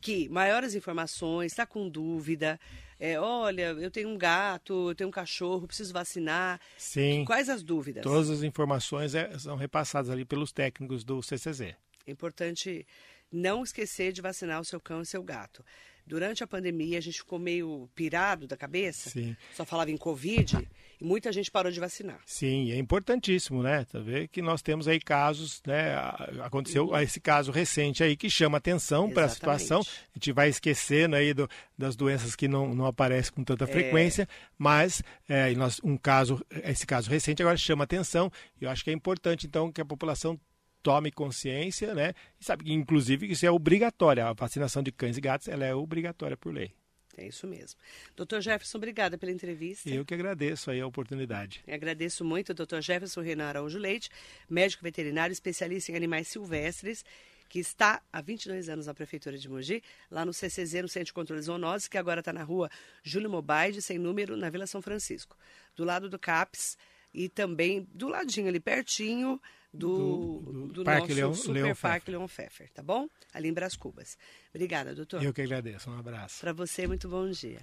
que 0.05 0.29
maiores 0.29 0.75
informações, 0.75 1.51
está 1.51 1.65
com 1.65 1.89
dúvida, 1.89 2.59
é, 2.99 3.19
olha, 3.19 3.69
eu 3.71 3.89
tenho 3.89 4.07
um 4.07 4.15
gato, 4.19 4.91
eu 4.91 4.95
tenho 4.95 5.07
um 5.07 5.11
cachorro, 5.11 5.65
preciso 5.65 5.91
vacinar. 5.91 6.61
Sim. 6.77 7.25
Quais 7.25 7.49
as 7.49 7.63
dúvidas? 7.63 8.03
Todas 8.03 8.29
as 8.29 8.43
informações 8.43 9.15
é- 9.15 9.35
são 9.39 9.55
repassadas 9.55 10.11
ali 10.11 10.23
pelos 10.23 10.51
técnicos 10.51 11.03
do 11.03 11.23
CCZ. 11.23 11.61
É 12.05 12.11
importante 12.11 12.85
não 13.31 13.63
esquecer 13.63 14.13
de 14.13 14.21
vacinar 14.21 14.61
o 14.61 14.63
seu 14.63 14.79
cão 14.79 15.01
e 15.01 15.05
seu 15.07 15.23
gato. 15.23 15.65
Durante 16.05 16.43
a 16.43 16.47
pandemia, 16.47 16.99
a 16.99 17.01
gente 17.01 17.17
ficou 17.17 17.39
meio 17.39 17.89
pirado 17.95 18.45
da 18.45 18.55
cabeça, 18.55 19.09
Sim. 19.09 19.35
só 19.55 19.65
falava 19.65 19.89
em 19.89 19.97
Covid, 19.97 20.69
e 20.99 21.03
muita 21.05 21.31
gente 21.31 21.49
parou 21.51 21.71
de 21.71 21.79
vacinar. 21.79 22.19
Sim, 22.25 22.71
é 22.71 22.77
importantíssimo, 22.77 23.61
né? 23.63 23.85
Tá 23.85 23.99
vendo 23.99 24.27
que 24.27 24.41
nós 24.41 24.61
temos 24.61 24.87
aí 24.87 24.99
casos, 24.99 25.61
né? 25.65 25.95
Aconteceu 26.43 26.95
esse 26.97 27.19
caso 27.19 27.51
recente 27.51 28.03
aí 28.03 28.15
que 28.15 28.29
chama 28.29 28.57
atenção 28.57 29.09
para 29.09 29.25
a 29.25 29.29
situação. 29.29 29.81
A 29.81 30.17
gente 30.17 30.31
vai 30.31 30.49
esquecendo 30.49 31.15
aí 31.15 31.33
do- 31.33 31.49
das 31.77 31.95
doenças 31.95 32.35
que 32.35 32.47
não, 32.47 32.73
não 32.73 32.85
aparecem 32.85 33.33
com 33.33 33.41
É. 33.41 33.45
tanta 33.45 33.67
frequência, 33.67 34.27
mas 34.57 35.01
é, 35.27 35.51
e 35.51 35.55
nós, 35.55 35.79
um 35.83 35.97
caso, 35.97 36.43
esse 36.63 36.85
caso 36.85 37.09
recente 37.09 37.41
agora 37.41 37.57
chama 37.57 37.83
atenção. 37.83 38.31
E 38.59 38.65
eu 38.65 38.69
acho 38.69 38.83
que 38.83 38.89
é 38.89 38.93
importante, 38.93 39.45
então, 39.47 39.71
que 39.71 39.81
a 39.81 39.85
população 39.85 40.39
tome 40.81 41.11
consciência, 41.11 41.95
né? 41.95 42.13
E 42.39 42.45
sabe 42.45 42.63
que, 42.63 42.71
inclusive, 42.71 43.25
que 43.27 43.33
isso 43.33 43.45
é 43.45 43.49
obrigatório. 43.49 44.23
A 44.25 44.33
vacinação 44.33 44.83
de 44.83 44.91
cães 44.91 45.17
e 45.17 45.21
gatos 45.21 45.47
ela 45.47 45.65
é 45.65 45.73
obrigatória 45.73 46.37
por 46.37 46.53
lei. 46.53 46.71
É 47.17 47.27
isso 47.27 47.47
mesmo. 47.47 47.79
Doutor 48.15 48.41
Jefferson, 48.41 48.77
obrigada 48.77 49.17
pela 49.17 49.31
entrevista. 49.31 49.89
Eu 49.89 50.03
que 50.03 50.13
agradeço 50.13 50.69
aí 50.69 50.81
a 50.81 50.87
oportunidade. 50.87 51.63
Agradeço 51.67 52.25
muito 52.25 52.51
ao 52.51 52.55
Dr. 52.55 52.81
Jefferson 52.81 53.21
Renan 53.21 53.45
Araújo 53.45 53.79
Leite, 53.79 54.09
médico 54.49 54.83
veterinário 54.83 55.31
especialista 55.31 55.91
em 55.91 55.95
animais 55.95 56.27
silvestres, 56.27 57.05
que 57.47 57.59
está 57.59 58.01
há 58.11 58.21
22 58.21 58.67
anos 58.69 58.87
na 58.87 58.93
Prefeitura 58.93 59.37
de 59.37 59.47
Mogi, 59.47 59.81
lá 60.11 60.25
no 60.25 60.33
CCZ, 60.33 60.81
no 60.81 60.87
Centro 60.89 61.05
de 61.05 61.13
Controle 61.13 61.39
de 61.39 61.45
Zoonose, 61.45 61.89
que 61.89 61.97
agora 61.97 62.19
está 62.19 62.33
na 62.33 62.43
rua 62.43 62.69
Júlio 63.03 63.29
Mobaide, 63.29 63.81
sem 63.81 63.97
número, 63.97 64.35
na 64.35 64.49
Vila 64.49 64.67
São 64.67 64.81
Francisco. 64.81 65.37
Do 65.75 65.85
lado 65.85 66.09
do 66.09 66.19
CAPS 66.19 66.77
e 67.13 67.29
também 67.29 67.87
do 67.93 68.09
ladinho 68.09 68.49
ali, 68.49 68.59
pertinho 68.59 69.39
do, 69.75 70.39
Do- 70.41 70.67
do, 70.73 70.83
Parque 70.83 71.07
nosso 71.09 71.15
Leon- 71.15 71.33
Super 71.33 71.53
Leon 71.53 71.75
Parque. 71.75 72.11
Leon 72.11 72.27
Pfeffer, 72.27 72.69
tá 72.71 72.81
bom? 72.83 73.07
Ali 73.33 73.49
em 73.49 73.53
Brás 73.53 73.75
Cubas. 73.75 74.17
Obrigada, 74.53 74.93
doutor. 74.95 75.23
Eu 75.23 75.33
que 75.33 75.41
agradeço. 75.41 75.89
Um 75.89 75.97
abraço. 75.97 76.39
Para 76.41 76.53
você, 76.53 76.87
muito 76.87 77.07
bom 77.09 77.29
dia. 77.29 77.59